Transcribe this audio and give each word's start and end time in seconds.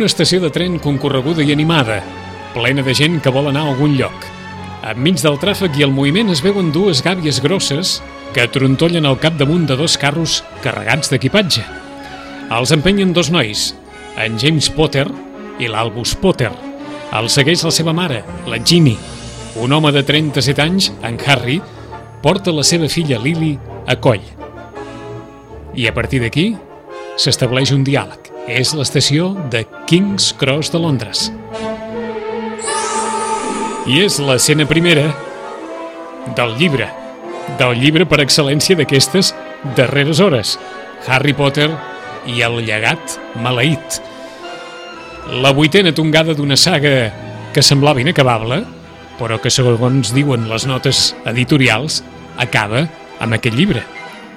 Una 0.00 0.08
estació 0.08 0.38
de 0.40 0.48
tren 0.48 0.78
concorreguda 0.80 1.44
i 1.44 1.50
animada, 1.52 1.98
plena 2.54 2.80
de 2.80 2.94
gent 2.96 3.18
que 3.20 3.28
vol 3.28 3.50
anar 3.50 3.66
a 3.66 3.72
algun 3.74 3.98
lloc. 3.98 4.22
Enmig 4.88 5.18
del 5.20 5.34
tràfic 5.42 5.74
i 5.76 5.84
el 5.84 5.92
moviment 5.92 6.32
es 6.32 6.40
veuen 6.40 6.70
dues 6.72 7.02
gàbies 7.04 7.42
grosses 7.44 7.98
que 8.32 8.46
trontollen 8.48 9.04
al 9.04 9.18
capdamunt 9.20 9.66
de 9.68 9.76
dos 9.76 9.98
carros 10.00 10.38
carregats 10.64 11.12
d'equipatge. 11.12 11.66
Els 12.56 12.72
empenyen 12.72 13.12
dos 13.12 13.28
nois, 13.28 13.66
en 14.16 14.40
James 14.40 14.70
Potter 14.72 15.04
i 15.60 15.68
l'Albus 15.68 16.14
Potter. 16.16 16.48
El 17.12 17.28
segueix 17.28 17.66
la 17.68 17.74
seva 17.76 17.92
mare, 17.92 18.22
la 18.48 18.56
Ginny. 18.64 18.96
Un 19.60 19.76
home 19.76 19.92
de 19.92 20.00
37 20.00 20.64
anys, 20.64 20.88
en 21.04 21.20
Harry, 21.26 21.58
porta 22.24 22.56
la 22.56 22.64
seva 22.64 22.88
filla 22.88 23.20
Lily 23.20 23.52
a 23.84 24.00
coll. 24.00 24.24
I 25.76 25.92
a 25.92 25.92
partir 25.92 26.24
d'aquí 26.24 26.54
s'estableix 27.20 27.76
un 27.76 27.84
diàleg. 27.84 28.19
És 28.48 28.72
l'estació 28.72 29.34
de 29.52 29.64
King's 29.86 30.30
Cross 30.40 30.72
de 30.72 30.78
Londres. 30.80 31.26
I 33.90 34.00
és 34.04 34.16
l'escena 34.22 34.64
primera 34.68 35.10
del 36.36 36.56
llibre. 36.56 36.88
Del 37.60 37.76
llibre 37.80 38.06
per 38.08 38.20
excel·lència 38.24 38.78
d'aquestes 38.78 39.34
darreres 39.76 40.22
hores. 40.24 40.54
Harry 41.08 41.34
Potter 41.36 41.68
i 42.30 42.40
el 42.46 42.60
llegat 42.64 43.18
maleït. 43.44 44.00
La 45.42 45.52
vuitena 45.52 45.92
tongada 45.92 46.34
d'una 46.34 46.56
saga 46.56 47.10
que 47.52 47.62
semblava 47.62 48.00
inacabable, 48.00 48.62
però 49.20 49.36
que, 49.42 49.52
segons 49.52 50.14
diuen 50.16 50.48
les 50.48 50.66
notes 50.66 51.10
editorials, 51.28 52.00
acaba 52.40 52.86
amb 53.20 53.36
aquest 53.36 53.56
llibre. 53.56 53.84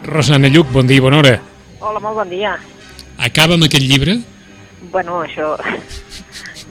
Rosana 0.04 0.52
Lluc, 0.52 0.70
bon 0.76 0.88
dia 0.90 1.00
i 1.00 1.04
bona 1.04 1.24
hora. 1.24 1.36
Hola, 1.80 2.00
molt 2.04 2.20
bon 2.20 2.32
dia. 2.32 2.58
Acaba 3.18 3.54
amb 3.56 3.66
aquest 3.68 3.86
llibre? 3.88 4.18
Bueno, 4.92 5.22
això 5.24 5.56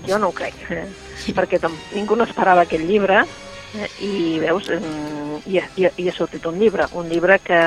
jo 0.08 0.18
no 0.18 0.28
ho 0.28 0.34
crec, 0.36 0.54
eh? 0.70 0.86
perquè 1.32 1.60
ningú 1.94 2.16
no 2.18 2.24
esperava 2.26 2.64
aquest 2.66 2.82
llibre 2.84 3.20
eh? 3.22 3.88
i 4.02 4.38
veus, 4.42 4.66
mm, 4.68 5.42
i, 5.46 5.60
i, 5.80 5.86
i 6.02 6.08
ha 6.10 6.14
sortit 6.16 6.44
un 6.50 6.58
llibre, 6.58 6.88
un 6.98 7.08
llibre 7.08 7.38
que 7.44 7.58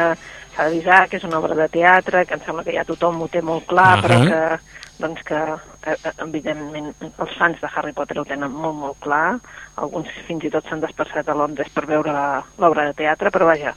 s'ha 0.55 0.65
d'avisar 0.67 1.05
que 1.09 1.17
és 1.17 1.23
una 1.27 1.39
obra 1.39 1.55
de 1.55 1.67
teatre, 1.71 2.25
que 2.27 2.35
em 2.37 2.43
sembla 2.45 2.63
que 2.67 2.75
ja 2.75 2.83
tothom 2.87 3.21
ho 3.23 3.29
té 3.31 3.41
molt 3.41 3.65
clar, 3.67 3.95
Ahà. 3.97 4.03
però 4.03 4.19
que, 4.27 4.83
doncs 4.99 5.23
que, 5.27 5.39
eh, 5.87 5.95
eh, 5.95 6.13
evidentment, 6.23 6.93
els 7.09 7.33
fans 7.39 7.59
de 7.63 7.71
Harry 7.73 7.91
Potter 7.95 8.19
ho 8.21 8.27
tenen 8.27 8.51
molt, 8.51 8.75
molt 8.79 8.99
clar. 9.03 9.39
Alguns 9.83 10.07
fins 10.27 10.45
i 10.47 10.51
tot 10.53 10.67
s'han 10.69 10.79
desplaçat 10.83 11.27
a 11.27 11.35
Londres 11.35 11.67
per 11.75 11.83
veure 11.89 12.13
la- 12.15 12.43
l'obra 12.59 12.85
de 12.87 12.93
teatre, 12.93 13.31
però 13.31 13.49
vaja, 13.49 13.73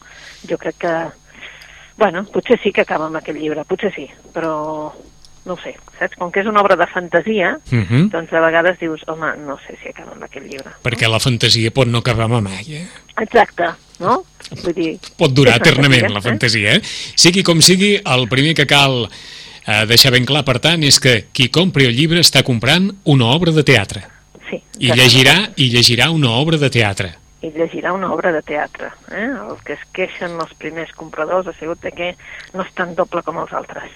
jo 0.46 0.58
crec 0.58 0.78
que, 0.84 0.94
bueno, 1.98 2.24
potser 2.32 2.58
sí 2.62 2.72
que 2.72 2.86
acaba 2.86 3.06
amb 3.10 3.18
aquest 3.20 3.38
llibre, 3.38 3.64
potser 3.68 3.90
sí, 3.94 4.06
però 4.32 4.54
no 5.48 5.54
ho 5.54 5.58
sé, 5.62 5.74
saps? 5.98 6.16
Com 6.20 6.30
que 6.30 6.42
és 6.44 6.48
una 6.48 6.60
obra 6.60 6.76
de 6.76 6.86
fantasia, 6.86 7.58
Uh 7.72 7.82
-huh. 7.82 8.08
doncs 8.10 8.30
de 8.30 8.40
vegades 8.40 8.78
dius, 8.78 9.02
home, 9.08 9.32
no 9.46 9.58
sé 9.66 9.76
si 9.82 9.88
acaba 9.88 10.12
amb 10.12 10.22
aquest 10.22 10.46
llibre. 10.46 10.70
Perquè 10.84 11.08
la 11.08 11.18
fantasia 11.20 11.70
pot 11.70 11.88
no 11.88 11.98
acabar 11.98 12.28
mai, 12.28 12.64
eh? 12.68 12.86
Exacte, 13.20 13.64
no? 13.98 14.24
Vull 14.62 14.74
dir... 14.74 14.98
Pot 15.16 15.32
durar 15.32 15.56
eternament, 15.56 16.00
fantasia, 16.00 16.14
la 16.14 16.20
fantasia, 16.20 16.74
eh? 16.74 16.80
Sigui 17.14 17.42
com 17.42 17.60
sigui, 17.60 18.00
el 18.04 18.28
primer 18.28 18.54
que 18.54 18.66
cal 18.66 19.08
eh, 19.66 19.86
deixar 19.86 20.12
ben 20.12 20.24
clar, 20.24 20.44
per 20.44 20.58
tant, 20.60 20.82
és 20.82 20.98
que 21.00 21.26
qui 21.32 21.48
compri 21.48 21.86
el 21.86 21.96
llibre 21.96 22.20
està 22.20 22.42
comprant 22.42 22.90
una 23.04 23.26
obra 23.26 23.52
de 23.52 23.64
teatre. 23.64 24.04
Sí, 24.50 24.62
I 24.78 24.92
llegirà, 24.92 25.50
i 25.56 25.68
llegirà 25.70 26.10
una 26.10 26.30
obra 26.30 26.56
de 26.56 26.70
teatre. 26.70 27.14
I 27.42 27.52
llegirà 27.54 27.92
una 27.94 28.10
obra 28.12 28.32
de 28.34 28.42
teatre. 28.42 28.90
Eh? 29.14 29.28
El 29.30 29.56
que 29.64 29.74
es 29.76 29.82
queixen 29.94 30.34
els 30.42 30.54
primers 30.58 30.90
compradors 30.98 31.46
ha 31.46 31.54
sigut 31.58 31.78
que 31.94 32.14
no 32.54 32.64
és 32.64 32.72
tan 32.74 32.94
doble 32.98 33.22
com 33.22 33.38
els 33.38 33.52
altres. 33.54 33.90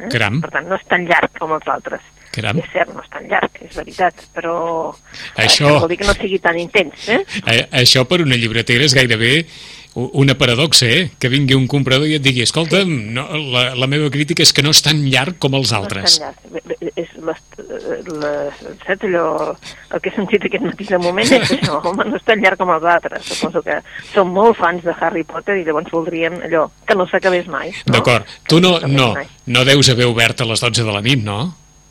Eh? 0.00 0.08
Caram. 0.10 0.40
Per 0.42 0.50
tant, 0.50 0.66
no 0.68 0.74
és 0.78 0.86
tan 0.90 1.06
llarg 1.06 1.30
com 1.38 1.52
els 1.54 1.66
altres. 1.70 2.02
Caram. 2.34 2.58
És 2.58 2.68
cert, 2.72 2.90
no 2.94 3.02
és 3.02 3.08
tan 3.10 3.24
llarg, 3.30 3.50
és 3.64 3.74
veritat, 3.78 4.14
però... 4.34 4.92
Això- 5.36 5.70
Eh, 5.76 5.78
vol 5.80 5.88
dir 5.88 5.96
que 5.98 6.06
no 6.10 6.14
sigui 6.14 6.38
tan 6.42 6.58
intens, 6.58 7.08
eh? 7.08 7.22
Eh, 7.46 7.62
això 7.82 8.04
per 8.06 8.20
una 8.22 8.36
llibretera 8.36 8.84
és 8.84 8.94
gairebé 8.94 9.46
una 9.94 10.36
paradoxa, 10.38 10.86
eh? 10.86 11.10
Que 11.18 11.30
vingui 11.32 11.56
un 11.56 11.66
comprador 11.70 12.06
i 12.08 12.16
et 12.18 12.22
digui, 12.22 12.44
escolta, 12.44 12.84
no, 12.86 13.24
la, 13.52 13.72
la 13.78 13.88
meva 13.90 14.10
crítica 14.14 14.44
és 14.44 14.52
que 14.54 14.62
no 14.62 14.72
és 14.74 14.82
tan 14.84 15.00
llarg 15.10 15.38
com 15.42 15.56
els 15.58 15.72
altres. 15.74 16.18
No 16.20 16.30
és 16.30 16.38
tan 16.42 16.54
llarg. 16.54 16.94
És 16.98 17.12
les, 17.22 17.40
les, 18.08 18.62
saps 18.84 19.06
allò, 19.06 19.26
el 19.94 20.02
que 20.02 20.10
he 20.10 20.14
sentit 20.16 20.48
aquest 20.48 20.64
matí 20.66 20.88
de 20.88 20.98
moment 21.02 21.34
és 21.38 21.52
això, 21.56 21.78
home, 21.90 22.08
no 22.08 22.18
és 22.18 22.26
tan 22.26 22.42
llarg 22.42 22.60
com 22.60 22.72
els 22.74 22.88
altres. 22.94 23.26
Suposo 23.28 23.62
que 23.66 23.78
som 24.12 24.32
molt 24.34 24.58
fans 24.58 24.84
de 24.86 24.94
Harry 24.98 25.24
Potter 25.28 25.60
i 25.60 25.64
llavors 25.66 25.92
voldríem 25.94 26.40
allò, 26.48 26.68
que 26.86 26.98
no 26.98 27.08
s'acabés 27.10 27.48
mai. 27.50 27.72
No? 27.86 27.96
D'acord. 27.98 28.36
Tu 28.48 28.60
no, 28.62 28.76
no, 28.86 29.14
mai. 29.18 29.30
no 29.46 29.64
deus 29.68 29.90
haver 29.94 30.10
obert 30.10 30.42
a 30.42 30.48
les 30.48 30.62
12 30.62 30.84
de 30.84 30.94
la 30.94 31.02
nit, 31.04 31.24
no? 31.24 31.40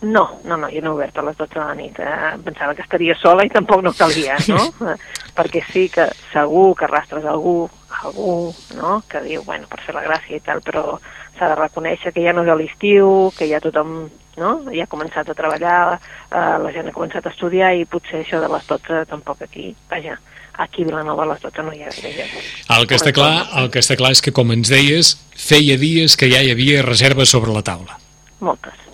No, 0.01 0.39
no, 0.43 0.57
no, 0.57 0.67
jo 0.69 0.81
no 0.81 0.91
he 0.91 0.93
obert 0.93 1.17
a 1.17 1.23
les 1.25 1.37
12 1.37 1.55
de 1.55 1.59
la 1.59 1.73
nit. 1.75 1.99
Eh? 1.99 2.35
Pensava 2.45 2.75
que 2.77 2.83
estaria 2.85 3.15
sola 3.17 3.45
i 3.47 3.49
tampoc 3.49 3.81
no 3.81 3.95
calia, 3.97 4.37
no? 4.51 4.67
Perquè 5.37 5.63
sí 5.71 5.87
que 5.93 6.05
segur 6.31 6.75
que 6.77 6.85
arrastres 6.85 7.25
algú, 7.25 7.63
algú, 8.03 8.53
no?, 8.75 9.01
que 9.09 9.21
diu, 9.25 9.43
bueno, 9.47 9.67
per 9.71 9.81
fer 9.85 9.95
la 9.95 10.05
gràcia 10.05 10.37
i 10.37 10.43
tal, 10.43 10.61
però 10.65 10.97
s'ha 11.37 11.51
de 11.51 11.59
reconèixer 11.59 12.13
que 12.13 12.23
ja 12.25 12.33
no 12.33 12.43
és 12.45 12.51
a 12.51 12.57
l'estiu, 12.57 13.31
que 13.37 13.47
ja 13.49 13.61
tothom 13.63 14.07
no? 14.37 14.51
ja 14.73 14.85
ha 14.85 14.91
començat 14.91 15.29
a 15.29 15.35
treballar, 15.37 15.97
eh, 16.29 16.55
la 16.63 16.71
gent 16.73 16.89
ha 16.89 16.95
començat 16.95 17.25
a 17.25 17.33
estudiar 17.33 17.73
i 17.75 17.85
potser 17.89 18.23
això 18.23 18.41
de 18.43 18.49
les 18.51 18.65
12 18.69 19.05
tampoc 19.09 19.43
aquí, 19.45 19.73
vaja, 19.91 20.17
aquí 20.57 20.83
a 20.83 20.89
Vilanova 20.91 21.25
a 21.25 21.31
les 21.33 21.45
12 21.45 21.65
no 21.65 21.73
hi 21.73 21.83
ha 21.83 21.93
gaire 21.93 22.13
gent. 22.17 22.49
El 22.77 22.87
que 22.89 22.97
està 22.99 23.13
clar, 23.13 23.47
el 23.61 23.71
que 23.73 23.83
està 23.83 23.97
clar 23.99 24.13
és 24.15 24.23
que, 24.23 24.33
com 24.33 24.53
ens 24.55 24.73
deies, 24.73 25.15
feia 25.37 25.77
dies 25.81 26.17
que 26.17 26.29
ja 26.33 26.43
hi 26.43 26.51
havia 26.53 26.85
reserves 26.85 27.33
sobre 27.33 27.53
la 27.53 27.65
taula. 27.65 27.99
Moltes. 28.39 28.86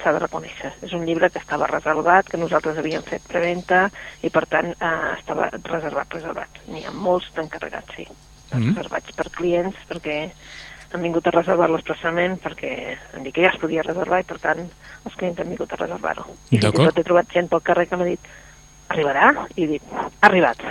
S'ha 0.00 0.12
de 0.16 0.22
reconèixer. 0.22 0.72
És 0.86 0.92
un 0.96 1.04
llibre 1.04 1.28
que 1.30 1.38
estava 1.42 1.66
reservat, 1.68 2.28
que 2.30 2.40
nosaltres 2.40 2.78
havíem 2.80 3.02
fet 3.04 3.26
preventa 3.28 3.90
i, 4.22 4.30
per 4.32 4.46
tant, 4.48 4.72
eh, 4.72 5.12
estava 5.18 5.50
reservat, 5.52 6.16
reservat. 6.16 6.60
N'hi 6.68 6.86
ha 6.88 6.94
molts 6.96 7.28
d'encarregats, 7.36 7.94
sí. 7.98 8.06
Mm. 8.54 8.72
Reservats 8.78 9.12
per 9.14 9.28
clients, 9.36 9.76
perquè 9.90 10.16
han 10.92 11.02
vingut 11.04 11.26
a 11.28 11.30
reservar-lo 11.30 11.78
expressament 11.78 12.38
perquè 12.42 12.70
han 13.14 13.22
dit 13.22 13.34
que 13.34 13.44
ja 13.44 13.52
es 13.52 13.60
podia 13.62 13.84
reservar 13.86 14.22
i, 14.24 14.26
per 14.26 14.40
tant, 14.42 14.64
els 15.06 15.14
clients 15.20 15.38
han 15.38 15.52
vingut 15.52 15.72
a 15.72 15.78
reservar-ho. 15.78 16.24
I 16.50 16.58
fins 16.58 16.66
i 16.80 16.86
tot 16.88 16.98
he 16.98 17.04
trobat 17.06 17.30
gent 17.30 17.50
pel 17.52 17.62
carrer 17.62 17.86
que 17.86 18.00
m'ha 18.00 18.08
dit 18.08 18.30
arribarà? 18.90 19.28
I 19.54 19.64
he 19.64 19.68
dit, 19.76 19.92
ha 19.94 20.08
arribat. 20.26 20.64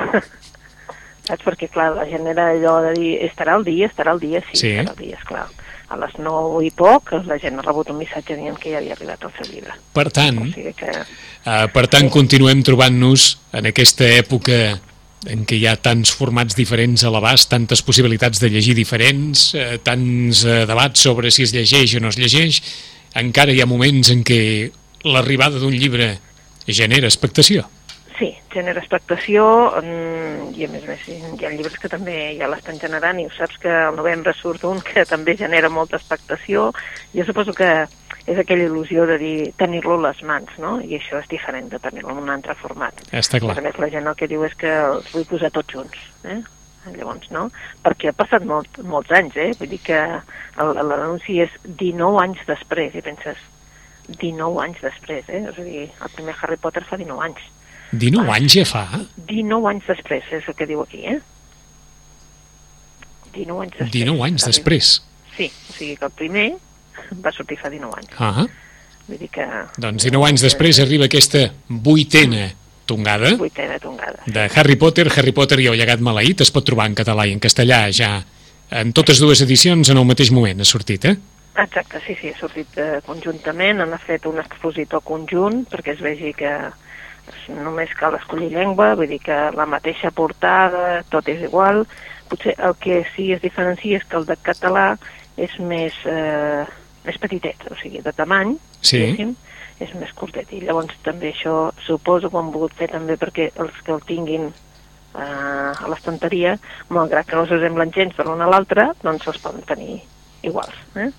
Saps? 1.29 1.45
Perquè, 1.45 1.69
clar, 1.71 1.91
la 1.95 2.07
gent 2.09 2.27
era 2.27 2.49
allò 2.51 2.79
de 2.89 2.93
dir, 2.97 3.09
estarà 3.29 3.55
el 3.59 3.63
dia, 3.67 3.87
estarà 3.87 4.15
el 4.17 4.19
dia, 4.23 4.41
sí, 4.49 4.57
Sí. 4.59 4.71
estarà 4.73 4.95
el 4.95 5.03
dia, 5.05 5.19
esclar. 5.21 5.45
A 5.89 5.97
les 5.97 6.11
9 6.21 6.61
i 6.67 6.69
poc, 6.77 7.15
la 7.25 7.39
gent 7.41 7.57
ha 7.57 7.63
rebut 7.65 7.89
un 7.89 7.97
missatge 7.97 8.35
dient 8.37 8.59
que 8.61 8.73
ja 8.73 8.77
havia 8.77 8.93
arribat 8.93 9.23
el 9.25 9.31
seu 9.37 9.47
llibre. 9.49 9.73
Per 9.93 10.05
tant, 10.13 10.37
O 10.43 10.51
sigui 10.51 10.73
que, 10.77 10.91
eh, 10.93 11.65
per 11.73 11.87
tant 11.87 12.09
continuem 12.13 12.61
trobant-nos 12.63 13.37
en 13.57 13.71
aquesta 13.71 14.05
època 14.05 14.79
en 15.27 15.43
què 15.45 15.57
hi 15.57 15.65
ha 15.67 15.75
tants 15.75 16.11
formats 16.15 16.55
diferents 16.55 17.03
a 17.03 17.11
l'abast, 17.11 17.49
tantes 17.51 17.81
possibilitats 17.83 18.39
de 18.39 18.49
llegir 18.53 18.75
diferents, 18.77 19.49
eh, 19.55 19.79
tants 19.83 20.45
eh, 20.45 20.65
debats 20.69 21.01
sobre 21.09 21.31
si 21.31 21.43
es 21.43 21.53
llegeix 21.55 21.97
o 21.97 22.03
no 22.03 22.13
es 22.13 22.19
llegeix, 22.21 22.61
encara 23.19 23.51
hi 23.51 23.59
ha 23.61 23.67
moments 23.67 24.13
en 24.13 24.23
què 24.23 24.71
l'arribada 25.03 25.59
d'un 25.59 25.75
llibre 25.75 26.19
genera 26.67 27.09
expectació. 27.09 27.65
Sí, 28.19 28.33
genera 28.51 28.81
expectació 28.83 29.45
mm, 29.79 30.51
i, 30.59 30.65
a 30.67 30.69
més 30.73 30.83
a 30.83 30.91
més, 30.91 31.07
hi 31.07 31.45
ha 31.47 31.53
llibres 31.53 31.79
que 31.79 31.89
també 31.91 32.17
ja 32.37 32.49
l'estan 32.51 32.77
generant 32.81 33.19
i 33.21 33.25
ho 33.25 33.31
saps 33.33 33.57
que 33.63 33.71
al 33.71 33.97
novembre 33.97 34.35
surt 34.35 34.65
un 34.67 34.83
que 34.85 35.05
també 35.07 35.37
genera 35.39 35.71
molta 35.71 35.97
expectació. 35.97 36.69
Jo 37.15 37.25
suposo 37.25 37.55
que 37.57 37.71
és 38.29 38.37
aquella 38.37 38.67
il·lusió 38.67 39.07
de 39.09 39.17
dir 39.17 39.35
tenir-lo 39.57 39.97
a 39.97 40.03
les 40.09 40.21
mans, 40.27 40.51
no? 40.61 40.77
I 40.83 40.99
això 40.99 41.21
és 41.23 41.29
diferent 41.31 41.71
de 41.71 41.79
tenir-lo 41.81 42.13
en 42.13 42.23
un 42.25 42.31
altre 42.35 42.53
format. 42.59 43.01
Està 43.09 43.39
A 43.39 43.45
clar. 43.45 43.57
més, 43.65 43.79
la 43.81 43.89
gent 43.89 44.09
el 44.11 44.17
que 44.19 44.29
diu 44.29 44.43
és 44.45 44.55
que 44.59 44.69
els 44.69 45.11
vull 45.15 45.25
posar 45.29 45.51
tots 45.55 45.73
junts, 45.73 46.01
eh? 46.23 46.41
Llavors, 46.89 47.29
no? 47.31 47.49
Perquè 47.83 48.09
ha 48.09 48.17
passat 48.17 48.45
molt, 48.47 48.79
molts 48.87 49.11
anys, 49.11 49.35
eh? 49.37 49.51
Vull 49.59 49.71
dir 49.73 49.81
que 49.83 49.99
l'anunci 50.57 51.39
és 51.43 51.55
19 51.63 52.21
anys 52.21 52.43
després, 52.47 52.95
i 52.95 53.03
penses, 53.05 53.41
19 54.09 54.61
anys 54.63 54.81
després, 54.81 55.27
eh? 55.29 55.43
És 55.49 55.57
a 55.57 55.65
dir, 55.65 55.87
el 55.89 56.13
primer 56.15 56.35
Harry 56.41 56.57
Potter 56.57 56.85
fa 56.87 56.97
19 56.97 57.25
anys. 57.29 57.41
19 57.91 58.29
anys 58.35 58.53
ja 58.59 58.65
fa? 58.69 58.83
19 59.29 59.69
anys 59.71 59.87
després, 59.89 60.23
és 60.31 60.47
el 60.47 60.55
que 60.55 60.67
diu 60.69 60.81
aquí, 60.83 61.03
eh? 61.09 61.19
19 63.33 63.61
anys 63.63 63.75
després. 63.77 63.91
19 63.93 64.25
anys 64.27 64.45
després. 64.49 64.89
Sí, 65.37 65.47
o 65.69 65.73
sigui 65.77 65.95
que 65.97 66.05
el 66.09 66.15
primer 66.17 66.47
va 67.23 67.31
sortir 67.35 67.57
fa 67.61 67.69
19 67.71 68.01
anys. 68.01 68.15
Ah, 68.19 68.45
Vull 69.09 69.17
dir 69.23 69.29
que... 69.33 69.45
doncs 69.81 70.05
19 70.05 70.27
anys 70.27 70.43
després 70.45 70.79
arriba 70.83 71.07
aquesta 71.09 71.47
vuitena 71.69 72.51
tongada 72.89 73.31
Vuitena 73.37 73.79
tongada. 73.81 74.21
de 74.25 74.43
Harry 74.55 74.75
Potter, 74.75 75.07
Harry 75.15 75.31
Potter 75.33 75.59
i 75.63 75.67
el 75.71 75.77
llegat 75.79 76.01
maleït, 76.01 76.41
es 76.45 76.51
pot 76.53 76.65
trobar 76.65 76.85
en 76.89 76.97
català 76.97 77.25
i 77.25 77.33
en 77.33 77.41
castellà 77.41 77.87
ja 77.93 78.19
en 78.69 78.93
totes 78.93 79.21
dues 79.21 79.41
edicions 79.41 79.89
en 79.89 79.97
el 79.97 80.05
mateix 80.05 80.29
moment 80.33 80.61
ha 80.61 80.67
sortit, 80.67 81.05
eh? 81.09 81.15
Exacte, 81.59 82.01
sí, 82.05 82.15
sí, 82.21 82.29
ha 82.29 82.37
sortit 82.37 82.77
eh, 82.77 82.99
conjuntament, 83.05 83.81
han 83.81 83.95
fet 84.05 84.25
un 84.29 84.37
expositor 84.41 85.01
conjunt 85.05 85.63
perquè 85.71 85.95
es 85.97 86.03
vegi 86.05 86.33
que 86.37 86.53
només 87.49 87.93
cal 87.99 88.15
escollir 88.17 88.51
llengua, 88.53 88.93
vull 88.95 89.09
dir 89.09 89.19
que 89.23 89.37
la 89.55 89.65
mateixa 89.69 90.11
portada, 90.11 91.03
tot 91.09 91.27
és 91.31 91.41
igual. 91.45 91.85
Potser 92.29 92.55
el 92.57 92.75
que 92.81 93.03
sí 93.15 93.31
es 93.33 93.41
diferencia 93.41 93.97
és 93.97 94.05
que 94.05 94.17
el 94.17 94.27
de 94.29 94.37
català 94.37 94.97
és 95.37 95.55
més, 95.59 95.95
eh, 96.05 96.65
més 97.05 97.17
petitet, 97.17 97.63
o 97.71 97.75
sigui, 97.81 98.01
de 98.05 98.13
tamany, 98.13 98.57
Sí. 98.81 98.97
diguéssim, 98.99 99.35
és 99.79 99.93
més 99.95 100.11
curtet. 100.13 100.51
I 100.53 100.61
llavors 100.61 100.93
també 101.03 101.33
això 101.33 101.71
suposo 101.85 102.29
que 102.29 102.35
ho 102.35 102.39
han 102.39 102.51
volgut 102.51 102.73
fer 102.73 102.89
també 102.91 103.17
perquè 103.17 103.51
els 103.55 103.73
que 103.83 103.91
el 103.91 104.01
tinguin 104.01 104.51
eh, 105.15 105.73
a 105.73 105.87
l'estanteria, 105.89 106.57
malgrat 106.89 107.25
que 107.25 107.35
no 107.35 107.43
usem 107.43 107.91
gens 107.91 108.13
per 108.15 108.25
l'un 108.27 108.41
a 108.41 108.47
l'altre, 108.47 108.91
doncs 109.01 109.27
els 109.27 109.39
poden 109.39 109.61
tenir 109.61 110.01
iguals. 110.43 110.75
Eh? 110.95 111.09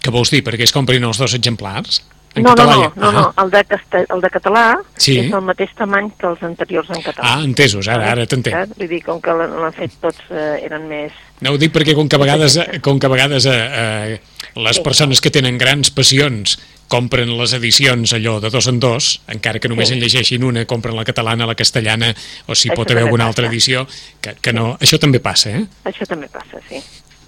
Què 0.00 0.12
vols 0.12 0.30
dir? 0.30 0.42
Perquè 0.44 0.62
es 0.62 0.72
comprin 0.72 1.04
els 1.04 1.18
dos 1.18 1.34
exemplars? 1.34 2.02
En 2.34 2.42
no, 2.42 2.50
no, 2.50 2.56
català 2.56 2.76
no, 2.76 2.92
no, 2.96 3.12
no, 3.12 3.32
Ah. 3.36 3.44
el 3.44 3.50
de, 3.50 3.64
casta, 3.64 4.00
el 4.14 4.20
de 4.20 4.28
català 4.30 4.78
Sí. 4.96 5.18
és 5.20 5.32
el 5.32 5.40
mateix 5.42 5.70
tamany 5.78 6.10
que 6.18 6.26
els 6.26 6.42
anteriors 6.42 6.90
en 6.90 7.02
català. 7.02 7.22
Ah, 7.36 7.42
entesos, 7.44 7.86
ara, 7.88 8.10
ara 8.10 8.26
t'entenc. 8.26 8.74
Vull 8.76 8.88
dir, 8.88 9.02
com 9.04 9.20
que 9.20 9.30
l'han 9.32 9.72
fet 9.72 9.92
tots 10.02 10.18
eh, 10.30 10.60
eren 10.66 10.88
més... 10.88 11.12
No, 11.40 11.52
ho 11.52 11.58
dic 11.58 11.72
perquè 11.72 11.94
com 11.94 12.08
que 12.08 12.16
a 12.16 12.18
vegades, 12.18 12.58
com 12.82 12.98
que 12.98 13.06
a 13.06 13.10
vegades 13.10 13.46
eh, 13.46 13.52
eh, 13.54 14.20
les 14.56 14.76
Sí. 14.76 14.82
persones 14.82 15.20
que 15.20 15.30
tenen 15.30 15.58
grans 15.58 15.90
passions 15.90 16.58
compren 16.88 17.30
les 17.38 17.52
edicions 17.54 18.12
allò 18.12 18.40
de 18.40 18.50
dos 18.50 18.66
en 18.68 18.78
dos, 18.80 19.20
encara 19.28 19.58
que 19.58 19.68
només 19.68 19.88
Sí. 19.88 19.94
en 19.94 20.00
llegeixin 20.00 20.42
una, 20.44 20.64
compren 20.66 20.94
la 20.96 21.04
catalana, 21.04 21.46
la 21.46 21.54
castellana, 21.54 22.14
o 22.46 22.54
si 22.54 22.68
Això 22.68 22.74
pot 22.76 22.90
haver 22.90 23.04
alguna 23.04 23.24
passa. 23.24 23.28
altra 23.28 23.46
edició, 23.46 23.86
que, 24.20 24.34
que 24.40 24.52
no... 24.52 24.76
Això 24.80 24.98
també 24.98 25.20
passa, 25.20 25.50
eh? 25.50 25.64
Això 25.84 26.06
també 26.06 26.28
passa, 26.28 26.58
sí. 26.68 26.82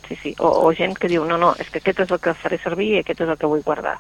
sí, 0.09 0.17
sí. 0.23 0.35
O, 0.39 0.67
o 0.67 0.73
gent 0.75 0.95
que 0.99 1.09
diu, 1.09 1.25
no, 1.25 1.37
no, 1.39 1.55
és 1.59 1.69
que 1.71 1.79
aquest 1.79 2.01
és 2.01 2.11
el 2.11 2.21
que 2.21 2.35
faré 2.35 2.59
servir 2.63 2.93
i 2.95 2.99
aquest 3.01 3.21
és 3.23 3.29
el 3.29 3.37
que 3.39 3.47
vull 3.47 3.63
guardar. 3.63 3.99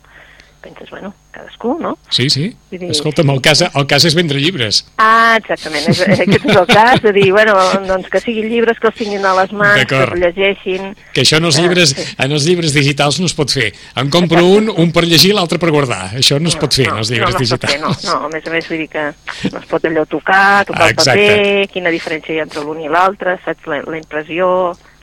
Penses, 0.66 0.90
bueno, 0.90 1.12
cadascú, 1.30 1.76
no? 1.78 1.92
Sí, 2.10 2.24
sí. 2.28 2.48
Vull 2.72 2.80
dir, 2.80 2.88
Escolta'm, 2.90 3.28
el 3.30 3.38
cas, 3.44 3.60
el 3.62 3.84
cas 3.86 4.02
és 4.08 4.16
vendre 4.18 4.40
llibres. 4.42 4.80
Ah, 4.98 5.36
exactament, 5.38 5.84
és, 5.92 6.00
aquest 6.02 6.42
és 6.50 6.56
el 6.58 6.66
cas, 6.66 6.98
de 7.04 7.12
dir, 7.14 7.28
bueno, 7.30 7.54
doncs 7.86 8.08
que 8.10 8.18
siguin 8.24 8.48
llibres, 8.50 8.80
que 8.82 8.88
els 8.90 8.96
tinguin 8.98 9.22
a 9.30 9.34
les 9.38 9.52
mans, 9.54 9.84
que 9.86 10.00
els 10.02 10.16
llegeixin... 10.18 10.88
Que 11.14 11.22
això 11.22 11.38
en 11.38 11.46
els 11.46 11.60
Ah, 11.60 11.62
llibres, 11.62 11.92
sí. 11.94 12.06
en 12.18 12.34
els 12.34 12.48
llibres 12.50 12.74
digitals 12.74 13.20
no 13.22 13.30
es 13.30 13.36
pot 13.38 13.54
fer. 13.54 13.68
En 13.94 14.10
compro 14.10 14.42
un, 14.56 14.72
un 14.74 14.90
per 14.96 15.04
llegir, 15.06 15.36
l'altre 15.38 15.60
per 15.62 15.70
guardar. 15.70 16.08
Això 16.18 16.40
no 16.42 16.50
es 16.50 16.58
pot 16.58 16.74
fer 16.74 16.88
en 16.90 16.98
els 16.98 17.12
llibres 17.14 17.30
no, 17.30 17.38
no 17.38 17.44
digitals. 17.46 17.72
fer, 17.72 17.80
no, 17.86 17.94
no, 18.10 18.19
a 18.26 18.32
més 18.34 18.46
a 18.50 18.50
més 18.58 18.69
vull 18.72 18.82
dir 18.82 18.88
que 18.90 19.06
no 19.52 19.60
es 19.62 19.70
pot 19.70 19.86
allò 19.86 20.02
tocar, 20.10 20.64
tocar 20.66 20.82
Ah, 20.82 20.90
el 20.90 20.96
paper, 20.98 21.14
exacte. 21.14 21.69
quina 21.72 21.94
diferència 21.94 22.34
hi 22.34 22.40
ha 22.42 22.48
entre 22.50 22.66
l'un 22.66 22.82
i 22.82 22.90
l'altre, 22.90 23.38
saps, 23.46 23.70
la, 23.70 23.84
la 23.86 24.00
impressió, 24.02 24.50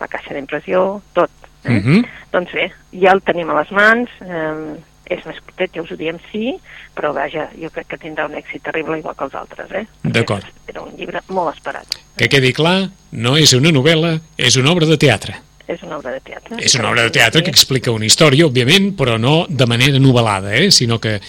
la 0.03 0.11
caixa 0.11 0.35
d'impressió, 0.35 0.83
tot. 1.15 1.31
Eh? 1.63 1.77
Mhm. 1.79 2.03
Doncs 2.33 2.51
bé, 2.51 2.67
ja 2.99 3.13
el 3.15 3.21
tenim 3.23 3.47
a 3.53 3.61
les 3.61 3.71
mans, 3.71 4.09
eh, 4.19 4.75
és 5.11 5.23
més 5.27 5.39
curtet, 5.43 5.73
ja 5.75 5.83
us 5.83 5.91
ho 5.91 5.97
diem, 5.99 6.19
sí, 6.31 6.53
però 6.95 7.13
vaja, 7.15 7.49
jo 7.59 7.69
crec 7.73 7.89
que 7.91 7.99
tindrà 8.01 8.27
un 8.29 8.35
èxit 8.39 8.63
terrible 8.63 8.99
igual 9.01 9.15
que 9.19 9.25
els 9.27 9.35
altres, 9.35 9.71
eh? 9.71 9.85
D'acord. 10.03 10.45
Era 10.71 10.83
un 10.85 10.93
llibre 10.99 11.23
molt 11.27 11.55
esperat. 11.55 11.97
Que 12.19 12.29
quedi 12.31 12.53
clar, 12.55 12.89
no 13.11 13.35
és 13.37 13.53
una 13.57 13.73
novel·la, 13.75 14.17
és 14.37 14.59
una 14.61 14.71
obra 14.71 14.87
de 14.89 14.97
teatre. 15.01 15.39
És 15.67 15.81
una 15.83 15.97
obra 15.97 16.11
de 16.11 16.19
teatre. 16.19 16.57
És 16.59 16.75
una 16.75 16.89
obra 16.91 17.03
de 17.07 17.11
teatre 17.15 17.43
que 17.43 17.51
explica 17.51 17.91
una 17.91 18.07
història, 18.07 18.47
òbviament, 18.47 18.93
però 18.99 19.17
no 19.19 19.43
de 19.49 19.67
manera 19.67 19.99
novel·lada, 19.99 20.55
eh? 20.55 20.71
sinó 20.71 20.99
que 20.99 21.19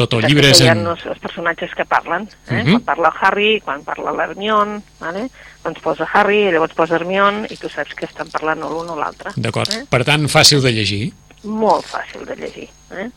tot 0.00 0.16
el 0.16 0.26
llibre 0.28 0.50
és... 0.52 0.60
Hi 0.62 0.68
ha 0.70 0.74
En... 0.76 0.84
els, 0.94 1.04
els 1.08 1.20
personatges 1.20 1.72
que 1.76 1.84
parlen. 1.88 2.28
Eh? 2.48 2.62
Mhm. 2.62 2.70
Quan 2.70 2.84
parla 2.88 3.12
el 3.12 3.24
Harry, 3.26 3.50
quan 3.64 3.84
parla 3.84 4.14
l'Hermione, 4.16 4.80
vale? 5.00 5.28
doncs 5.64 5.80
posa 5.84 6.06
Harry, 6.14 6.46
llavors 6.52 6.72
posa 6.72 6.96
Hermione, 6.96 7.50
i 7.52 7.56
tu 7.60 7.68
saps 7.68 7.92
que 7.96 8.06
estan 8.08 8.30
parlant 8.32 8.62
o 8.64 8.70
l'un 8.72 8.94
o 8.94 8.96
l'altre. 8.96 9.34
D'acord. 9.36 9.72
Eh? 9.76 9.82
Per 9.90 10.00
tant, 10.08 10.24
fàcil 10.32 10.62
de 10.64 10.72
llegir. 10.72 11.10
Molt 11.44 11.86
fàcil 11.88 12.26
de 12.28 12.36
llegir. 12.36 12.68
Eh? 12.92 13.08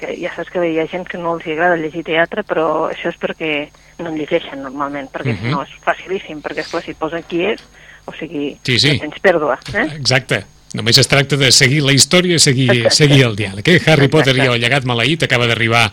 Que 0.00 0.14
ja 0.18 0.32
saps 0.34 0.50
que 0.50 0.62
hi 0.66 0.78
ha 0.80 0.86
gent 0.90 1.04
que 1.06 1.18
no 1.18 1.36
els 1.36 1.46
agrada 1.46 1.76
llegir 1.78 2.02
teatre, 2.04 2.42
però 2.42 2.88
això 2.90 3.12
és 3.12 3.18
perquè 3.20 3.68
no 4.00 4.10
en 4.10 4.16
llegeixen 4.18 4.62
normalment, 4.62 5.10
perquè 5.12 5.34
Mhm. 5.36 5.42
si 5.42 5.52
no 5.52 5.62
és 5.62 5.68
facilíssim, 5.84 6.40
perquè 6.42 6.60
esclar, 6.64 6.82
si 6.82 6.90
et 6.92 6.98
posen 6.98 7.22
qui 7.28 7.44
és, 7.44 7.60
o 8.06 8.12
sigui, 8.12 8.56
Sí, 8.64 8.78
sí. 8.78 8.98
tens 8.98 9.20
pèrdua. 9.22 9.58
Eh? 9.74 9.86
Exacte. 9.96 10.44
Només 10.74 10.98
es 10.98 11.08
tracta 11.08 11.36
de 11.36 11.50
seguir 11.52 11.82
la 11.82 11.92
història, 11.92 12.38
seguir, 12.38 12.70
Exacte. 12.70 12.94
seguir 12.96 13.22
el 13.24 13.36
diàleg. 13.36 13.66
Eh? 13.68 13.80
Harry 13.86 14.06
Exacte. 14.06 14.08
Potter 14.08 14.36
i 14.36 14.40
el 14.40 14.60
llegat 14.60 14.84
maleït 14.84 15.22
acaba 15.22 15.46
d'arribar 15.46 15.90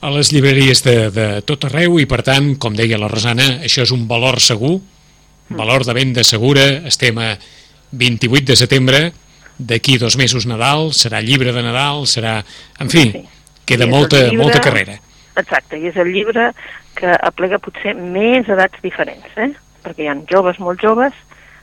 a 0.00 0.10
les 0.10 0.32
llibreries 0.32 0.82
de, 0.82 1.10
de 1.10 1.42
tot 1.42 1.64
arreu 1.66 2.00
i, 2.00 2.06
per 2.06 2.22
tant, 2.22 2.56
com 2.58 2.74
deia 2.74 2.98
la 2.98 3.06
Rosana, 3.08 3.60
això 3.62 3.82
és 3.82 3.90
un 3.92 4.08
valor 4.08 4.40
segur, 4.40 4.80
valor 5.50 5.84
de 5.84 5.92
venda 5.92 6.24
segura, 6.24 6.64
estem 6.88 7.16
a 7.18 7.38
28 7.92 8.44
de 8.46 8.56
setembre, 8.56 9.12
d'aquí 9.58 9.98
dos 9.98 10.16
mesos 10.16 10.46
Nadal, 10.46 10.90
serà 10.92 11.20
llibre 11.22 11.52
de 11.52 11.62
Nadal, 11.62 12.06
serà... 12.06 12.44
En 12.80 12.90
fi, 12.90 13.10
Sí. 13.12 13.24
queda 13.64 13.86
molta, 13.86 14.16
llibre- 14.28 14.38
molta 14.42 14.60
carrera. 14.60 14.98
Exacte, 15.36 15.78
i 15.78 15.86
és 15.88 15.96
el 15.96 16.12
llibre 16.12 16.50
que 16.94 17.08
aplega 17.22 17.58
potser 17.58 17.94
més 17.96 18.48
edats 18.48 18.80
diferents, 18.82 19.26
eh? 19.36 19.52
perquè 19.82 20.04
hi 20.04 20.08
ha 20.12 20.16
joves 20.30 20.58
molt 20.60 20.80
joves 20.82 21.12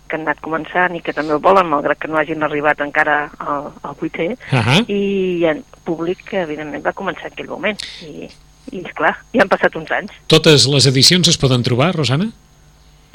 que 0.09 0.15
han 0.17 0.23
anat 0.25 0.39
començant 0.41 0.95
i 0.97 1.01
que 1.05 1.13
també 1.13 1.35
el 1.35 1.39
volen, 1.39 1.67
malgrat 1.69 1.99
que 2.01 2.07
no 2.09 2.17
hagin 2.17 2.41
arribat 2.43 2.79
encara 2.81 3.29
al, 3.37 3.67
al 3.85 3.93
vuitè, 3.99 4.31
Ahà. 4.49 4.79
i 4.89 4.97
hi 5.37 5.45
ha 5.45 5.53
públic 5.85 6.23
que 6.25 6.41
evidentment 6.41 6.81
va 6.83 6.95
començar 6.97 7.27
en 7.29 7.33
aquell 7.35 7.47
moment. 7.51 7.77
I, 8.01 8.25
i 8.73 8.81
esclar, 8.81 9.13
ja 9.35 9.43
han 9.45 9.49
passat 9.53 9.75
uns 9.77 9.91
anys. 9.93 10.11
Totes 10.27 10.65
les 10.67 10.87
edicions 10.89 11.29
es 11.29 11.37
poden 11.37 11.61
trobar, 11.61 11.91
Rosana? 11.95 12.31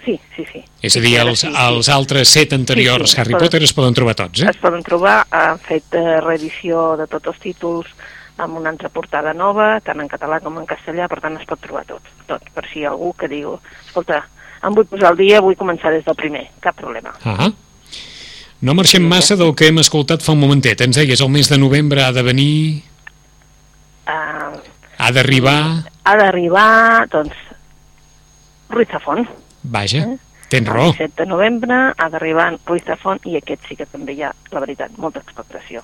Sí, 0.04 0.18
sí, 0.36 0.44
sí. 0.52 0.60
És 0.84 0.96
a 0.96 1.00
dir, 1.00 1.14
els, 1.22 1.44
els 1.48 1.88
altres 1.88 2.28
set 2.28 2.52
anteriors 2.52 3.10
Sí, 3.10 3.14
sí, 3.14 3.20
Harry 3.22 3.32
poden- 3.32 3.46
Potter 3.46 3.62
es 3.64 3.72
poden 3.72 3.94
trobar 3.96 4.14
tots, 4.18 4.42
eh? 4.42 4.50
Es 4.50 4.58
poden 4.60 4.82
trobar, 4.84 5.24
han 5.30 5.58
fet 5.64 5.94
eh, 5.96 6.20
reedició 6.20 6.96
de 7.00 7.06
tots 7.06 7.26
els 7.32 7.38
títols 7.40 7.86
amb 8.36 8.58
una 8.58 8.68
altra 8.74 8.88
portada 8.90 9.32
nova, 9.32 9.80
tant 9.80 10.00
en 10.02 10.08
català 10.10 10.40
com 10.42 10.58
en 10.58 10.66
castellà, 10.66 11.06
per 11.08 11.20
tant 11.22 11.36
es 11.40 11.46
pot 11.46 11.60
trobar 11.62 11.84
tot, 11.88 12.02
tot, 12.26 12.42
per 12.52 12.64
si 12.68 12.80
hi 12.80 12.84
ha 12.84 12.90
algú 12.90 13.12
que 13.16 13.28
diu, 13.30 13.54
escolta, 13.86 14.24
em 14.64 14.74
vull 14.74 14.88
posar 14.90 15.12
al 15.12 15.16
dia, 15.16 15.40
vull 15.40 15.54
començar 15.56 15.92
des 15.94 16.04
del 16.04 16.16
primer, 16.18 16.48
cap 16.60 16.76
problema. 16.76 17.14
Ah 17.24 17.48
no 18.64 18.72
marxem 18.72 19.04
massa 19.04 19.36
del 19.36 19.50
que 19.54 19.66
hem 19.68 19.78
escoltat 19.82 20.22
fa 20.24 20.32
un 20.32 20.38
momentet. 20.40 20.80
Ens 20.80 20.96
deies, 20.96 21.20
el 21.20 21.28
mes 21.28 21.50
de 21.50 21.58
novembre 21.58 22.02
ha 22.04 22.12
de 22.12 22.23
venir, 22.23 22.82
Uh, 24.06 24.56
ha 24.99 25.11
d'arribar... 25.12 25.84
ha 26.04 26.16
d'arribar, 26.16 27.06
doncs, 27.08 27.32
Ruiz 28.68 28.88
Zafón. 28.92 29.23
Vaja, 29.64 29.99
Eh? 30.04 30.18
tens 30.49 30.68
El 30.68 30.73
raó. 30.75 30.92
17 30.92 31.23
de 31.23 31.26
novembre 31.26 31.75
ha 31.97 32.09
d'arribar 32.11 32.52
en 32.52 32.59
Ruiz 32.66 32.85
Zafón 32.85 33.18
i 33.25 33.37
aquest 33.40 33.64
sí 33.68 33.76
que 33.76 33.87
també 33.87 34.12
hi 34.14 34.23
ha, 34.23 34.33
la 34.52 34.61
veritat, 34.61 34.92
molta 34.99 35.21
expectació. 35.25 35.83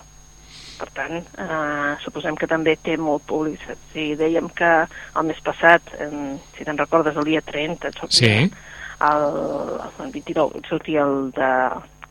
Per 0.81 0.89
tant, 0.97 1.17
eh, 1.17 1.97
suposem 2.05 2.37
que 2.37 2.47
també 2.49 2.77
té 2.81 2.97
molt 2.97 3.23
públic. 3.29 3.61
Si 3.93 4.15
dèiem 4.17 4.49
que 4.57 4.71
el 5.17 5.27
mes 5.29 5.41
passat, 5.45 5.83
eh, 5.99 6.39
si 6.57 6.65
te'n 6.65 6.79
recordes, 6.79 7.17
el 7.17 7.25
dia 7.25 7.41
30, 7.43 7.89
et 7.89 7.95
sortia 7.99 8.29
Sí. 8.29 8.53
el, 9.01 9.81
el 10.07 10.13
29, 10.13 10.57
et 10.59 10.67
sortia 10.67 11.03
el 11.03 11.31
de, 11.33 11.51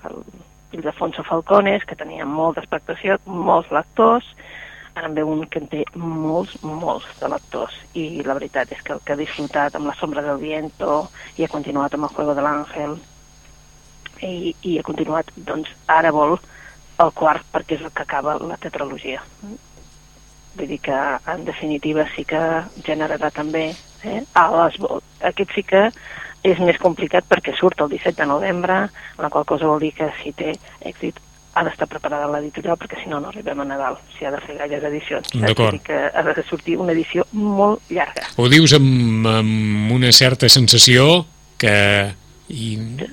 el, 0.09 0.21
el 0.73 0.81
d'Afonso 0.81 1.23
Falcones, 1.23 1.83
que 1.85 1.95
tenia 1.95 2.25
molta 2.25 2.61
expectació, 2.61 3.17
molts 3.25 3.71
lectors, 3.71 4.25
ara 4.95 5.07
en 5.07 5.15
ve 5.15 5.23
un 5.23 5.45
que 5.47 5.61
en 5.61 5.67
té 5.71 5.83
molts, 5.95 6.55
molts 6.63 7.07
de 7.19 7.29
lectors, 7.31 7.75
i 7.93 8.23
la 8.25 8.35
veritat 8.37 8.71
és 8.75 8.81
que 8.83 8.93
el 8.95 9.01
que 9.05 9.15
ha 9.15 9.19
disfrutat 9.19 9.75
amb 9.75 9.89
La 9.89 9.95
sombra 9.99 10.23
del 10.25 10.41
viento, 10.41 11.07
i 11.37 11.45
ha 11.45 11.53
continuat 11.53 11.95
amb 11.95 12.09
El 12.09 12.15
juego 12.15 12.35
de 12.35 12.45
l'àngel, 12.45 12.97
i, 14.21 14.53
i 14.67 14.77
ha 14.79 14.85
continuat, 14.87 15.31
doncs, 15.35 15.71
ara 15.87 16.11
vol 16.15 16.37
el 16.99 17.11
quart, 17.15 17.45
perquè 17.53 17.77
és 17.77 17.85
el 17.85 17.93
que 17.95 18.03
acaba 18.03 18.37
la 18.43 18.57
tetralogia. 18.59 19.21
Vull 20.55 20.67
dir 20.67 20.79
que, 20.83 20.97
en 21.33 21.45
definitiva, 21.47 22.07
sí 22.15 22.25
que 22.27 22.41
generarà 22.83 23.31
també... 23.31 23.69
Eh? 23.99 24.19
A 24.39 24.45
les, 24.53 24.77
aquest 25.27 25.55
sí 25.55 25.63
que 25.67 25.89
és 26.47 26.59
més 26.63 26.77
complicat 26.79 27.25
perquè 27.27 27.51
surt 27.57 27.81
el 27.83 27.89
17 27.91 28.21
de 28.21 28.27
novembre, 28.29 28.77
la 29.19 29.29
qual 29.31 29.47
cosa 29.47 29.67
vol 29.67 29.81
dir 29.83 29.91
que 29.97 30.07
si 30.21 30.31
té 30.31 30.53
èxit 30.87 31.19
ha 31.53 31.63
d'estar 31.65 31.87
preparada 31.89 32.29
l'editorial 32.29 32.77
perquè 32.79 33.01
si 33.01 33.09
no 33.09 33.19
no 33.19 33.31
arribem 33.31 33.59
a 33.63 33.65
Nadal, 33.65 33.97
si 34.17 34.25
ha 34.25 34.31
de 34.31 34.39
fer 34.45 34.55
gaires 34.59 34.85
edicions. 34.91 35.33
D'acord. 35.33 35.81
Que 35.83 35.97
ha 36.13 36.23
de 36.23 36.45
sortir 36.47 36.77
una 36.77 36.93
edició 36.93 37.25
molt 37.31 37.81
llarga. 37.89 38.27
Ho 38.37 38.47
dius 38.51 38.75
amb, 38.77 39.27
amb 39.27 39.93
una 39.97 40.11
certa 40.15 40.49
sensació 40.49 41.25
que 41.59 41.75
i 42.49 42.71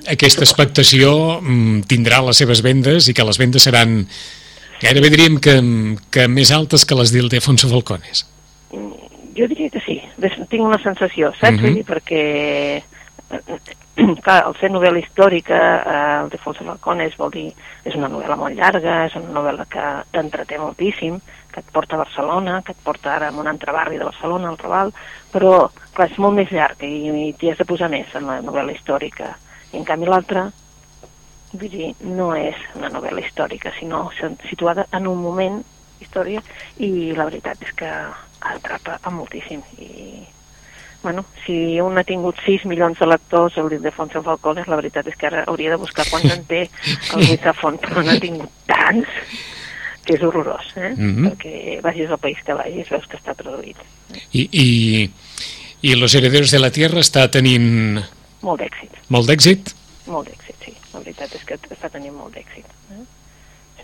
aquesta 0.09 0.41
expectació 0.47 1.11
mm, 1.41 1.85
tindrà 1.89 2.23
les 2.25 2.39
seves 2.41 2.63
vendes 2.65 3.09
i 3.09 3.13
que 3.13 3.25
les 3.25 3.37
vendes 3.37 3.67
seran 3.67 3.99
gairebé 4.81 5.11
diríem 5.13 5.37
que, 5.41 5.57
que 6.13 6.25
més 6.31 6.51
altes 6.53 6.85
que 6.85 6.97
les 6.97 7.13
d'Ildefonso 7.13 7.69
Falcones. 7.69 8.25
Jo 9.37 9.45
diria 9.49 9.69
que 9.69 9.81
sí, 9.85 9.99
tinc 10.49 10.63
una 10.63 10.79
sensació, 10.81 11.29
saps? 11.37 11.57
Mhm. 11.57 11.61
Vull 11.61 11.75
dir, 11.77 11.85
perquè, 11.85 12.21
eh, 12.81 13.59
clar, 14.25 14.43
el 14.45 14.55
ser 14.59 14.69
novel·la 14.69 15.01
històrica, 15.01 15.57
eh, 15.57 16.21
el 16.21 16.29
de 16.29 16.37
Fonso 16.41 16.65
Falcones 16.67 17.15
vol 17.17 17.31
dir, 17.33 17.47
és 17.87 17.95
una 17.97 18.09
novel·la 18.11 18.37
molt 18.37 18.57
llarga, 18.57 18.99
és 19.07 19.15
una 19.17 19.33
novel·la 19.39 19.65
que 19.71 19.85
t'entreté 20.13 20.59
moltíssim, 20.61 21.17
que 21.53 21.63
et 21.63 21.71
porta 21.73 21.97
a 21.97 22.03
Barcelona, 22.03 22.59
que 22.65 22.75
et 22.75 22.83
porta 22.85 23.15
ara 23.15 23.31
a 23.31 23.39
un 23.41 23.49
altre 23.49 23.73
barri 23.73 23.97
de 23.97 24.05
Barcelona, 24.05 24.51
al 24.51 24.61
Raval, 24.61 24.93
però, 25.33 25.55
clar, 25.95 26.09
és 26.11 26.21
molt 26.21 26.37
més 26.37 26.53
llarg 26.53 26.85
i, 26.85 26.93
i 27.09 27.33
t'hi 27.33 27.51
has 27.51 27.57
de 27.57 27.65
posar 27.65 27.89
més 27.89 28.13
en 28.19 28.29
la 28.29 28.37
novel·la 28.45 28.77
històrica. 28.77 29.33
I 29.73 29.81
en 29.81 29.89
canvi 29.89 30.11
l'altra, 30.11 30.45
vull 31.55 31.73
dir, 31.73 31.91
no 32.05 32.31
és 32.37 32.61
una 32.77 32.93
novel·la 32.93 33.25
històrica, 33.25 33.73
sinó 33.79 34.07
situada 34.45 34.85
en 34.93 35.09
un 35.09 35.25
moment 35.25 35.61
història 35.99 36.43
i 36.77 37.15
la 37.17 37.25
veritat 37.25 37.65
és 37.65 37.73
que 37.73 37.93
atrapa 38.45 38.99
moltíssim 39.09 39.63
i 39.81 40.27
bueno, 41.03 41.25
si 41.45 41.79
un 41.81 41.97
ha 41.97 42.03
tingut 42.03 42.39
6 42.45 42.65
milions 42.65 42.99
de 42.99 43.07
lectors 43.07 43.57
el 43.57 43.69
d'Ildefonso 43.69 44.23
Falcones, 44.25 44.67
la 44.67 44.79
veritat 44.79 45.07
és 45.07 45.15
que 45.15 45.29
ara 45.29 45.43
hauria 45.47 45.75
de 45.75 45.81
buscar 45.81 46.07
quants 46.09 46.33
en 46.33 46.43
té 46.49 46.65
el 47.13 47.25
Luis 47.25 47.41
Zafón, 47.43 47.79
però 47.83 48.03
n'ha 48.03 48.19
tingut 48.19 48.51
tants 48.67 49.07
que 50.07 50.15
és 50.15 50.23
horrorós, 50.23 50.71
eh? 50.75 50.93
Mm 50.95 51.15
-hmm. 51.15 51.29
perquè 51.29 51.81
vagis 51.83 52.09
al 52.09 52.23
país 52.23 52.37
que 52.45 52.53
vagis, 52.53 52.89
veus 52.89 53.07
que 53.07 53.17
està 53.17 53.35
traduït. 53.35 53.77
I, 54.31 54.47
i, 54.51 55.11
i 55.81 55.95
Los 55.95 56.15
Herederos 56.15 56.51
de 56.51 56.59
la 56.59 56.71
Tierra 56.71 56.99
està 56.99 57.29
tenint 57.29 58.01
Molt 58.41 58.61
d'èxit, 58.61 58.91
molt 59.09 59.27
d'èxit? 59.27 59.75
molt 60.07 60.27
d'èxit, 60.29 60.55
sí. 60.63 60.73
La 60.93 60.99
veritat 60.99 61.35
és 61.35 61.43
que 61.43 61.55
està 61.55 61.89
tenint 61.89 62.15
molt 62.15 62.33
d'èxit. 62.33 62.65
Eh? 62.91 63.03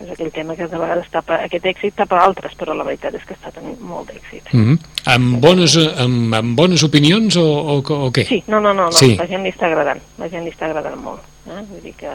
És 0.00 0.10
aquell 0.10 0.30
tema 0.34 0.56
que 0.58 0.66
de 0.66 0.78
vegades 0.78 1.06
tapa, 1.12 1.36
aquest 1.44 1.64
èxit 1.70 1.94
tapa 1.94 2.18
altres, 2.18 2.52
però 2.58 2.74
la 2.74 2.82
veritat 2.84 3.14
és 3.14 3.22
que 3.24 3.34
està 3.36 3.52
tenint 3.54 3.78
molt 3.80 4.10
d'èxit. 4.10 4.52
Mm 4.52 4.64
-hmm. 4.64 4.78
amb, 5.14 5.36
bones, 5.40 5.76
amb, 5.76 6.34
amb 6.34 6.56
bones 6.56 6.82
opinions 6.82 7.36
o, 7.36 7.44
o, 7.44 7.76
o 7.78 8.10
què? 8.10 8.26
Sí, 8.26 8.42
no, 8.48 8.58
no, 8.60 8.74
no, 8.74 8.86
no. 8.86 8.92
Sí. 8.92 9.14
la 9.16 9.26
gent 9.26 9.42
li 9.44 9.50
està 9.52 9.66
agradant, 9.66 10.00
la 10.18 10.28
gent 10.28 10.44
li 10.44 10.50
està 10.50 10.66
agradant 10.66 10.96
molt. 11.00 11.20
Eh? 11.46 11.62
Vull 11.70 11.82
dir 11.82 11.94
que 11.94 12.10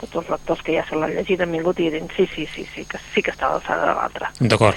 tots 0.00 0.14
els 0.14 0.28
lectors 0.30 0.62
que 0.62 0.72
ja 0.76 0.84
se 0.88 0.94
l'han 0.94 1.10
llegit 1.10 1.40
han 1.40 1.50
vingut 1.52 1.78
i 1.80 1.90
diuen 1.90 2.08
sí, 2.16 2.28
sí, 2.34 2.46
sí, 2.54 2.66
sí, 2.74 2.84
que 2.84 2.98
sí 3.14 3.22
que 3.22 3.30
està 3.32 3.46
a 3.46 3.50
l'alçada 3.52 3.80
de 3.86 3.94
l'altre. 4.00 4.26
D'acord. 4.40 4.76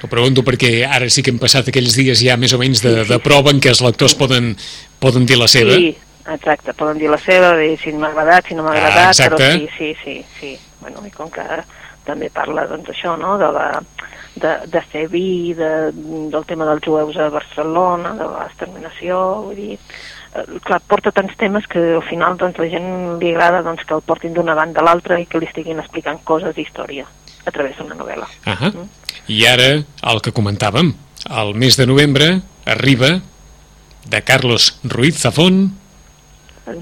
T'ho 0.00 0.08
pregunto 0.08 0.42
perquè 0.42 0.86
ara 0.88 1.10
sí 1.10 1.22
que 1.22 1.30
hem 1.30 1.38
passat 1.38 1.68
aquells 1.68 1.94
dies 1.94 2.22
ja 2.24 2.36
més 2.36 2.52
o 2.54 2.58
menys 2.58 2.80
de, 2.82 2.94
Sí, 2.94 3.02
sí. 3.02 3.08
de 3.12 3.18
prova 3.18 3.50
en 3.50 3.60
què 3.60 3.68
els 3.68 3.82
lectors 3.82 4.14
poden, 4.14 4.56
poden 4.98 5.26
dir 5.26 5.36
la 5.36 5.46
seva. 5.48 5.74
Sí, 5.74 5.94
exacte, 6.32 6.72
poden 6.72 6.96
dir 6.98 7.10
la 7.10 7.18
seva, 7.18 7.56
dir 7.58 7.76
si 7.78 7.92
m'ha 7.92 8.08
agradat, 8.08 8.46
si 8.48 8.54
no 8.54 8.62
m'ha 8.62 8.70
Ah, 8.70 8.76
agradat, 8.78 9.16
però 9.18 9.36
exacte. 9.36 9.52
sí, 9.58 9.68
sí, 9.76 9.96
sí, 10.04 10.24
sí. 10.40 10.58
Bueno, 10.80 11.02
i 11.06 11.10
com 11.10 11.28
que 11.30 11.42
també 12.06 12.30
parla, 12.32 12.66
doncs, 12.70 12.90
això, 12.92 13.16
no?, 13.20 13.36
de 13.40 13.50
la 13.54 13.68
de, 14.34 14.66
de 14.66 14.82
ser 14.92 15.08
vi, 15.08 15.54
de, 15.54 15.90
del 15.92 16.46
tema 16.46 16.66
dels 16.68 16.84
jueus 16.84 17.16
a 17.18 17.28
Barcelona, 17.32 18.14
de 18.18 18.30
l'exterminació, 18.30 19.20
vull 19.46 19.58
dir... 19.58 19.78
Eh, 20.30 20.44
clar, 20.62 20.78
porta 20.86 21.10
tants 21.10 21.34
temes 21.38 21.66
que 21.66 21.80
al 21.96 22.04
final 22.06 22.38
doncs, 22.38 22.60
la 22.62 22.68
gent 22.70 23.18
li 23.18 23.32
agrada 23.32 23.64
doncs, 23.66 23.82
que 23.86 23.96
el 23.96 24.04
portin 24.06 24.36
d'una 24.36 24.54
banda 24.54 24.82
a 24.82 24.86
l'altra 24.86 25.18
i 25.18 25.26
que 25.26 25.40
li 25.42 25.48
estiguin 25.50 25.82
explicant 25.82 26.22
coses 26.24 26.54
d'història 26.54 27.08
a 27.44 27.50
través 27.50 27.76
d'una 27.78 27.98
novel·la. 27.98 28.28
Ah 28.46 28.70
I 29.30 29.44
ara, 29.46 29.72
el 30.12 30.22
que 30.22 30.34
comentàvem, 30.34 30.94
el 31.42 31.52
mes 31.54 31.76
de 31.76 31.86
novembre 31.86 32.40
arriba 32.64 33.18
de 34.06 34.22
Carlos 34.22 34.78
Ruiz 34.84 35.18
Zafón, 35.18 35.79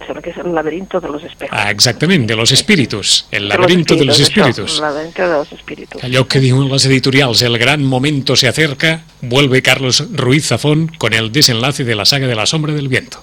Sembla 0.07 0.23
que 0.23 0.31
és 0.31 0.39
el 0.39 0.55
laberinto 0.55 1.01
de 1.01 1.09
los 1.09 1.23
espejos. 1.25 1.57
ah, 1.59 1.71
exactament, 1.71 2.27
de 2.29 2.37
los 2.37 2.53
espíritus, 2.53 3.27
el 3.31 3.49
laberinto 3.49 3.97
de 3.97 4.05
los 4.05 4.21
espíritus, 4.21 4.59
espíritus. 4.59 4.73
Això, 4.73 4.77
el 4.77 4.83
laberinto 4.83 5.23
de 5.23 5.29
los 5.29 5.53
espíritus. 5.53 6.05
Allò 6.05 6.27
que 6.29 6.41
diuen 6.41 6.69
les 6.71 6.85
editorials, 6.87 7.43
el 7.43 7.59
gran 7.59 7.83
momento 7.85 8.37
se 8.37 8.49
acerca, 8.49 9.03
vuelve 9.21 9.63
Carlos 9.63 10.05
Ruiz 10.13 10.47
Zafón 10.49 10.89
con 10.99 11.15
el 11.15 11.33
desenlace 11.33 11.85
de 11.85 11.95
la 11.95 12.05
saga 12.05 12.27
de 12.27 12.35
la 12.35 12.47
sombra 12.47 12.73
del 12.75 12.89
viento. 12.89 13.23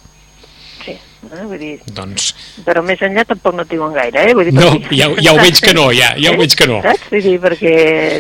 Eh? 1.33 1.43
vull 1.45 1.57
dir, 1.59 1.79
Doncs, 1.95 2.33
però 2.65 2.81
més 2.85 3.01
enllà 3.01 3.23
tampoc 3.25 3.55
no 3.55 3.63
et 3.65 3.69
diuen 3.71 3.93
gaire, 3.95 4.25
eh? 4.29 4.33
Vull 4.37 4.45
dir, 4.49 4.53
no, 4.53 4.69
perquè- 4.75 4.97
ja, 4.99 5.07
ja 5.21 5.33
ho 5.33 5.37
veig 5.41 5.59
que 5.61 5.73
no, 5.73 5.87
ja, 5.91 6.13
ja 6.17 6.31
ho 6.31 6.37
veig 6.37 6.55
que 6.55 6.67
no. 6.69 6.81
Saps? 6.83 7.09
Vull 7.11 7.21
dir, 7.25 7.35
perquè 7.41 7.73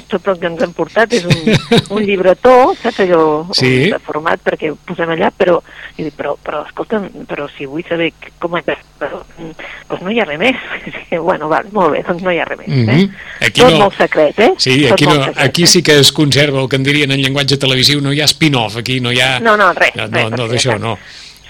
tot 0.07 0.27
el 0.27 0.39
que 0.39 0.47
ens 0.47 0.61
han 0.65 0.73
portat 0.73 1.13
és 1.13 1.25
un, 1.25 1.37
un 1.97 2.03
llibretó, 2.03 2.73
saps 2.81 2.99
allò 3.05 3.23
Sí. 3.55 3.91
format 4.05 4.41
perquè 4.43 4.71
ho 4.71 4.77
posem 4.85 5.09
allà, 5.15 5.29
però, 5.35 5.59
i 5.97 6.03
dic, 6.03 6.15
però, 6.17 6.35
però 6.41 6.63
escolta'm, 6.65 7.09
però 7.29 7.47
si 7.55 7.65
vull 7.69 7.85
saber 7.87 8.11
com 8.39 8.57
és, 8.57 8.65
però, 8.99 9.21
mm, 9.37 9.51
doncs 9.89 10.01
no 10.03 10.11
hi 10.11 10.19
ha 10.19 10.25
res 10.25 10.39
més. 10.39 10.55
bueno, 11.29 11.47
vale, 11.51 11.69
molt 11.71 11.93
bé, 11.95 12.03
doncs 12.07 12.23
no 12.23 12.31
hi 12.31 12.39
ha 12.39 12.45
res 12.49 12.59
més. 12.63 12.67
Mhm. 12.67 12.89
eh? 12.89 13.09
Aquí 13.49 13.61
tot 13.61 13.71
no- 13.71 13.83
molt 13.85 13.97
secret, 13.97 14.39
eh? 14.39 14.51
Sí, 14.57 14.81
Tot 14.83 14.93
aquí, 14.93 15.05
no, 15.05 15.15
secret, 15.19 15.37
aquí 15.45 15.63
eh? 15.63 15.67
sí 15.67 15.83
que 15.83 15.99
es 15.99 16.11
conserva 16.11 16.61
el 16.61 16.69
que 16.69 16.75
en 16.77 16.83
dirien 16.83 17.11
en 17.11 17.21
llenguatge 17.21 17.57
televisiu, 17.57 18.01
no 18.01 18.11
hi 18.13 18.21
ha 18.21 18.27
spin-off, 18.31 18.77
aquí 18.77 18.99
no 18.99 19.11
hi 19.11 19.19
ha... 19.21 19.39
No, 19.39 19.55
no, 19.57 19.71
res. 19.73 19.95
No, 19.95 20.07
res, 20.07 20.29
no, 20.31 20.37
no 20.37 20.47
d'això 20.51 20.77
no. 20.79 20.97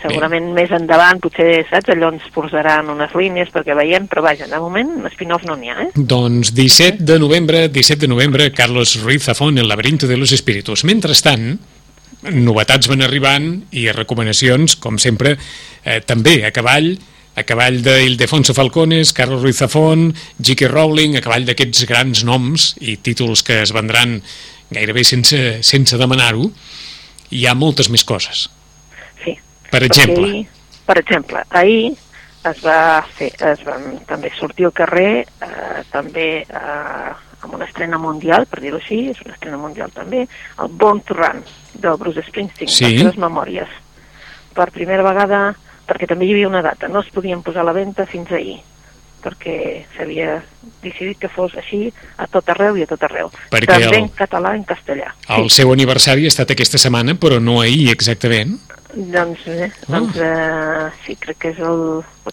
Segurament 0.05 0.51
més 0.55 0.71
endavant, 0.75 1.19
potser, 1.23 1.63
saps, 1.69 1.91
allò 1.93 2.11
ens 2.13 2.25
posaran 2.35 2.89
unes 2.93 3.15
línies 3.17 3.51
perquè 3.53 3.75
veiem, 3.77 4.09
però 4.11 4.23
vaja, 4.25 4.49
de 4.51 4.59
moment 4.61 5.07
spin-off 5.13 5.45
no 5.47 5.57
n'hi 5.59 5.71
ha, 5.73 5.79
eh? 5.87 5.89
Doncs 5.95 6.53
17 6.57 7.03
de 7.07 7.17
novembre, 7.21 7.65
17 7.69 8.05
de 8.05 8.11
novembre, 8.11 8.51
Carlos 8.53 8.97
Ruiz 9.03 9.25
Zafón, 9.25 9.57
El 9.57 9.67
laberinto 9.67 10.07
de 10.07 10.17
los 10.17 10.31
espíritus. 10.31 10.85
Mentrestant, 10.85 11.57
novetats 12.31 12.89
van 12.91 13.03
arribant 13.05 13.49
i 13.75 13.89
recomanacions, 13.91 14.77
com 14.81 14.97
sempre, 15.01 15.35
eh, 15.83 16.01
també 16.05 16.41
a 16.45 16.53
cavall, 16.55 16.95
a 17.35 17.43
cavall 17.43 17.81
d'Ildefonso 17.83 18.55
Falcones, 18.55 19.11
Carlos 19.13 19.41
Ruiz 19.43 19.59
Zafón, 19.59 20.13
J.K. 20.39 20.69
Rowling, 20.71 21.17
a 21.17 21.23
cavall 21.23 21.45
d'aquests 21.45 21.85
grans 21.89 22.23
noms 22.23 22.73
i 22.79 22.95
títols 23.03 23.43
que 23.43 23.61
es 23.65 23.73
vendran 23.75 24.21
gairebé 24.71 25.03
sense, 25.03 25.39
sense 25.63 25.99
demanar-ho, 25.99 26.49
hi 27.35 27.45
ha 27.45 27.55
moltes 27.57 27.91
més 27.91 28.05
coses. 28.07 28.47
Per 29.75 29.83
exemple, 29.83 30.23
Ahir, 30.23 30.47
per 30.85 30.97
exemple, 31.01 31.43
ahir 31.49 31.97
es 32.45 32.61
va 32.63 32.79
fer, 33.17 33.31
es 33.51 33.63
van 33.65 33.99
també 34.07 34.29
sortir 34.37 34.67
al 34.67 34.73
carrer, 34.77 35.25
eh, 35.41 35.83
també 35.91 36.27
eh, 36.45 37.11
amb 37.41 37.53
una 37.57 37.65
estrena 37.65 37.97
mundial, 37.97 38.45
per 38.49 38.61
dir-ho 38.61 38.77
així, 38.77 39.09
és 39.11 39.21
una 39.25 39.33
estrena 39.33 39.57
mundial 39.57 39.91
també, 39.93 40.27
el 40.61 40.69
Born 40.69 41.01
to 41.01 41.17
Run, 41.17 41.43
del 41.73 41.97
Bruce 41.97 42.23
Springsteen, 42.27 42.69
Sí. 42.69 42.85
les 42.85 43.01
seves 43.01 43.17
memòries. 43.17 43.67
Per 44.55 44.69
primera 44.71 45.03
vegada, 45.03 45.55
perquè 45.87 46.07
també 46.07 46.25
hi 46.25 46.31
havia 46.37 46.47
una 46.47 46.61
data, 46.61 46.87
no 46.87 47.01
es 47.01 47.11
podien 47.13 47.41
posar 47.43 47.61
a 47.61 47.69
la 47.71 47.73
venda 47.73 48.05
fins 48.05 48.31
ahir, 48.31 48.61
perquè 49.25 49.55
s'havia 49.97 50.37
decidit 50.83 51.17
que 51.23 51.29
fos 51.33 51.55
així 51.57 51.89
a 52.21 52.27
tot 52.29 52.47
arreu 52.53 52.77
i 52.77 52.83
a 52.85 52.89
tot 52.91 53.01
arreu. 53.07 53.31
Perquè 53.49 53.65
també 53.73 53.89
el- 53.89 54.03
en 54.03 54.09
català 54.13 54.53
i 54.53 54.59
en 54.61 54.65
castellà. 54.69 55.09
el 55.39 55.49
seu 55.49 55.73
aniversari 55.73 56.25
ha 56.25 56.33
estat 56.33 56.51
aquesta 56.53 56.77
setmana, 56.77 57.15
però 57.17 57.41
no 57.41 57.59
ahir 57.61 57.89
exactament. 57.89 58.59
Doncs, 58.95 59.41
eh, 59.47 59.71
doncs 59.89 60.15
eh, 60.23 60.85
sí, 61.05 61.17
crec 61.19 61.37
que 61.41 61.49
és 61.49 61.59
el... 61.59 61.81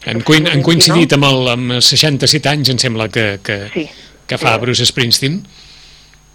Han, 0.06 0.20
coin, 0.22 0.46
han 0.46 0.60
29. 0.60 0.62
coincidit 0.62 1.12
amb, 1.16 1.24
el, 1.26 1.48
amb 1.56 1.72
67 1.80 2.48
anys, 2.52 2.68
em 2.70 2.78
sembla, 2.78 3.08
que, 3.08 3.40
que, 3.42 3.56
Sí. 3.74 3.88
que 4.28 4.38
fa 4.38 4.54
Sí. 4.54 4.60
Bruce 4.60 4.86
Springsteen. 4.86 5.40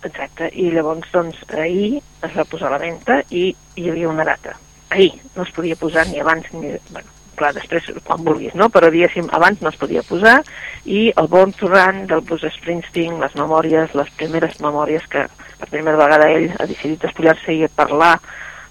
Exacte, 0.04 0.50
i 0.54 0.70
llavors, 0.72 1.08
doncs, 1.14 1.38
ahir 1.58 2.02
es 2.24 2.36
va 2.36 2.44
posar 2.46 2.68
a 2.70 2.72
la 2.76 2.82
venda 2.84 3.22
i 3.32 3.50
hi 3.76 3.90
havia 3.90 4.10
una 4.10 4.26
data. 4.28 4.58
Ahir 4.90 5.14
no 5.36 5.44
es 5.44 5.52
podia 5.52 5.76
posar 5.76 6.06
ni 6.08 6.20
abans 6.20 6.46
ni... 6.54 6.74
Bueno, 6.92 7.10
clar, 7.38 7.54
després 7.56 7.88
quan 8.08 8.24
vulguis, 8.26 8.56
no? 8.58 8.70
Però 8.74 8.90
diguéssim, 8.92 9.30
abans 9.36 9.62
no 9.62 9.72
es 9.72 9.80
podia 9.80 10.04
posar 10.06 10.40
i 10.86 11.08
el 11.16 11.30
Born 11.32 11.54
to 11.58 11.70
Run 11.72 12.06
del 12.10 12.24
Bruce 12.28 12.52
Springsteen, 12.58 13.20
les 13.22 13.36
memòries, 13.40 13.94
les 13.98 14.10
primeres 14.20 14.60
memòries 14.64 15.06
que 15.12 15.28
per 15.60 15.70
primera 15.70 16.00
vegada 16.00 16.30
ell 16.34 16.50
ha 16.58 16.68
decidit 16.70 17.06
despullar-se 17.06 17.54
i 17.54 17.68
parlar 17.76 18.18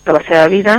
de 0.07 0.15
la 0.15 0.23
seva 0.29 0.47
vida 0.53 0.79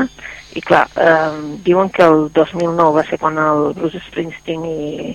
i 0.56 0.62
clar, 0.64 0.86
eh, 0.96 1.58
diuen 1.66 1.90
que 1.94 2.06
el 2.06 2.30
2009 2.34 2.96
va 2.96 3.06
ser 3.10 3.20
quan 3.22 3.38
el 3.42 3.74
Bruce 3.78 4.02
Springsteen 4.08 4.64
i, 4.66 5.12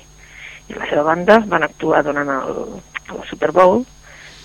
i 0.68 0.76
la 0.76 0.88
seva 0.90 1.06
banda 1.08 1.40
van 1.48 1.64
actuar 1.66 2.04
durant 2.06 2.30
el, 2.36 2.62
el 3.10 3.24
Super 3.30 3.50
Bowl 3.56 3.82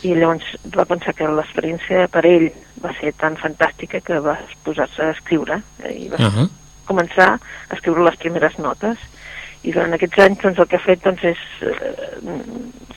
i 0.05 0.13
llavors 0.13 0.45
va 0.75 0.85
pensar 0.85 1.13
que 1.17 1.27
l'experiència 1.29 2.05
per 2.13 2.23
ell 2.29 2.47
va 2.83 2.93
ser 2.99 3.13
tan 3.17 3.37
fantàstica 3.39 4.01
que 4.05 4.19
va 4.23 4.37
posar-se 4.65 5.03
a 5.07 5.13
escriure 5.15 5.61
eh, 5.83 5.93
i 6.05 6.09
va 6.09 6.17
Uh 6.17 6.33
-huh. 6.33 6.47
Començar 6.87 7.29
a 7.37 7.75
escriure 7.77 8.03
les 8.07 8.17
primeres 8.21 8.57
notes 8.63 8.97
i 9.63 9.71
durant 9.73 9.93
aquests 9.97 10.19
anys 10.23 10.41
doncs, 10.43 10.59
el 10.63 10.67
que 10.71 10.77
ha 10.79 10.85
fet 10.85 11.03
doncs, 11.03 11.23
és 11.23 11.45
eh, 11.67 12.41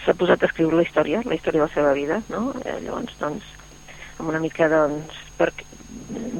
s'ha 0.05 0.15
posat 0.19 0.43
a 0.43 0.49
escriure 0.51 0.77
la 0.81 0.85
història, 0.87 1.23
la 1.27 1.35
història 1.37 1.63
de 1.63 1.67
la 1.69 1.75
seva 1.75 1.93
vida 1.97 2.21
no? 2.33 2.51
eh, 2.65 2.79
llavors 2.85 3.17
doncs 3.21 3.45
amb 4.21 4.29
una 4.29 4.41
mica 4.43 4.69
doncs 4.69 5.17
per, 5.39 5.51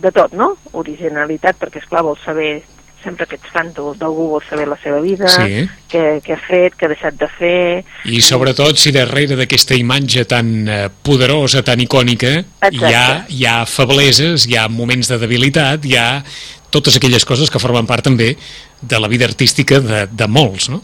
de 0.05 0.11
tot, 0.13 0.35
no? 0.37 0.53
Originalitat, 0.77 1.57
perquè 1.59 1.81
és 1.81 1.89
clar 1.89 2.03
vol 2.05 2.19
saber 2.25 2.61
sempre 3.01 3.25
que 3.25 3.39
ets 3.39 3.49
fan 3.49 3.71
d'al- 3.73 3.95
d'algú 3.97 4.27
vol 4.35 4.43
saber 4.45 4.67
la 4.69 4.77
seva 4.83 4.99
vida, 5.01 5.25
Sí. 5.33 5.63
què, 5.89 6.21
què 6.21 6.35
ha 6.37 6.41
fet, 6.45 6.75
què 6.77 6.85
ha 6.85 6.91
deixat 6.93 7.17
de 7.17 7.29
fer, 7.39 7.83
I 8.05 8.21
sobretot 8.21 8.77
si 8.77 8.93
darrere 8.93 9.39
d'aquesta 9.41 9.75
imatge 9.75 10.27
tan 10.29 10.69
eh, 10.69 10.89
poderosa, 11.03 11.63
tan 11.65 11.81
icònica, 11.81 12.35
hi 12.71 12.85
ha, 12.93 13.25
hi 13.33 13.47
ha 13.49 13.65
febleses, 13.65 14.45
hi 14.47 14.59
ha 14.61 14.69
moments 14.69 15.09
de 15.09 15.17
debilitat, 15.19 15.89
hi 15.89 15.97
ha 15.97 16.23
totes 16.71 16.97
aquelles 16.97 17.27
coses 17.29 17.51
que 17.51 17.63
formen 17.63 17.89
part 17.89 18.07
també 18.07 18.35
de 18.81 19.01
la 19.01 19.11
vida 19.11 19.27
artística 19.29 19.81
de, 19.83 20.07
de 20.11 20.29
molts, 20.31 20.71
no? 20.73 20.83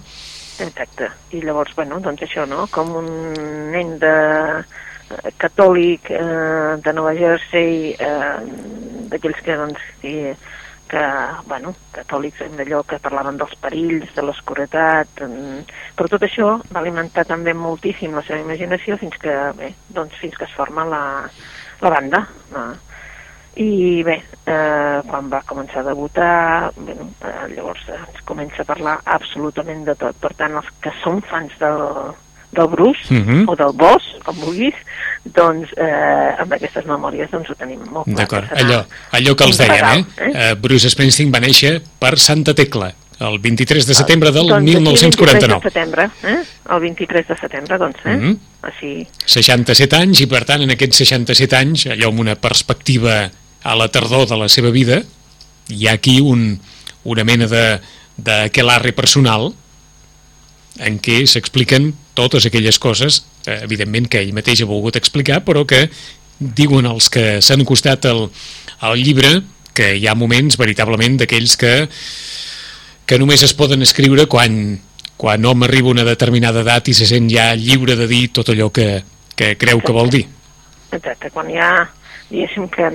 Exacte. 0.61 1.11
I 1.37 1.43
llavors, 1.45 1.75
bueno, 1.77 2.01
doncs 2.01 2.25
això, 2.25 2.47
no? 2.49 2.67
Com 2.73 2.95
un 3.03 3.09
nen 3.73 3.97
de 4.01 4.13
eh, 4.61 5.33
catòlic 5.41 6.11
eh, 6.11 6.77
de 6.83 6.95
Nova 6.97 7.13
Jersey, 7.17 7.93
eh, 7.93 8.37
d'aquells 9.13 9.43
que, 9.45 9.57
doncs, 9.61 9.83
que, 10.01 10.15
que, 10.89 11.05
bueno, 11.51 11.75
catòlics 11.97 12.47
en 12.47 12.65
allò 12.65 12.83
que 12.89 13.01
parlaven 13.03 13.37
dels 13.41 13.55
perills, 13.61 14.09
de 14.17 14.25
l'escuretat, 14.25 15.23
eh, 15.27 15.61
però 15.99 16.11
tot 16.13 16.25
això 16.25 16.57
va 16.73 16.81
alimentar 16.81 17.27
també 17.29 17.55
moltíssim 17.55 18.17
la 18.17 18.25
seva 18.27 18.41
imaginació 18.45 18.97
fins 19.03 19.21
que, 19.21 19.37
bé, 19.61 19.75
doncs 19.93 20.17
fins 20.23 20.41
que 20.41 20.49
es 20.49 20.57
forma 20.57 20.89
la, 20.89 21.05
la 21.85 21.95
banda. 21.99 22.27
No? 22.55 22.69
I 23.57 24.03
bé, 24.05 24.19
eh, 24.45 25.01
quan 25.09 25.31
va 25.33 25.41
començar 25.49 25.81
a 25.81 25.89
debutar, 25.89 26.71
bueno, 26.77 27.09
eh, 27.25 27.55
llavors 27.55 27.81
eh, 27.89 27.97
es 28.15 28.21
comença 28.29 28.61
a 28.63 28.69
parlar 28.69 28.99
absolutament 29.05 29.85
de 29.87 29.95
tot. 29.97 30.15
Per 30.21 30.35
tant, 30.37 30.53
els 30.61 30.69
que 30.85 30.93
són 31.03 31.23
fans 31.25 31.53
del, 31.59 31.81
del 32.53 32.69
Bruce, 32.69 33.09
Mhm. 33.15 33.47
o 33.49 33.57
del 33.57 33.73
Boss, 33.73 34.05
com 34.25 34.37
vulguis, 34.37 34.75
doncs 35.25 35.73
eh, 35.77 36.35
amb 36.39 36.53
aquestes 36.53 36.85
memòries 36.87 37.31
doncs, 37.31 37.49
ho 37.51 37.55
tenim 37.55 37.81
molt 37.91 38.05
clar. 38.05 38.17
D'acord, 38.17 38.53
allò, 38.61 38.85
allò 39.13 39.35
que 39.35 39.45
els 39.45 39.57
deien, 39.59 39.73
regal, 39.75 40.05
eh? 40.19 40.51
eh? 40.51 40.55
Bruce 40.55 40.91
Springsteen 40.91 41.33
va 41.33 41.41
néixer 41.41 41.81
per 41.99 42.19
Santa 42.19 42.55
Tecla, 42.55 42.93
el 43.19 43.39
23 43.41 43.87
de 43.87 43.95
setembre 43.95 44.31
del 44.31 44.47
Doncs 44.49 44.63
aquí, 44.63 44.75
23 44.75 45.01
de 45.01 45.49
1949. 45.49 45.63
setembre, 45.63 46.11
eh? 46.25 46.45
el 46.71 46.81
23 46.81 47.27
de 47.29 47.37
setembre, 47.41 47.79
doncs, 47.79 47.97
eh? 48.05 48.09
Mm. 48.17 48.23
-hmm. 48.23 48.39
Així, 48.67 49.07
67 49.25 49.97
anys 49.97 50.21
i 50.21 50.27
per 50.27 50.45
tant 50.45 50.61
en 50.61 50.71
aquests 50.71 50.97
67 50.99 51.57
anys, 51.57 51.87
allò 51.87 52.09
amb 52.09 52.21
una 52.21 52.35
perspectiva 52.37 53.31
a 53.67 53.75
la 53.75 53.91
tardor 53.91 54.29
de 54.31 54.39
la 54.39 54.49
seva 54.53 54.71
vida, 54.71 55.03
hi 55.69 55.89
ha 55.89 55.97
aquí 55.99 56.21
un, 56.23 56.61
una 57.05 57.25
mena 57.27 57.51
de 57.51 57.67
d'aquelarre 58.17 58.95
personal 58.97 59.51
en 60.81 60.99
què 61.05 61.19
s'expliquen 61.29 61.91
totes 62.17 62.47
aquelles 62.49 62.79
coses, 62.81 63.25
eh, 63.45 63.59
evidentment 63.65 64.09
que 64.09 64.23
ell 64.23 64.33
mateix 64.37 64.63
ha 64.63 64.69
volgut 64.71 64.97
explicar, 64.97 65.43
però 65.45 65.67
que 65.69 65.87
diuen 66.39 66.89
els 66.89 67.11
que 67.13 67.43
s'han 67.45 67.65
acostat 67.65 68.09
al, 68.09 68.27
al 68.81 68.97
llibre 69.01 69.41
que 69.77 69.95
hi 69.97 70.07
ha 70.09 70.17
moments 70.17 70.57
veritablement 70.57 71.19
d'aquells 71.21 71.57
que, 71.61 71.75
que 73.09 73.19
només 73.21 73.45
es 73.45 73.53
poden 73.57 73.85
escriure 73.85 74.27
quan, 74.33 74.79
quan 75.17 75.45
hom 75.45 75.65
arriba 75.65 75.93
a 75.93 75.97
una 75.97 76.07
determinada 76.09 76.65
edat 76.65 76.89
i 76.89 76.97
se 76.97 77.09
sent 77.09 77.29
ja 77.33 77.51
lliure 77.57 77.97
de 77.97 78.09
dir 78.09 78.31
tot 78.37 78.53
allò 78.53 78.71
que, 78.73 79.03
que 79.37 79.55
creu 79.61 79.85
que 79.85 79.97
vol 79.97 80.13
dir. 80.13 80.25
exacte, 80.93 81.31
quan 81.31 81.53
ja, 81.53 81.71
diguéssim 82.31 82.69
que 82.73 82.89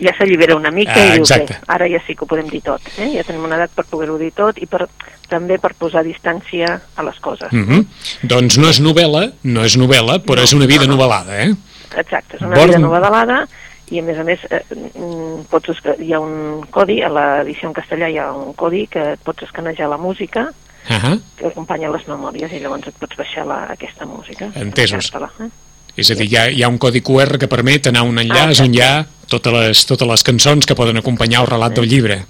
ja 0.00 0.12
s'allibera 0.16 0.56
una 0.56 0.70
mica 0.70 0.94
Ah, 0.96 1.14
i 1.14 1.18
diu, 1.20 1.24
bé, 1.28 1.58
ara 1.66 1.88
ja 1.88 2.00
sí 2.06 2.14
que 2.16 2.24
ho 2.24 2.26
podem 2.26 2.48
dir 2.48 2.62
tot, 2.62 2.80
eh? 2.98 3.10
ja 3.16 3.22
tenim 3.24 3.44
una 3.44 3.56
edat 3.56 3.70
per 3.76 3.84
poder-ho 3.84 4.18
dir 4.18 4.32
tot 4.32 4.58
i 4.58 4.66
per, 4.66 4.86
també 5.28 5.58
per 5.58 5.74
posar 5.74 6.02
distància 6.04 6.80
a 6.96 7.02
les 7.02 7.18
coses. 7.20 7.52
Mm 7.52 7.64
-hmm. 7.68 7.86
Doncs 8.22 8.58
no 8.58 8.68
és 8.68 8.80
novel·la, 8.80 9.32
no 9.44 9.64
és 9.64 9.76
novel·la, 9.78 10.18
però 10.24 10.36
No, 10.36 10.42
és 10.42 10.52
una 10.52 10.66
vida 10.66 10.86
no, 10.86 10.96
no. 10.96 10.96
novel·lada, 10.96 11.32
eh? 11.44 11.54
Exacte, 11.96 12.36
és 12.36 12.42
una 12.42 12.56
Born- 12.56 12.66
vida 12.68 12.78
novel·lada 12.78 13.46
i 13.90 13.98
a 13.98 14.02
més 14.02 14.18
a 14.18 14.24
més 14.24 14.38
eh, 14.50 14.62
mm, 14.96 15.44
pots, 15.50 15.68
hi 15.98 16.12
ha 16.12 16.20
un 16.20 16.62
codi, 16.70 17.02
a 17.02 17.08
l'edició 17.08 17.68
en 17.68 17.74
castellà 17.74 18.08
hi 18.08 18.18
ha 18.18 18.32
un 18.32 18.52
codi 18.54 18.86
que 18.86 19.12
et 19.12 19.20
pots 19.24 19.42
escanejar 19.42 19.88
la 19.88 19.96
música 19.98 20.52
Uh 20.88 20.96
-huh. 20.96 21.20
que 21.36 21.46
acompanya 21.46 21.90
les 21.90 22.08
memòries 22.08 22.50
i 22.52 22.58
llavors 22.58 22.86
et 22.88 22.94
pots 22.98 23.14
baixar 23.16 23.46
la, 23.46 23.64
aquesta 23.70 24.06
música. 24.06 24.48
Entesos. 24.54 25.12
Eh? 25.40 25.48
És 25.96 26.10
a 26.10 26.14
dir, 26.14 26.28
hi 26.30 26.36
ha, 26.36 26.44
hi 26.50 26.62
ha 26.62 26.68
un 26.68 26.78
codi 26.78 27.02
QR 27.02 27.38
que 27.38 27.48
permet 27.50 27.90
anar 27.90 28.04
a 28.04 28.08
un 28.08 28.18
enllaç 28.22 28.60
Ah, 28.60 28.64
on 28.64 28.74
hi 28.74 28.82
ha 28.84 28.92
totes 29.30 29.52
les, 29.54 29.86
totes 29.86 30.08
les 30.08 30.22
cançons 30.26 30.66
que 30.66 30.76
poden 30.78 31.00
acompanyar 31.00 31.44
el 31.44 31.50
relat 31.50 31.74
del 31.78 31.88
llibre. 31.90 32.22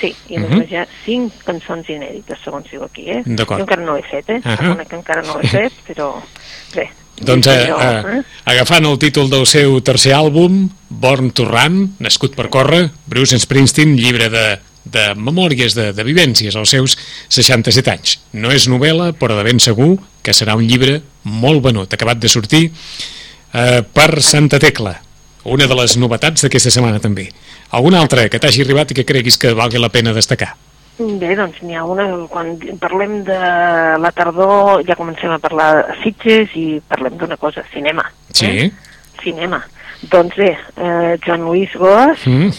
Sí, 0.00 0.10
i 0.28 0.36
a 0.36 0.40
més 0.40 0.50
uh 0.50 0.56
-huh. 0.56 0.70
hi 0.70 0.76
ha 0.76 0.86
cinc 1.04 1.44
cançons 1.44 1.88
inèdites, 1.88 2.38
segons 2.44 2.66
diu 2.70 2.82
aquí, 2.82 3.04
eh? 3.10 3.22
D'acord. 3.24 3.60
Jo 3.60 3.64
encara 3.64 3.84
no 3.84 3.96
he 3.96 4.02
fet, 4.02 4.28
eh? 4.28 4.40
Ahà. 4.42 4.56
Reconec 4.56 4.88
que 4.88 4.96
encara 4.96 5.22
no 5.22 5.38
he 5.40 5.48
fet, 5.48 5.72
però 5.86 6.22
bé. 6.74 6.90
Doncs 7.20 7.46
eh, 7.46 7.66
jo, 7.68 7.78
eh, 7.78 8.22
agafant 8.44 8.86
el 8.86 8.98
títol 8.98 9.30
del 9.30 9.46
seu 9.46 9.80
tercer 9.80 10.12
àlbum, 10.12 10.70
Born 10.88 11.30
to 11.30 11.44
Run, 11.44 11.96
nascut 11.98 12.34
per 12.34 12.48
córrer, 12.48 12.90
Bruce 13.06 13.38
Springsteen, 13.38 13.96
llibre 13.96 14.28
de, 14.28 14.58
de 14.84 15.14
memòries, 15.14 15.74
de, 15.78 15.92
de 15.94 16.04
vivències, 16.04 16.56
als 16.56 16.70
seus 16.74 16.96
67 17.28 17.90
anys. 17.92 18.16
No 18.32 18.50
és 18.50 18.68
novel·la, 18.68 19.12
però 19.18 19.36
de 19.38 19.44
ben 19.46 19.60
segur 19.62 19.96
que 20.22 20.34
serà 20.34 20.56
un 20.58 20.66
llibre 20.66 21.00
molt 21.24 21.62
venut, 21.64 21.92
acabat 21.94 22.18
de 22.18 22.28
sortir 22.28 22.64
eh, 23.54 23.82
per 23.82 24.20
Santa 24.22 24.58
Tecla, 24.58 24.96
una 25.44 25.66
de 25.66 25.74
les 25.78 25.96
novetats 25.98 26.42
d'aquesta 26.44 26.70
setmana 26.70 27.00
també. 27.02 27.28
Alguna 27.72 28.00
altra 28.02 28.28
que 28.28 28.38
t'hagi 28.42 28.62
arribat 28.66 28.90
i 28.92 28.98
que 29.00 29.06
creguis 29.08 29.38
que 29.40 29.54
valgui 29.56 29.78
la 29.80 29.88
pena 29.90 30.12
destacar? 30.12 30.52
Bé, 30.98 31.32
doncs 31.38 31.62
n'hi 31.64 31.74
ha 31.74 31.86
una, 31.88 32.04
quan 32.28 32.52
parlem 32.78 33.22
de 33.24 33.38
la 33.98 34.10
tardor 34.14 34.82
ja 34.86 34.94
comencem 34.98 35.32
a 35.32 35.38
parlar 35.40 35.70
de 35.78 35.94
Sitges 36.02 36.52
i 36.60 36.66
parlem 36.86 37.16
d'una 37.18 37.38
cosa, 37.40 37.64
cinema. 37.72 38.04
Sí. 38.30 38.46
Eh? 38.66 38.68
Cinema. 39.22 39.62
Doncs 40.12 40.36
bé, 40.36 40.50
eh, 40.76 41.16
Joan 41.24 41.46
Luis 41.48 41.72
Goas 41.78 42.26
Mm. 42.26 42.50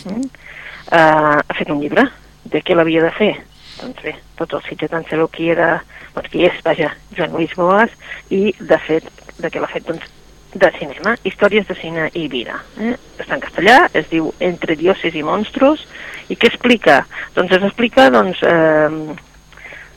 eh, 0.91 0.97
ha 0.97 1.53
fet 1.57 1.69
un 1.69 1.79
llibre. 1.81 2.07
De 2.51 2.61
què 2.61 2.75
l'havia 2.75 3.03
de 3.05 3.11
fer? 3.15 3.33
Doncs 3.79 4.03
bé, 4.05 4.15
tots 4.39 4.57
els 4.57 4.67
sitgetans 4.69 5.07
sabeu 5.09 5.29
qui 5.33 5.49
era, 5.53 5.77
doncs 6.15 6.29
qui 6.33 6.43
és, 6.47 6.59
vaja, 6.65 6.91
Joan 7.17 7.33
Luis 7.37 7.53
Goas, 7.57 7.93
i 8.29 8.51
de 8.59 8.77
fet, 8.87 9.07
de 9.39 9.49
què 9.49 9.61
l'ha 9.61 9.71
fet? 9.71 9.87
Doncs 9.87 10.11
de 10.53 10.69
cinema, 10.77 11.15
històries 11.25 11.65
de 11.67 11.75
cine 11.79 12.09
i 12.13 12.27
vida. 12.29 12.59
Eh? 12.77 12.93
Està 13.17 13.37
en 13.37 13.41
castellà, 13.41 13.77
es 13.97 14.09
diu 14.11 14.29
Entre 14.43 14.75
dioses 14.77 15.15
i 15.17 15.23
monstros, 15.25 15.85
i 16.29 16.37
què 16.37 16.51
explica? 16.51 17.01
Doncs 17.33 17.55
es 17.57 17.65
explica, 17.65 18.09
doncs, 18.13 18.43
eh, 18.45 18.89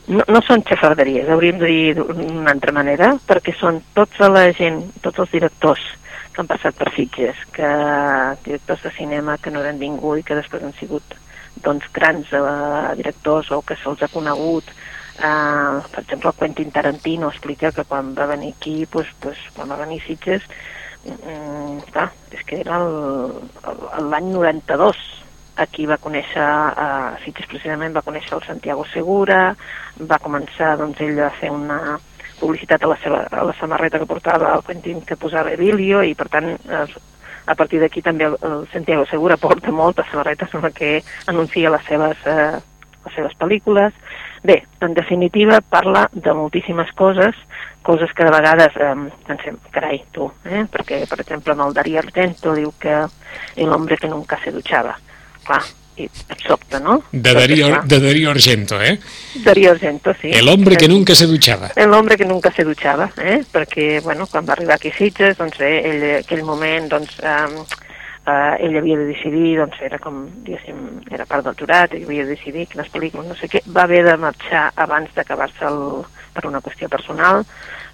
no, 0.07 0.23
no 0.25 0.41
són 0.47 0.65
xafarderies, 0.67 1.29
hauríem 1.29 1.61
de 1.61 1.69
dir 1.69 1.93
d'una 1.99 2.51
altra 2.55 2.73
manera, 2.73 3.13
perquè 3.29 3.53
són 3.59 3.81
tota 3.93 4.31
la 4.33 4.47
gent, 4.57 4.81
tots 5.05 5.23
els 5.23 5.33
directors 5.35 5.85
que 6.33 6.41
han 6.41 6.49
passat 6.49 6.77
per 6.77 6.89
Sitges, 6.95 7.45
que 7.53 7.69
directors 8.45 8.83
de 8.85 8.93
cinema 8.97 9.37
que 9.41 9.53
no 9.53 9.61
eren 9.63 9.79
ningú 9.81 10.17
i 10.17 10.25
que 10.25 10.37
després 10.37 10.65
han 10.65 10.75
sigut 10.79 11.17
doncs, 11.63 11.87
grans 11.93 12.31
eh, 12.33 12.95
directors 12.99 13.51
o 13.51 13.61
que 13.61 13.77
se'ls 13.81 14.03
ha 14.03 14.11
conegut. 14.13 14.69
Eh, 15.17 15.77
per 15.91 16.03
exemple, 16.03 16.33
Quentin 16.39 16.71
Tarantino 16.71 17.29
explica 17.29 17.71
que 17.71 17.85
quan 17.85 18.13
va 18.17 18.27
venir 18.29 18.53
aquí, 18.55 18.85
pues, 18.85 19.07
pues, 19.19 19.37
quan 19.55 19.71
va 19.71 19.79
venir 19.83 20.01
Sitges, 20.05 20.43
mm, 21.05 21.79
clar, 21.91 22.11
és 22.31 22.43
que 22.45 22.61
era 22.61 22.79
l'any 22.79 24.31
92, 24.33 24.97
aquí 25.57 25.87
va 25.89 25.97
conèixer, 25.97 26.43
a 26.43 27.17
Sitges 27.23 27.49
precisament 27.49 27.95
va 27.95 28.05
conèixer 28.05 28.35
el 28.37 28.45
Santiago 28.45 28.85
Segura, 28.93 29.55
va 29.97 30.21
començar 30.21 30.75
doncs, 30.77 31.01
ell 31.01 31.19
a 31.25 31.31
fer 31.39 31.49
una 31.49 31.97
publicitat 32.39 32.83
a 32.83 32.91
la, 32.91 32.97
seva, 33.01 33.23
a 33.31 33.43
la 33.49 33.55
samarreta 33.57 33.99
que 33.99 34.09
portava 34.09 34.53
el 34.53 34.63
Quentin 34.67 35.01
que 35.01 35.17
posava 35.17 35.53
Emilio 35.55 36.03
i 36.05 36.13
per 36.13 36.27
tant 36.29 36.51
eh, 36.53 36.85
a 37.47 37.55
partir 37.55 37.79
d'aquí 37.81 38.03
també 38.03 38.27
el, 38.27 38.37
el 38.43 38.67
Santiago 38.73 39.05
Segura 39.09 39.39
porta 39.39 39.71
moltes 39.71 40.09
samarretes 40.11 40.53
en 40.53 40.67
què 40.75 40.91
anuncia 41.31 41.71
les 41.73 41.87
seves, 41.87 42.19
eh, 42.27 42.59
les 43.07 43.15
seves 43.15 43.37
pel·lícules. 43.39 43.95
Bé, 44.43 44.61
en 44.85 44.93
definitiva 44.93 45.61
parla 45.61 46.05
de 46.13 46.33
moltíssimes 46.35 46.91
coses, 46.93 47.35
coses 47.81 48.11
que 48.13 48.27
de 48.27 48.35
vegades 48.35 48.75
eh, 48.75 48.93
pensem, 49.25 49.57
carai, 49.71 50.03
tu, 50.11 50.29
eh? 50.45 50.65
perquè 50.71 51.05
per 51.09 51.21
exemple 51.23 51.55
en 51.55 51.65
el 51.65 51.73
Darío 51.73 52.03
Argento 52.03 52.53
diu 52.53 52.73
que 52.79 52.99
el 53.55 53.97
que 53.97 54.11
nunca 54.11 54.39
se 54.43 54.51
duchava. 54.51 54.97
Clar, 55.47 55.63
et 55.97 56.43
sobta, 56.45 56.79
no? 56.79 57.03
De 57.11 57.33
Darío, 57.33 57.81
de 57.83 57.99
Darío 57.99 58.29
Argento, 58.31 58.79
eh? 58.81 58.99
Darío 59.43 59.71
Argento, 59.71 60.13
sí. 60.21 60.29
El 60.31 60.47
hombre 60.49 60.77
que 60.77 60.87
nunca 60.87 61.15
se 61.15 61.25
duchava. 61.25 61.71
El 61.75 61.93
hombre 61.93 62.17
que 62.17 62.25
nunca 62.25 62.51
se 62.51 62.63
duchava, 62.63 63.11
eh? 63.17 63.41
perquè 63.51 63.99
bueno, 64.01 64.27
quan 64.27 64.45
va 64.47 64.53
arribar 64.53 64.75
aquí 64.75 64.89
a 64.89 64.97
Sitges, 64.97 65.37
doncs, 65.37 65.59
eh, 65.61 65.81
ell, 65.89 66.05
aquell 66.21 66.43
moment 66.45 66.87
doncs, 66.91 67.17
eh, 67.23 67.65
eh, 68.27 68.67
ell 68.67 68.77
havia 68.77 68.99
de 68.99 69.09
decidir, 69.09 69.57
doncs 69.57 69.81
era 69.81 69.99
com, 69.99 70.25
diguéssim, 70.45 71.01
era 71.11 71.25
part 71.25 71.47
del 71.47 71.57
jurat, 71.57 71.93
ell 71.93 72.05
havia 72.05 72.27
de 72.27 72.35
decidir 72.35 72.67
quines 72.69 72.93
pel·lícules, 72.93 73.27
no 73.27 73.37
sé 73.39 73.49
què, 73.51 73.63
va 73.73 73.87
haver 73.87 74.03
de 74.05 74.17
marxar 74.21 74.69
abans 74.75 75.13
d'acabar-se 75.17 75.65
el, 75.67 75.83
per 76.33 76.45
una 76.49 76.61
qüestió 76.61 76.89
personal, 76.89 77.43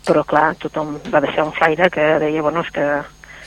però 0.04 0.26
clar, 0.28 0.54
tothom 0.60 0.98
va 1.14 1.24
deixar 1.24 1.48
un 1.48 1.56
flaire 1.56 1.90
que 1.94 2.08
deia, 2.20 2.42
bueno, 2.44 2.66
és 2.66 2.72
que 2.76 2.88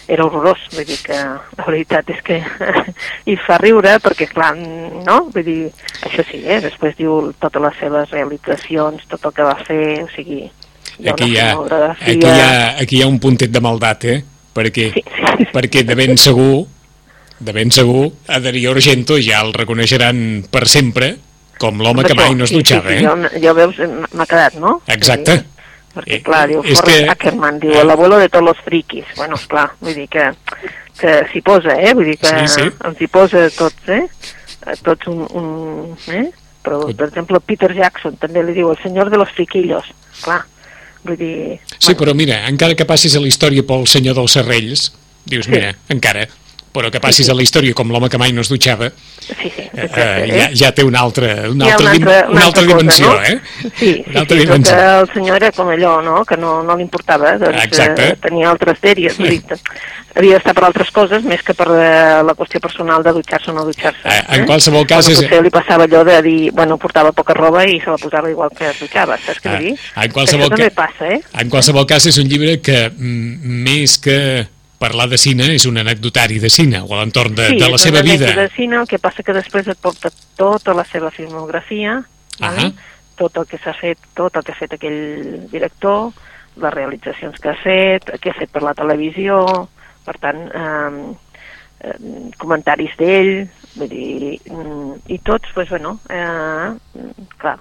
era 0.09 0.25
horrorós, 0.25 0.61
vull 0.73 0.87
dir 0.87 0.99
que 1.03 1.17
la 1.17 1.65
veritat 1.67 2.11
és 2.15 2.21
que 2.27 2.39
i 3.33 3.37
fa 3.47 3.59
riure 3.63 3.97
perquè 4.05 4.29
clar, 4.31 4.53
no? 4.57 5.19
Vull 5.35 5.47
dir, 5.47 5.59
això 6.07 6.25
sí, 6.29 6.43
eh? 6.45 6.61
després 6.65 6.97
diu 6.99 7.33
totes 7.43 7.63
les 7.65 7.81
seves 7.83 8.15
realitzacions, 8.15 9.03
tot 9.11 9.27
el 9.27 9.35
que 9.35 9.49
va 9.49 9.57
fer, 9.67 9.83
o 10.05 10.09
sigui, 10.15 10.47
hi 10.97 11.11
Aquí 11.13 11.33
hi 11.35 11.39
ha, 11.43 11.51
aquí 11.93 12.17
hi 12.23 12.41
ha, 12.41 12.55
aquí 12.81 13.01
hi 13.01 13.03
ha 13.05 13.11
un 13.11 13.19
puntet 13.21 13.53
de 13.53 13.61
maldat, 13.61 14.07
eh? 14.09 14.23
Perquè, 14.57 14.89
Sí, 14.95 15.03
sí, 15.05 15.35
sí. 15.43 15.51
perquè 15.53 15.83
de 15.85 15.95
ben 15.99 16.17
segur, 16.17 16.65
de 17.39 17.53
ben 17.53 17.73
segur, 17.75 18.07
a 18.33 18.41
Darío 18.41 18.73
Argento 18.73 19.19
ja 19.21 19.43
el 19.45 19.53
reconeixeran 19.53 20.47
per 20.51 20.65
sempre 20.71 21.17
com 21.61 21.83
l'home 21.83 22.05
que 22.05 22.17
mai 22.17 22.33
no 22.37 22.47
es 22.47 22.53
sí, 22.53 22.61
dutxava, 22.61 22.89
sí, 22.89 22.97
eh? 22.97 22.99
sí, 23.03 23.05
jo, 23.05 23.43
jo 23.45 23.55
veus, 23.57 23.83
m'ha 24.13 24.27
quedat, 24.29 24.57
no? 24.61 24.79
Exacte. 24.93 25.37
Dir, 25.43 25.56
perquè, 25.97 26.19
Eh, 26.19 26.23
clar, 26.23 26.45
diu, 26.51 26.63
Forrest 26.63 26.85
que- 26.87 27.11
Ackerman, 27.11 27.59
diu, 27.63 27.73
el 27.81 27.91
abuelo 27.91 28.19
de 28.21 28.29
tots 28.29 28.45
los 28.45 28.59
friquis. 28.65 29.07
Bueno, 29.17 29.37
clar, 29.49 29.71
vull 29.81 29.95
dir 29.97 30.09
que, 30.13 30.31
que 31.01 31.15
s'hi 31.33 31.41
posa, 31.43 31.75
eh? 31.81 31.95
Vull 31.97 32.13
dir 32.13 32.19
que 32.21 32.29
Sí, 32.29 32.49
sí. 32.61 32.69
els 32.85 33.01
hi 33.01 33.09
posa 33.09 33.47
tots, 33.57 33.89
eh? 33.89 34.05
Tots 34.83 35.07
un... 35.09 35.25
un 35.33 35.97
eh? 36.13 36.27
Però, 36.67 36.81
per 36.99 37.07
exemple, 37.09 37.39
Peter 37.47 37.71
Jackson 37.73 38.17
també 38.19 38.43
li 38.43 38.53
diu 38.57 38.73
el 38.73 38.79
senyor 38.83 39.09
de 39.11 39.17
los 39.21 39.31
friquillos. 39.31 39.85
Clar, 40.25 40.41
vull 41.05 41.17
dir... 41.17 41.61
Sí, 41.79 41.95
però 41.95 42.13
mira, 42.19 42.41
encara 42.51 42.75
que 42.75 42.85
passis 42.85 43.15
a 43.15 43.21
la 43.23 43.29
història 43.31 43.63
pel 43.63 43.87
senyor 43.87 44.17
dels 44.19 44.33
serrells, 44.35 44.89
dius, 45.25 45.47
Sí. 45.47 45.53
mira, 45.55 45.77
encara, 45.89 46.27
però 46.77 46.91
que 46.93 47.01
passis 47.01 47.29
a 47.33 47.35
la 47.39 47.43
història 47.47 47.73
com 47.75 47.89
l'home 47.91 48.11
que 48.13 48.21
mai 48.21 48.35
no 48.37 48.45
es 48.45 48.53
dutxava, 48.53 48.91
Sí, 49.27 49.35
sí, 49.51 49.63
eh, 49.65 49.71
eh, 49.75 49.89
eh? 49.97 50.27
ja, 50.39 50.47
ja 50.55 50.69
té 50.77 50.85
una 50.87 51.01
altra, 51.03 51.33
una 51.51 51.67
Hi 51.67 51.71
ha 51.73 51.77
altra, 51.81 52.19
una 52.31 52.45
altra 52.47 52.63
cosa, 52.63 52.77
dimensió, 52.77 53.07
no? 53.11 53.23
eh? 53.23 53.41
Sí, 53.63 53.71
sí, 53.81 54.05
una 54.11 54.21
altra 54.21 54.37
sí, 54.37 54.43
dimensió. 54.45 54.77
que 54.77 54.85
el 55.01 55.09
senyor 55.15 55.37
era 55.41 55.53
com 55.57 55.69
allò, 55.73 55.95
no?, 56.05 56.25
que 56.29 56.37
no, 56.37 56.63
no 56.63 56.77
li 56.77 56.85
importava, 56.87 57.33
doncs 57.41 57.65
Exacte. 57.65 58.11
eh, 58.13 58.17
tenia 58.23 58.51
altres 58.53 58.79
dèries, 58.85 59.17
dir, 59.19 59.41
havia 60.17 60.39
d'estar 60.39 60.55
per 60.57 60.65
altres 60.69 60.91
coses 60.95 61.25
més 61.29 61.43
que 61.45 61.53
per 61.59 61.67
eh, 61.75 62.23
la 62.25 62.37
qüestió 62.39 62.61
personal 62.63 63.03
de 63.05 63.13
dutxar-se 63.19 63.51
o 63.51 63.55
no 63.57 63.65
dutxar-se. 63.67 64.07
Eh, 64.09 64.23
en 64.39 64.47
qualsevol 64.49 64.87
cas 64.89 65.11
bueno, 65.11 65.27
és- 65.27 65.43
li 65.43 65.51
passava 65.53 65.85
allò 65.91 66.05
de 66.07 66.21
dir, 66.23 66.53
bueno, 66.53 66.79
portava 66.79 67.11
poca 67.13 67.35
roba 67.35 67.67
i 67.67 67.81
se 67.81 67.91
la 67.91 67.99
posava 67.99 68.31
igual 68.31 68.51
que 68.57 68.71
es 68.71 68.79
dutxava, 68.81 69.19
saps 69.19 69.43
què 69.43 69.51
Ah, 69.53 69.59
dir? 69.61 69.75
en 70.05 70.13
qualsevol 70.13 70.47
Això 70.47 70.57
també 70.57 70.71
ca- 70.71 70.87
passa, 70.87 71.09
eh? 71.13 71.21
En 71.43 71.51
qualsevol 71.51 71.85
cas, 71.87 72.07
és 72.07 72.17
un 72.23 72.29
llibre 72.31 72.61
que, 72.61 72.91
mm, 72.97 73.63
més 73.67 73.99
que 73.99 74.47
parlar 74.79 75.09
de 75.09 75.19
cine, 75.19 75.49
és 75.55 75.67
un 75.67 75.79
anecdotari 75.81 76.41
de 76.43 76.51
cine, 76.53 76.83
o 76.83 76.93
a 76.93 77.01
l'entorn 77.01 77.35
de, 77.35 77.49
sí, 77.53 77.61
de 77.61 77.71
la 77.73 77.79
seva 77.81 78.03
vida. 78.03 78.27
anècdota 78.27 78.49
de 78.49 78.55
cine, 78.57 78.77
el 78.81 78.89
que 78.91 79.01
passa 79.03 79.25
que 79.27 79.37
després 79.37 79.69
et 79.73 79.81
porta 79.81 80.13
tota 80.37 80.75
la 80.77 80.85
seva 80.85 81.11
filmografia, 81.11 82.03
Ahà. 82.41 82.53
vale? 82.53 82.73
tot 83.17 83.37
el 83.41 83.47
que 83.49 83.59
s'ha 83.59 83.73
fet, 83.73 83.99
tot 84.15 84.37
el 84.37 84.45
que 84.45 84.53
ha 84.53 84.59
fet 84.59 84.75
aquell 84.77 85.47
director, 85.53 86.11
les 86.61 86.75
realitzacions 86.75 87.39
que 87.41 87.53
ha 87.53 87.57
fet, 87.63 88.11
què 88.21 88.33
ha 88.33 88.39
fet 88.39 88.53
per 88.53 88.63
la 88.65 88.75
televisió, 88.77 89.39
per 90.05 90.17
tant, 90.23 90.43
eh, 90.47 91.15
eh, 91.81 91.97
comentaris 92.41 92.97
d'ell, 93.01 93.33
vull 93.77 93.89
dir, 93.89 94.37
mm, 94.45 94.93
i 95.13 95.19
tots, 95.19 95.53
doncs, 95.55 95.71
bueno, 95.73 95.99
eh, 96.09 97.17
clar, 97.41 97.59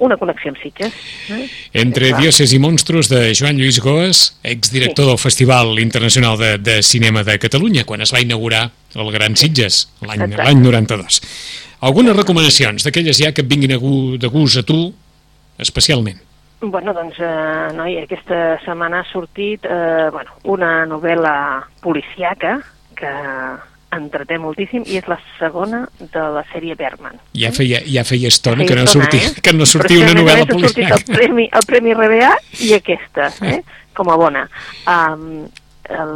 una 0.00 0.16
connexió 0.16 0.50
amb 0.52 0.60
Sitges. 0.60 0.94
Eh? 1.30 1.46
Entre. 1.84 2.12
Dioses 2.18 2.52
i 2.54 2.58
Monstros 2.62 3.08
de 3.10 3.32
Joan 3.36 3.58
Lluís 3.58 3.80
Goes, 3.82 4.24
exdirector 4.42 5.04
sí. 5.04 5.10
del 5.10 5.18
Festival 5.18 5.78
Internacional 5.82 6.38
de, 6.38 6.58
de 6.58 6.82
Cinema 6.82 7.24
de 7.24 7.38
Catalunya, 7.38 7.84
quan 7.84 8.04
es 8.04 8.12
va 8.14 8.22
inaugurar 8.22 8.68
el 8.94 9.10
Gran 9.14 9.36
Sitges, 9.36 9.88
l'any 10.06 10.28
92. 10.62 11.20
Algunes 11.84 12.16
recomanacions 12.16 12.86
d'aquelles 12.86 13.18
ja 13.18 13.32
que 13.34 13.42
et 13.44 13.50
vinguin 13.50 13.74
de 14.18 14.30
gust 14.30 14.62
a 14.62 14.64
tu, 14.64 14.86
especialment? 15.58 16.22
Bueno, 16.64 16.94
doncs, 16.96 17.18
eh, 17.20 17.72
noi, 17.76 17.98
aquesta 18.00 18.56
setmana 18.64 19.02
ha 19.02 19.08
sortit 19.10 19.66
eh, 19.68 20.08
bueno, 20.14 20.38
una 20.48 20.86
novel·la 20.88 21.34
policiaca 21.84 22.56
que 22.96 23.10
entreté 23.96 24.38
moltíssim 24.40 24.84
i 24.86 24.98
és 25.00 25.08
la 25.10 25.18
segona 25.38 25.84
de 26.00 26.24
la 26.36 26.44
sèrie 26.52 26.76
Bergman. 26.78 27.20
Ja 27.38 27.52
feia, 27.54 27.82
ja 27.86 28.04
feia 28.06 28.30
estona, 28.32 28.66
que 28.66 28.76
no, 28.78 28.86
sortia, 28.90 29.30
eh? 29.30 29.42
que 29.42 29.54
no 29.56 29.66
sortia 29.66 30.02
una 30.04 30.16
novel·la 30.20 30.48
policiaca. 30.50 31.00
el 31.00 31.16
premi, 31.18 31.48
el 31.52 31.68
premi 31.68 31.94
RBA 31.94 32.32
i 32.66 32.74
aquesta, 32.80 33.30
eh? 33.46 33.62
com 33.94 34.10
a 34.10 34.18
bona. 34.20 34.48
Um, 34.90 35.46
el 35.88 36.14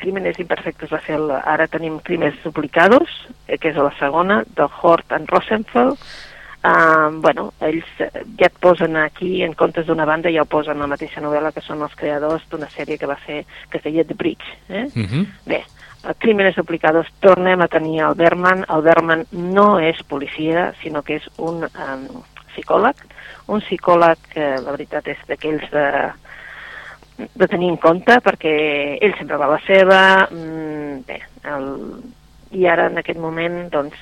Crímenes 0.00 0.38
Imperfectos 0.40 0.92
va 0.92 1.02
ser 1.04 1.18
el, 1.18 1.30
ara 1.30 1.68
tenim 1.68 1.98
Crímenes 2.04 2.40
Duplicados, 2.44 3.10
eh, 3.46 3.58
que 3.58 3.74
és 3.74 3.76
la 3.76 3.92
segona, 3.98 4.42
de 4.56 4.68
Hort 4.80 5.12
and 5.16 5.30
Rosenfeld, 5.30 6.00
Uh, 6.60 7.08
bueno, 7.22 7.54
ells 7.64 7.86
ja 7.96 8.48
et 8.50 8.56
posen 8.60 8.98
aquí, 9.00 9.38
en 9.40 9.54
comptes 9.56 9.86
d'una 9.88 10.04
banda, 10.04 10.28
ja 10.28 10.42
ho 10.44 10.48
posen 10.48 10.82
la 10.82 10.88
mateixa 10.90 11.22
novel·la 11.24 11.54
que 11.56 11.62
són 11.64 11.80
els 11.86 11.94
creadors 11.96 12.44
d'una 12.52 12.68
sèrie 12.68 12.98
que 13.00 13.08
va 13.08 13.16
ser, 13.24 13.46
que 13.72 13.80
es 13.80 13.86
deia 13.86 14.04
The 14.04 14.16
Bridge. 14.18 14.58
Eh? 14.68 14.84
Uh 14.84 14.98
mhm. 14.98 15.06
-huh. 15.08 15.26
Bé, 15.46 15.62
Crímenes 16.18 16.56
Duplicados 16.56 17.06
tornem 17.20 17.60
a 17.60 17.68
tenir 17.68 18.00
el 18.00 18.14
Berman. 18.16 18.64
El 18.68 18.82
Berman 18.82 19.26
no 19.32 19.78
és 19.84 20.00
policia, 20.08 20.70
sinó 20.80 21.02
que 21.04 21.18
és 21.20 21.26
un 21.38 21.66
um, 21.68 22.04
psicòleg, 22.54 23.02
un 23.52 23.60
psicòleg 23.64 24.30
que 24.32 24.46
la 24.64 24.72
veritat 24.72 25.10
és 25.12 25.20
d'aquells 25.28 25.66
de, 25.74 25.86
de 27.28 27.48
tenir 27.48 27.72
en 27.74 27.80
compte 27.82 28.16
perquè 28.24 28.54
ell 29.00 29.16
sempre 29.18 29.38
va 29.40 29.50
a 29.50 29.54
la 29.56 29.60
seva, 29.66 30.00
mm, 30.30 31.02
bé, 31.08 31.20
el, 31.52 31.68
i 32.56 32.66
ara 32.66 32.88
en 32.90 32.98
aquest 33.00 33.20
moment 33.20 33.66
doncs 33.72 33.98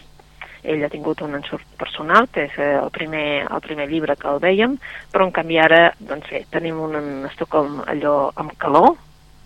ell 0.68 0.82
ha 0.84 0.90
tingut 0.92 1.20
un 1.22 1.37
ensurt 1.38 1.64
personal, 1.78 2.26
que 2.34 2.48
és 2.48 2.56
el 2.58 2.90
primer, 2.94 3.46
el 3.46 3.61
primer 3.64 3.87
llibre 3.90 4.16
que 4.18 4.28
el 4.28 4.40
vèiem, 4.42 4.74
però 5.12 5.26
en 5.28 5.34
canvi 5.34 5.58
ara, 5.62 5.82
doncs 5.98 6.30
bé, 6.32 6.42
tenim 6.50 6.80
un 6.82 6.96
Estocolm 7.30 7.82
allò 7.87 8.16
amb 8.37 8.56
calor, 8.58 8.96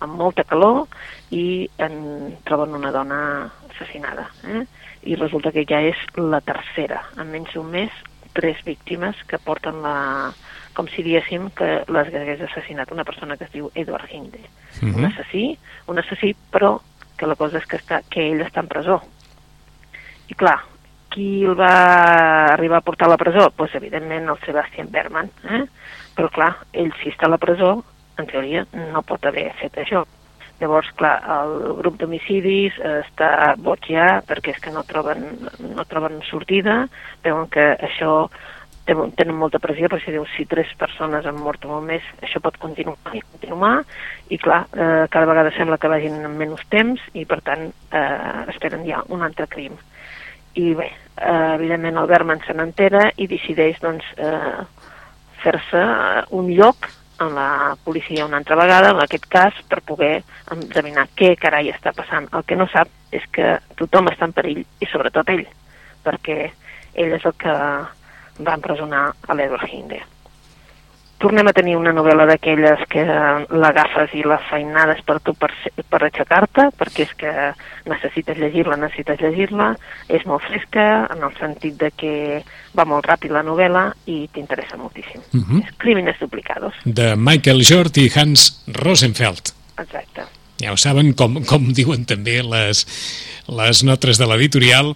amb 0.03 0.19
molta 0.19 0.45
calor, 0.49 0.87
i 1.31 1.69
en 1.79 2.37
troben 2.47 2.75
una 2.77 2.93
dona 2.95 3.21
assassinada. 3.71 4.29
Eh? 4.45 4.65
I 5.09 5.19
resulta 5.19 5.53
que 5.55 5.67
ja 5.69 5.81
és 5.83 5.99
la 6.19 6.43
tercera. 6.45 7.03
En 7.19 7.31
menys 7.33 7.55
d'un 7.55 7.71
mes, 7.71 7.93
tres 8.33 8.63
víctimes 8.67 9.17
que 9.29 9.41
porten 9.43 9.83
la... 9.85 10.33
com 10.73 10.87
si 10.89 11.03
diéssim 11.05 11.51
que 11.53 11.83
les 11.93 12.15
hagués 12.17 12.41
assassinat 12.47 12.93
una 12.95 13.05
persona 13.05 13.37
que 13.37 13.45
es 13.45 13.53
diu 13.53 13.71
Edward 13.75 14.09
Hinde. 14.09 14.41
Uh 14.81 14.89
-huh. 14.89 14.95
Un 14.97 15.05
assassí, 15.05 15.59
un 15.87 15.99
assassí, 15.99 16.35
però 16.51 16.81
que 17.19 17.27
la 17.27 17.37
cosa 17.37 17.59
és 17.59 17.67
que, 17.67 17.77
està, 17.77 18.01
que 18.09 18.25
ell 18.31 18.41
està 18.41 18.61
en 18.61 18.69
presó. 18.69 19.03
I 20.29 20.35
clar, 20.35 20.63
qui 21.13 21.45
el 21.45 21.55
va 21.55 22.53
arribar 22.55 22.79
a 22.79 22.87
portar 22.87 23.07
a 23.07 23.11
la 23.11 23.21
presó? 23.21 23.39
Doncs 23.39 23.57
pues, 23.57 23.75
evidentment 23.75 24.29
el 24.29 24.39
Sebastian 24.47 24.91
Berman. 24.91 25.31
Eh? 25.45 25.65
Però 26.17 26.31
clar, 26.31 26.57
ell 26.73 26.93
si 27.03 27.11
està 27.11 27.27
a 27.27 27.35
la 27.35 27.39
presó, 27.39 27.85
en 28.23 28.31
teoria 28.31 28.67
no 28.73 29.05
pot 29.07 29.25
haver 29.27 29.51
fet 29.61 29.79
això. 29.83 30.07
Llavors, 30.63 30.93
clar, 30.95 31.17
el 31.27 31.53
grup 31.81 31.97
d'homicidis 31.99 32.77
està 32.87 33.55
boig 33.59 33.89
ja 33.91 34.21
perquè 34.27 34.53
és 34.55 34.61
que 34.63 34.71
no 34.71 34.85
troben, 34.87 35.25
no 35.75 35.85
troben 35.91 36.21
sortida, 36.29 36.85
veuen 37.25 37.49
que 37.51 37.73
això 37.83 38.29
tenen 38.87 39.35
molta 39.39 39.61
pressió 39.63 39.89
perquè 39.91 40.11
si 40.11 40.37
si 40.37 40.47
tres 40.51 40.71
persones 40.79 41.27
han 41.27 41.39
mort 41.39 41.65
molt 41.67 41.87
més, 41.87 42.03
això 42.23 42.41
pot 42.43 42.59
continuar 42.59 42.97
i 43.15 43.23
continuar 43.23 43.75
i 44.29 44.39
clar, 44.39 44.67
eh, 44.75 45.07
cada 45.11 45.27
vegada 45.27 45.53
sembla 45.57 45.79
que 45.79 45.89
vagin 45.89 46.19
en 46.25 46.37
menys 46.39 46.63
temps 46.69 47.01
i 47.15 47.25
per 47.25 47.41
tant 47.43 47.69
eh, 47.91 48.47
esperen 48.55 48.87
ja 48.87 49.03
un 49.09 49.23
altre 49.23 49.47
crim. 49.47 49.77
I 50.55 50.75
bé, 50.75 50.91
eh, 51.17 51.55
evidentment 51.55 51.99
el 51.99 52.11
Berman 52.11 52.43
se 52.47 52.55
n'entera 52.55 53.11
i 53.17 53.27
decideix 53.27 53.79
doncs 53.81 54.05
eh, 54.17 54.65
fer-se 55.43 55.85
un 56.31 56.51
lloc 56.55 56.91
en 57.21 57.35
la 57.35 57.77
policia 57.85 58.27
una 58.27 58.39
altra 58.39 58.57
vegada, 58.57 58.91
en 58.91 59.03
aquest 59.03 59.27
cas, 59.31 59.59
per 59.69 59.83
poder 59.87 60.23
endevinar 60.51 61.09
què 61.17 61.35
carai 61.41 61.71
està 61.73 61.93
passant. 61.97 62.29
El 62.33 62.47
que 62.49 62.57
no 62.57 62.69
sap 62.73 62.89
és 63.13 63.27
que 63.33 63.59
tothom 63.79 64.09
està 64.13 64.29
en 64.29 64.37
perill, 64.37 64.65
i 64.81 64.89
sobretot 64.91 65.29
ell, 65.35 65.45
perquè 66.05 66.39
ell 66.95 67.19
és 67.19 67.29
el 67.29 67.37
que 67.39 67.53
va 68.43 68.57
empresonar 68.57 69.05
a 69.13 69.37
l'Edward 69.39 69.69
Hinde 69.69 70.03
tornem 71.23 71.47
a 71.49 71.55
tenir 71.55 71.77
una 71.79 71.93
novel·la 71.95 72.27
d'aquelles 72.27 72.83
que 72.91 73.05
l'agafes 73.07 74.15
i 74.19 74.25
la 74.27 74.41
feinades 74.49 75.03
per 75.07 75.21
tu 75.23 75.35
per, 75.39 75.53
per 75.89 76.01
aixecar-te, 76.03 76.69
perquè 76.79 77.07
és 77.07 77.15
que 77.21 77.33
necessites 77.89 78.41
llegir-la, 78.41 78.79
necessites 78.81 79.23
llegir-la, 79.23 79.71
és 80.11 80.27
molt 80.27 80.43
fresca 80.49 81.07
en 81.15 81.23
el 81.23 81.35
sentit 81.39 81.79
de 81.81 81.93
que 81.95 82.15
va 82.75 82.87
molt 82.89 83.07
ràpid 83.07 83.35
la 83.35 83.45
novel·la 83.47 83.87
i 84.11 84.27
t'interessa 84.35 84.79
moltíssim. 84.81 85.23
Uh 85.33 85.37
mhm. 85.39 85.45
-huh. 85.49 85.65
És 85.65 85.75
Crímenes 85.79 86.19
duplicados. 86.19 86.75
De 86.85 87.15
Michael 87.17 87.63
Jort 87.63 87.97
i 87.97 88.11
Hans 88.15 88.65
Rosenfeld. 88.67 89.55
Exacte. 89.79 90.23
Ja 90.61 90.73
ho 90.73 90.77
saben, 90.77 91.13
com, 91.15 91.43
com 91.45 91.73
diuen 91.73 92.05
també 92.05 92.43
les, 92.43 92.87
les 93.49 93.83
notes 93.83 94.19
de 94.19 94.27
l'editorial, 94.27 94.95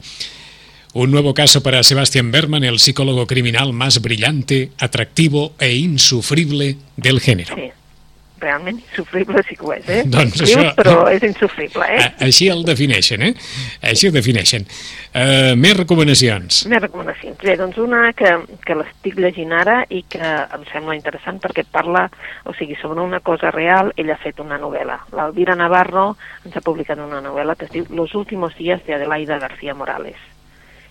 Un 0.98 1.10
nuevo 1.10 1.34
caso 1.34 1.62
para 1.62 1.82
Sebastián 1.82 2.30
Berman, 2.30 2.64
el 2.64 2.78
psicólogo 2.78 3.26
criminal 3.26 3.74
más 3.74 4.00
brillante, 4.00 4.70
atractivo 4.78 5.52
e 5.60 5.74
insufrible 5.74 6.78
del 6.96 7.20
género. 7.20 7.54
Sí, 7.54 7.70
realment 8.40 8.78
insufrible 8.78 9.42
sí 9.46 9.56
que 9.56 9.66
ho 9.66 9.74
és, 9.74 9.90
eh? 9.92 10.04
Doncs 10.14 10.40
això... 10.46 10.62
Però 10.78 10.94
és 11.12 11.26
insufrible, 11.28 11.84
eh? 11.84 12.06
Així 12.24 12.48
el 12.48 12.62
defineixen, 12.64 13.26
eh? 13.26 13.34
Així 13.90 14.08
el 14.08 14.14
defineixen. 14.14 14.64
Uh, 15.12 15.52
més 15.60 15.76
recomanacions. 15.76 16.62
Més 16.72 16.80
recomanacions. 16.86 17.36
Bé, 17.44 17.58
doncs 17.60 17.76
una 17.76 18.14
que, 18.16 18.32
que 18.64 18.76
l'estic 18.80 19.18
llegint 19.20 19.52
ara 19.52 19.82
i 19.92 20.00
que 20.08 20.22
em 20.24 20.64
sembla 20.70 20.96
interessant 20.96 21.42
perquè 21.44 21.66
parla, 21.76 22.06
o 22.48 22.54
sigui, 22.56 22.78
sobre 22.80 23.04
una 23.04 23.20
cosa 23.20 23.50
real, 23.52 23.92
ell 24.00 24.14
ha 24.14 24.16
fet 24.24 24.40
una 24.40 24.56
novel·la. 24.64 24.96
L'Alvira 25.12 25.58
Navarro 25.60 26.06
ens 26.46 26.56
ha 26.56 26.64
publicat 26.64 27.04
una 27.04 27.20
novel·la 27.20 27.58
que 27.60 27.68
es 27.68 27.76
diu 27.76 27.84
Los 27.92 28.16
últimos 28.16 28.56
días 28.56 28.80
de 28.88 28.96
Adelaida 28.96 29.36
García 29.44 29.76
Morales 29.76 30.16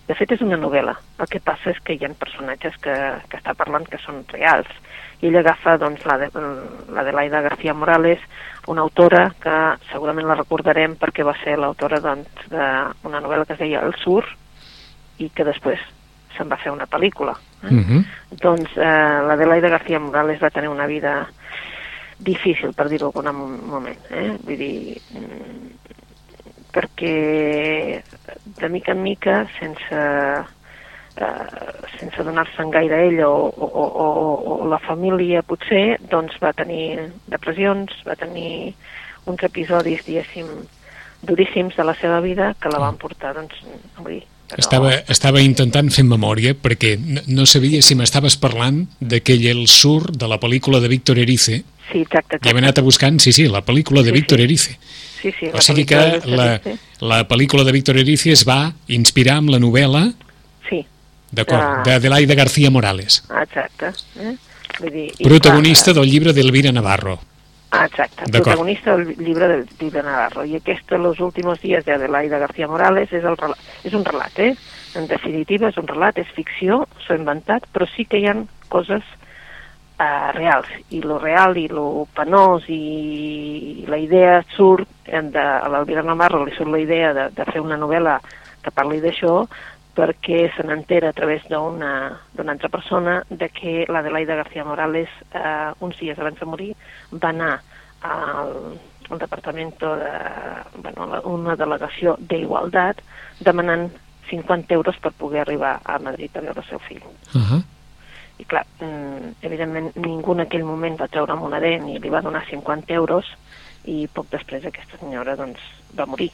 de 0.08 0.14
fet, 0.14 0.36
és 0.36 0.42
una 0.46 0.58
novel·la. 0.62 0.94
El 1.20 1.30
que 1.32 1.42
passa 1.42 1.72
és 1.72 1.80
que 1.82 1.96
hi 1.96 2.06
ha 2.06 2.12
personatges 2.20 2.78
que, 2.82 2.94
que 3.30 3.40
està 3.40 3.56
parlant 3.58 3.88
que 3.90 3.98
són 4.04 4.22
reals. 4.30 4.70
I 5.22 5.32
ell 5.32 5.40
agafa 5.40 5.78
doncs, 5.82 6.04
la 6.06 6.20
de, 6.22 6.30
l'Adelaida 6.94 7.42
García 7.42 7.74
Morales, 7.74 8.22
una 8.70 8.84
autora 8.86 9.28
que 9.42 9.56
segurament 9.90 10.28
la 10.30 10.38
recordarem 10.38 10.98
perquè 11.02 11.26
va 11.26 11.34
ser 11.42 11.58
l'autora 11.58 12.02
doncs, 12.04 12.46
d'una 12.52 13.24
novel·la 13.24 13.48
que 13.48 13.58
es 13.58 13.64
deia 13.64 13.82
El 13.86 13.96
Sur 14.04 14.24
i 15.18 15.32
que 15.34 15.48
després 15.48 15.82
se'n 16.36 16.52
va 16.52 16.60
fer 16.62 16.74
una 16.74 16.86
pel·lícula. 16.86 17.34
Eh? 17.64 17.74
Uh 17.74 17.82
-huh. 17.82 18.06
Doncs 18.42 18.78
eh, 18.78 19.22
l'Adelaida 19.26 19.70
García 19.70 20.00
Morales 20.00 20.44
va 20.44 20.50
tenir 20.52 20.70
una 20.70 20.86
vida 20.86 21.28
difícil, 22.20 22.74
per 22.74 22.90
dir-ho 22.90 23.12
en 23.16 23.28
algun 23.28 23.68
moment. 23.68 24.00
Eh? 24.12 24.38
Vull 24.44 24.58
dir, 24.58 25.02
perquè 26.76 28.04
de 28.60 28.70
mica 28.70 28.92
en 28.92 29.02
mica, 29.04 29.38
sense, 29.60 30.02
eh, 31.16 31.72
sense 31.96 32.28
donar-se'n 32.28 32.72
gaire 32.74 33.00
a 33.00 33.08
ell 33.08 33.24
o, 33.28 33.34
o, 33.48 33.86
o, 34.06 34.08
o 34.56 34.70
la 34.72 34.82
família 34.84 35.44
potser, 35.48 35.98
doncs 36.12 36.38
va 36.44 36.54
tenir 36.58 37.10
depressions, 37.32 37.96
va 38.08 38.20
tenir 38.20 38.74
uns 39.26 39.44
episodis, 39.48 40.06
diguéssim, 40.06 40.50
duríssims 41.26 41.76
de 41.76 41.84
la 41.88 41.96
seva 41.98 42.22
vida 42.22 42.54
que 42.62 42.70
la 42.70 42.82
van 42.84 43.00
portar 43.02 43.34
doncs, 43.40 43.58
a 43.96 44.02
morir. 44.04 44.24
Però... 44.46 44.62
Estava, 44.62 44.92
estava 45.10 45.42
intentant 45.42 45.88
fer 45.90 46.04
memòria 46.06 46.54
perquè 46.54 46.94
no, 47.02 47.24
no 47.40 47.46
sabia 47.50 47.82
si 47.82 47.96
m'estaves 47.98 48.36
parlant 48.38 48.84
d'aquell 49.00 49.48
El 49.50 49.64
Sur 49.72 50.12
de 50.14 50.30
la 50.30 50.38
pel·lícula 50.42 50.84
de 50.84 50.92
Víctor 50.92 51.18
Erice. 51.24 51.64
Sí, 51.92 52.02
exacte. 52.02 52.38
exacte. 52.38 52.50
Ja 52.50 52.56
he 52.56 52.64
anat 52.64 52.80
a 52.80 52.84
buscant, 52.86 53.20
sí, 53.22 53.32
sí, 53.36 53.48
la 53.52 53.62
pel·lícula 53.66 54.02
de 54.02 54.12
sí, 54.12 54.16
Víctor 54.16 54.40
sí. 54.40 54.44
Erice. 54.44 54.78
Sí, 55.22 55.32
sí, 55.40 55.50
o 55.54 55.62
sigui 55.62 55.86
que 55.90 56.00
la, 56.26 56.62
la 57.02 57.22
pel·lícula 57.28 57.64
de 57.66 57.72
Víctor 57.74 57.98
Erice 57.98 58.34
es 58.34 58.46
va 58.48 58.74
inspirar 58.88 59.40
amb 59.42 59.54
la 59.54 59.62
novel·la 59.62 60.08
sí. 60.70 60.84
D'acord, 61.32 61.86
de... 61.86 61.92
d'Adelaida 61.92 62.36
García 62.38 62.72
Morales. 62.72 63.24
Exacte. 63.42 63.94
Eh? 64.20 64.36
Vull 64.80 64.92
dir, 64.92 65.08
Protagonista 65.24 65.92
clar, 65.92 66.02
del 66.02 66.12
llibre 66.12 66.34
d'Elvira 66.34 66.74
Navarro. 66.76 67.20
Exacte, 67.76 68.24
protagonista 68.32 68.96
del 68.96 69.16
llibre 69.18 69.48
d'Elvira 69.50 70.02
Navarro. 70.04 70.46
I 70.46 70.56
aquesta, 70.58 70.98
Los 70.98 71.20
últimos 71.20 71.60
días 71.62 71.84
de 71.86 71.94
Adelaida 71.94 72.38
García 72.38 72.68
Morales, 72.68 73.12
és, 73.12 73.24
el 73.24 73.36
relat, 73.38 73.60
és 73.84 73.94
un 73.94 74.06
relat, 74.06 74.40
eh? 74.40 74.54
En 74.96 75.08
definitiva, 75.12 75.70
és 75.70 75.78
un 75.78 75.88
relat, 75.88 76.18
és 76.22 76.30
ficció, 76.36 76.86
s'ha 77.06 77.18
inventat, 77.20 77.68
però 77.74 77.88
sí 77.92 78.06
que 78.06 78.22
hi 78.22 78.30
ha 78.30 78.36
coses 78.70 79.04
uh, 80.00 80.32
reals. 80.34 80.68
I 80.90 81.02
lo 81.02 81.20
real 81.20 81.58
i 81.58 81.68
lo 81.68 82.08
penós 82.16 82.66
i 82.70 83.86
la 83.88 83.98
idea 83.98 84.42
surt, 84.56 84.88
de, 85.06 85.40
a 85.40 85.68
l'Alvira 85.70 86.04
Navarro 86.04 86.44
li 86.46 86.56
surt 86.56 86.72
la 86.72 86.82
idea 86.82 87.14
de, 87.14 87.30
de 87.36 87.46
fer 87.52 87.62
una 87.62 87.78
novel·la 87.78 88.20
que 88.64 88.74
parli 88.74 89.02
d'això 89.04 89.44
perquè 89.96 90.50
se 90.52 90.66
n'entera 90.68 91.10
a 91.10 91.16
través 91.16 91.46
d'una 91.48 91.92
altra 92.36 92.70
persona 92.70 93.22
de 93.30 93.48
que 93.50 93.86
l'Adelaida 93.88 94.36
García 94.36 94.66
Morales, 94.68 95.08
eh, 95.32 95.72
uns 95.80 95.96
dies 96.02 96.20
abans 96.20 96.40
de 96.40 96.46
morir, 96.50 96.74
va 97.14 97.30
anar 97.32 97.54
al, 98.04 98.76
al 99.10 99.22
Departament 99.22 99.72
de 99.80 99.94
bueno, 100.84 101.22
una 101.32 101.56
delegació 101.56 102.18
d'Igualtat 102.20 103.00
demanant 103.40 103.88
50 104.30 104.74
euros 104.74 104.98
per 105.00 105.14
poder 105.14 105.46
arribar 105.46 105.80
a 105.86 106.00
Madrid 106.00 106.36
a 106.36 106.44
veure 106.44 106.60
el 106.60 106.68
seu 106.68 106.80
fill. 106.80 107.04
Uh 107.32 107.42
-huh. 107.42 107.64
I 108.40 108.46
clar, 108.46 108.66
mm, 108.80 109.36
evidentment 109.48 109.92
ningú 109.96 110.36
en 110.36 110.44
aquell 110.44 110.66
moment 110.68 110.98
va 111.00 111.08
treure 111.12 111.38
moneder 111.40 111.78
ni 111.84 112.00
li 112.00 112.12
va 112.12 112.24
donar 112.26 112.44
50 112.50 112.94
euros 112.94 113.30
i 113.86 114.08
poc 114.12 114.28
després 114.34 114.66
aquesta 114.66 115.00
senyora 115.00 115.38
doncs, 115.40 115.62
va 115.96 116.08
morir. 116.10 116.32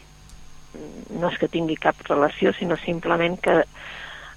Mm, 0.73 1.19
no 1.21 1.29
és 1.29 1.37
que 1.37 1.51
tingui 1.51 1.77
cap 1.77 1.95
relació, 2.07 2.53
sinó 2.53 2.77
simplement 2.77 3.37
que 3.39 3.61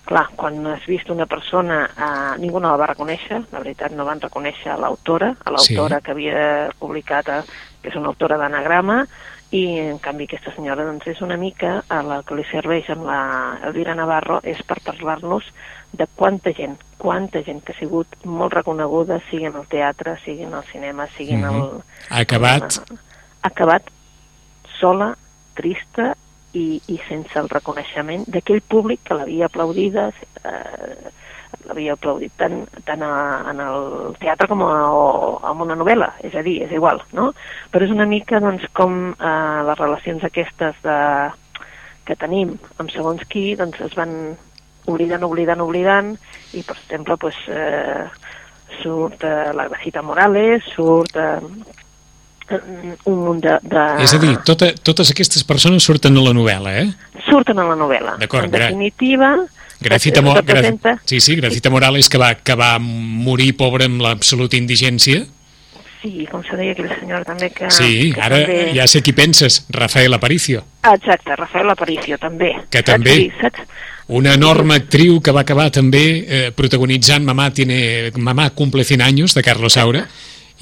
clar, 0.05 0.29
quan 0.37 0.67
has 0.69 0.85
vist 0.87 1.09
una 1.11 1.27
persona, 1.27 1.85
eh, 1.97 2.39
ningú 2.39 2.61
no 2.61 2.71
la 2.71 2.77
va 2.77 2.91
reconèixer, 2.93 3.41
la 3.53 3.61
veritat 3.63 3.93
no 3.93 4.05
van 4.05 4.21
reconèixer 4.21 4.77
l'autora, 4.77 5.35
a 5.45 5.51
l'autora 5.51 5.99
sí. 5.99 6.05
que 6.05 6.13
havia 6.13 6.43
publicat, 6.79 7.29
a, 7.29 7.39
que 7.81 7.89
és 7.89 7.97
una 7.97 8.13
autora 8.13 8.37
d'anagrama, 8.37 9.07
i 9.55 9.79
en 9.79 10.01
canvi 10.03 10.27
aquesta 10.27 10.53
senyora 10.55 10.85
doncs, 10.87 11.07
és 11.07 11.21
una 11.23 11.37
mica 11.39 11.77
a 11.89 12.03
la 12.03 12.23
que 12.27 12.35
li 12.35 12.45
serveix 12.51 12.89
amb 12.91 13.07
la 13.07 13.21
Elvira 13.69 13.95
Navarro 13.95 14.41
és 14.43 14.61
per 14.67 14.81
parlar-nos 14.83 15.47
de 15.97 16.07
quanta 16.19 16.53
gent, 16.53 16.77
quanta 16.99 17.43
gent 17.47 17.63
que 17.65 17.73
ha 17.73 17.79
sigut 17.79 18.19
molt 18.25 18.55
reconeguda, 18.57 19.21
sigui 19.31 19.47
en 19.47 19.59
el 19.61 19.67
teatre, 19.71 20.17
sigui 20.25 20.47
en 20.49 20.55
el 20.59 20.65
cinema, 20.71 21.07
sigui 21.17 21.35
en 21.39 21.45
el... 21.45 21.59
Mm 21.59 21.71
-hmm. 21.71 21.83
Ha 22.11 22.21
acabat... 22.21 22.81
Ha 23.45 23.49
acabat 23.49 23.91
sola, 24.81 25.15
trista 25.55 26.15
i, 26.53 26.81
i 26.87 27.01
sense 27.09 27.39
el 27.39 27.51
reconeixement 27.51 28.25
d'aquell 28.27 28.63
públic 28.63 29.03
que 29.05 29.15
l'havia 29.15 29.47
aplaudida, 29.47 30.09
eh, 30.45 31.13
l'havia 31.67 31.93
aplaudit 31.93 32.33
tant, 32.37 32.65
tant 32.85 33.03
a, 33.03 33.13
en 33.51 33.61
el 33.61 34.17
teatre 34.23 34.49
com 34.49 34.63
a, 34.63 34.73
a, 34.89 35.53
en 35.53 35.61
una 35.67 35.77
novel·la, 35.77 36.11
és 36.27 36.35
a 36.35 36.43
dir, 36.43 36.63
és 36.67 36.73
igual, 36.73 37.03
no? 37.13 37.33
Però 37.71 37.85
és 37.85 37.95
una 37.95 38.07
mica 38.07 38.41
doncs, 38.41 38.67
com 38.73 39.15
eh, 39.15 39.63
les 39.69 39.79
relacions 39.79 40.25
aquestes 40.25 40.75
de, 40.83 40.99
que 42.05 42.17
tenim 42.21 42.57
amb 42.79 42.93
segons 42.93 43.23
qui 43.31 43.55
doncs, 43.59 43.81
es 43.85 43.97
van 43.99 44.37
oblidant, 44.91 45.25
oblidant, 45.27 45.63
oblidant, 45.65 46.13
i 46.55 46.63
per 46.67 46.77
exemple 46.77 47.17
doncs, 47.21 47.41
eh, 47.49 48.05
surt 48.83 49.25
eh, 49.25 49.53
la 49.57 49.69
Gracita 49.71 50.03
Morales, 50.03 50.67
surt 50.75 51.17
eh, 51.17 51.39
un 53.09 53.19
munt 53.25 53.41
de, 53.41 53.59
de... 53.63 53.85
És 54.05 54.15
a 54.17 54.21
dir, 54.21 54.35
tota, 54.45 54.71
totes 54.85 55.13
aquestes 55.15 55.45
persones 55.49 55.87
surten 55.87 56.17
a 56.17 56.25
la 56.25 56.35
novel·la, 56.37 56.75
eh? 56.83 57.21
Surten 57.29 57.61
a 57.61 57.69
la 57.71 57.77
novel·la. 57.81 58.19
En 58.21 58.51
definitiva, 58.53 59.35
Gracita, 59.81 60.23
Mo 60.23 60.35
Gra 60.35 60.63
sí, 61.05 61.21
sí, 61.21 61.37
Gracita 61.37 61.71
Morales, 61.71 62.09
que 62.09 62.19
va, 62.19 62.35
que 62.35 62.55
va 62.57 62.77
morir 62.81 63.55
pobre 63.57 63.89
amb 63.91 64.05
l'absoluta 64.05 64.57
indigència. 64.57 65.25
Sí, 66.05 66.27
com 66.29 66.45
se 66.45 66.57
deia 66.57 66.75
aquella 66.77 66.99
senyora 67.01 67.25
també 67.25 67.49
que... 67.53 67.71
Sí, 67.73 68.13
que 68.13 68.21
ara 68.21 68.43
també... 68.45 68.59
ja 68.77 68.87
sé 68.91 69.01
qui 69.05 69.15
penses, 69.17 69.63
Rafael 69.73 70.13
Aparicio. 70.13 70.65
Exacte, 70.85 71.37
Rafael 71.37 71.73
Aparicio, 71.73 72.19
també. 72.21 72.53
Que 72.73 72.85
també, 72.85 73.17
saps? 73.41 73.65
Una 74.09 74.35
enorme 74.35 74.77
actriu 74.77 75.21
que 75.25 75.33
va 75.33 75.47
acabar 75.47 75.71
també 75.73 76.05
eh, 76.27 76.53
protagonitzant 76.53 77.25
Mamà, 77.25 77.51
tiene, 77.57 78.13
Mamà 78.17 78.51
cumple 78.53 78.85
100 78.85 79.01
anys, 79.01 79.35
de 79.35 79.43
Carlos 79.43 79.79
Saura, 79.79 80.05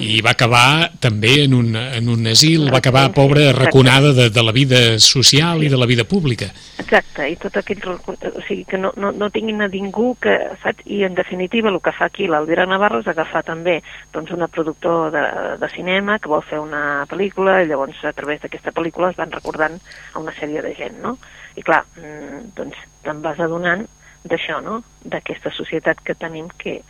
i 0.01 0.21
va 0.25 0.31
acabar 0.33 0.89
també 0.99 1.43
en 1.43 1.53
un, 1.53 1.75
en 1.77 2.07
un 2.09 2.25
asil, 2.31 2.65
va 2.73 2.79
acabar 2.79 3.11
pobra, 3.13 3.51
raconada 3.53 4.13
de, 4.17 4.29
de 4.33 4.43
la 4.43 4.51
vida 4.51 4.79
social 4.97 5.61
i 5.63 5.69
de 5.69 5.77
la 5.77 5.85
vida 5.85 6.03
pública. 6.03 6.47
Exacte, 6.81 7.27
i 7.29 7.35
tot 7.37 7.59
aquell... 7.61 7.83
O 7.85 8.41
sigui, 8.47 8.63
que 8.65 8.79
no, 8.79 8.89
no, 8.97 9.11
no 9.13 9.29
tinguin 9.29 9.61
a 9.61 9.69
ningú 9.69 10.15
que... 10.21 10.33
Saps? 10.63 10.81
I 10.89 11.03
en 11.05 11.13
definitiva 11.13 11.69
el 11.69 11.77
que 11.83 11.93
fa 11.93 12.07
aquí 12.09 12.25
l'Alvira 12.27 12.65
Navarro 12.65 13.03
és 13.03 13.11
agafar 13.11 13.43
també 13.45 13.77
doncs, 14.15 14.33
una 14.33 14.49
productor 14.49 15.11
de, 15.13 15.23
de 15.61 15.69
cinema 15.75 16.17
que 16.19 16.31
vol 16.31 16.41
fer 16.47 16.57
una 16.63 17.03
pel·lícula 17.09 17.59
i 17.61 17.69
llavors 17.69 18.01
a 18.07 18.15
través 18.17 18.41
d'aquesta 18.41 18.73
pel·lícula 18.73 19.11
es 19.13 19.19
van 19.19 19.31
recordant 19.35 19.77
a 19.77 20.23
una 20.23 20.33
sèrie 20.33 20.65
de 20.65 20.73
gent, 20.79 20.97
no? 21.05 21.19
I 21.53 21.61
clar, 21.61 21.83
mm, 22.01 22.41
doncs 22.57 22.81
te'n 23.03 23.21
vas 23.23 23.39
adonant 23.43 23.85
d'això, 24.23 24.59
no? 24.63 24.81
D'aquesta 25.03 25.51
societat 25.51 26.01
que 26.03 26.15
tenim 26.15 26.47
que 26.57 26.81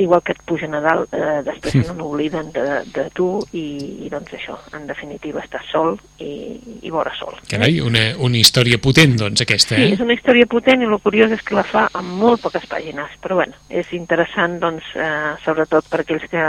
igual 0.00 0.22
que 0.22 0.32
et 0.32 0.40
pugen 0.48 0.74
a 0.74 0.80
dalt, 0.80 1.12
eh, 1.12 1.40
després 1.44 1.74
sí. 1.74 1.82
no 1.84 1.94
n'obliden 1.98 2.50
de, 2.54 2.64
de 2.94 3.04
tu 3.14 3.28
i, 3.52 4.06
i 4.06 4.08
doncs 4.12 4.32
això, 4.38 4.56
en 4.76 4.86
definitiva 4.88 5.42
estàs 5.44 5.68
sol 5.68 5.92
i, 6.24 6.56
i 6.80 6.92
vora 6.92 7.12
sol. 7.18 7.36
Carai, 7.50 7.80
una, 7.84 8.06
una 8.24 8.40
història 8.40 8.80
potent 8.80 9.18
doncs 9.20 9.44
aquesta, 9.44 9.76
eh? 9.76 9.90
Sí, 9.90 9.98
és 9.98 10.04
una 10.04 10.16
història 10.16 10.48
potent 10.50 10.80
i 10.80 10.88
el 10.88 10.96
curiós 11.04 11.34
és 11.36 11.44
que 11.44 11.58
la 11.58 11.66
fa 11.68 11.86
amb 11.92 12.16
molt 12.22 12.40
poques 12.46 12.64
pàgines, 12.70 13.12
però 13.20 13.42
bueno, 13.42 13.60
és 13.68 13.92
interessant 13.96 14.56
doncs, 14.62 14.88
eh, 14.96 15.34
sobretot 15.44 15.90
per 15.92 16.02
aquells 16.04 16.24
que, 16.32 16.46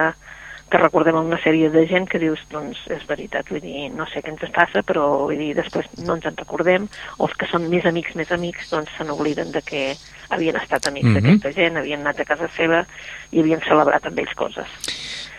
que 0.71 0.79
recordem 0.79 1.17
una 1.19 1.39
sèrie 1.43 1.69
de 1.73 1.83
gent 1.89 2.07
que 2.09 2.19
dius, 2.21 2.41
doncs 2.51 2.79
és 2.93 3.03
veritat, 3.09 3.49
vull 3.51 3.61
dir, 3.63 3.89
no 3.93 4.07
sé 4.09 4.23
què 4.23 4.31
ens 4.31 4.53
passa, 4.55 4.83
però 4.87 5.05
vull 5.25 5.37
dir, 5.37 5.51
després 5.57 5.89
no 5.99 6.15
ens 6.15 6.27
en 6.29 6.37
recordem, 6.39 6.87
o 7.17 7.27
els 7.27 7.35
que 7.37 7.49
són 7.51 7.67
més 7.71 7.85
amics, 7.89 8.15
més 8.19 8.31
amics, 8.31 8.71
doncs 8.71 8.93
se 8.97 9.07
n'obliden 9.07 9.51
de 9.51 9.61
que 9.67 9.83
havien 10.31 10.55
estat 10.55 10.87
amics 10.87 11.07
mm 11.07 11.17
-hmm. 11.17 11.21
d'aquesta 11.21 11.51
gent, 11.51 11.77
havien 11.77 11.99
anat 11.99 12.21
a 12.21 12.25
casa 12.25 12.47
seva 12.55 12.85
i 13.31 13.39
havien 13.39 13.61
celebrat 13.67 14.05
amb 14.05 14.19
ells 14.19 14.33
coses. 14.35 14.69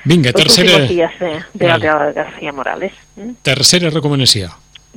Vinga, 0.04 0.32
tercera... 0.32 0.86
Días 0.86 1.14
de, 1.18 1.32
de, 1.54 1.66
vale. 1.66 1.86
de 1.86 2.12
García 2.12 2.52
Morales. 2.52 2.92
Mm? 3.16 3.30
Tercera 3.42 3.90
recomanació. 3.90 4.50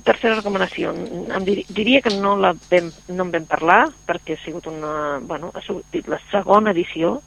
Tercera 0.04 0.36
recomanació. 0.36 0.93
Em 1.36 1.45
dir, 1.45 1.63
diria 1.69 2.02
que 2.02 2.10
no, 2.10 2.36
la 2.36 2.56
vam, 2.71 2.91
no 3.08 3.24
en 3.24 3.32
vam 3.32 3.45
parlar 3.45 3.86
perquè 4.06 4.34
ha 4.34 4.43
sigut 4.43 4.67
una... 4.67 5.19
Bueno, 5.21 5.52
ha 5.54 5.62
sigut 5.62 5.86
la 6.08 6.19
segona 6.32 6.71
edició 6.71 7.21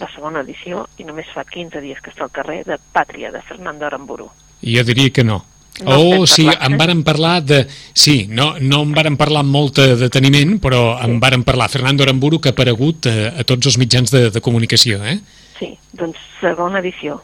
la 0.00 0.08
segona 0.14 0.42
edició 0.44 0.86
i 0.98 1.06
només 1.08 1.30
fa 1.34 1.44
15 1.46 1.82
dies 1.84 2.00
que 2.02 2.12
està 2.12 2.26
al 2.26 2.34
carrer 2.34 2.62
de 2.66 2.78
Pàtria, 2.94 3.32
de 3.32 3.42
Fernando 3.46 3.86
Aramburu. 3.86 4.30
Jo 4.60 4.84
diria 4.84 5.12
que 5.12 5.24
no. 5.24 5.42
No 5.80 5.96
oh, 5.96 6.26
sí, 6.26 6.44
parlar, 6.44 6.66
en 6.66 6.76
varen 6.76 7.02
parlar 7.04 7.42
de... 7.46 7.60
Sí, 7.94 8.26
no, 8.28 8.52
no 8.60 8.82
en 8.84 8.92
varen 8.92 9.16
parlar 9.16 9.44
amb 9.44 9.54
molt 9.54 9.78
deteniment, 10.00 10.58
però 10.60 10.82
sí. 10.98 11.06
en 11.06 11.20
varen 11.22 11.44
parlar 11.46 11.70
Fernando 11.72 12.04
Aramburu, 12.04 12.40
que 12.40 12.50
ha 12.50 12.56
aparegut 12.56 13.08
a, 13.08 13.16
a 13.40 13.46
tots 13.48 13.70
els 13.70 13.78
mitjans 13.80 14.12
de, 14.12 14.26
de 14.34 14.42
comunicació, 14.44 15.00
eh? 15.06 15.20
Sí, 15.56 15.72
doncs 15.96 16.20
segona 16.40 16.82
edició 16.82 17.20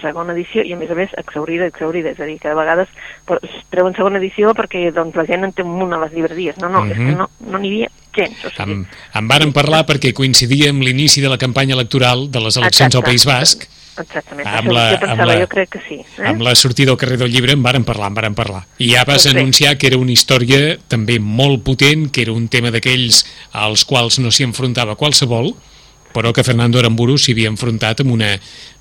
segona 0.00 0.32
edició 0.32 0.64
i 0.64 0.72
a 0.74 0.78
més 0.80 0.90
a 0.90 0.98
més 0.98 1.12
exaurida, 1.20 1.68
exaurida, 1.70 2.10
és 2.14 2.20
a 2.20 2.28
dir, 2.28 2.38
que 2.42 2.50
a 2.50 2.56
vegades 2.58 2.88
treuen 3.70 3.96
segona 3.96 4.18
edició 4.22 4.54
perquè 4.56 4.88
doncs, 4.94 5.16
la 5.16 5.26
gent 5.28 5.44
en 5.44 5.52
té 5.52 5.66
un 5.66 5.76
munt 5.78 5.94
a 5.94 6.00
les 6.04 6.12
llibreries, 6.16 6.58
no, 6.62 6.68
no, 6.68 6.80
uh 6.80 6.84
-huh. 6.84 6.90
és 6.92 6.96
que 6.96 7.12
mhm. 7.12 7.18
no 7.18 7.28
n'hi 7.40 7.50
no 7.50 7.58
havia 7.58 7.90
gens. 8.14 8.44
O 8.44 8.50
sigui, 8.50 8.72
en, 8.72 8.86
en 9.14 9.28
varen 9.28 9.52
parlar 9.52 9.86
perquè 9.86 10.12
coincidia 10.12 10.70
amb 10.70 10.82
l'inici 10.82 11.20
de 11.20 11.28
la 11.28 11.38
campanya 11.38 11.74
electoral 11.74 12.30
de 12.30 12.40
les 12.40 12.56
eleccions 12.56 12.94
Exacte. 12.94 12.96
al 12.96 13.04
País 13.04 13.24
Basc 13.24 13.68
Exactament, 13.94 14.48
amb 14.48 14.72
la, 14.74 14.84
jo 14.90 14.98
pensava, 15.04 15.22
amb 15.22 15.28
la, 15.28 15.34
jo 15.38 15.48
crec 15.52 15.68
que 15.76 15.80
sí. 15.86 15.98
Eh? 16.02 16.26
Amb 16.32 16.42
la 16.42 16.54
sortida 16.58 16.90
al 16.90 16.98
carrer 16.98 17.18
del 17.20 17.30
llibre 17.30 17.54
en 17.54 17.62
varen 17.62 17.84
parlar, 17.86 18.08
en 18.10 18.16
varen 18.18 18.34
parlar. 18.34 18.64
I 18.82 18.90
ja 18.90 19.04
vas 19.06 19.22
pues 19.22 19.34
anunciar 19.34 19.76
que 19.78 19.86
era 19.86 20.00
una 20.00 20.10
història 20.10 20.76
també 20.90 21.20
molt 21.22 21.62
potent, 21.66 22.08
que 22.10 22.24
era 22.26 22.34
un 22.34 22.48
tema 22.50 22.72
d'aquells 22.74 23.22
als 23.52 23.84
quals 23.86 24.18
no 24.18 24.34
s'hi 24.34 24.48
enfrontava 24.48 24.98
qualsevol, 24.98 25.52
però 26.14 26.32
que 26.34 26.44
Fernando 26.46 26.80
Aramburu 26.80 27.18
s'hi 27.18 27.34
havia 27.34 27.50
enfrontat 27.52 28.04
amb 28.04 28.14
una, 28.14 28.34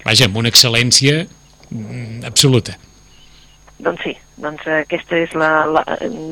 vaja, 0.05 0.29
amb 0.29 0.39
una 0.39 0.51
excel·lència 0.53 1.23
mm, 1.25 2.23
absoluta. 2.29 2.77
Doncs 3.83 4.05
sí, 4.05 4.13
doncs 4.41 4.65
aquesta 4.67 5.17
és 5.21 5.33
la, 5.37 5.65
la... 5.69 5.83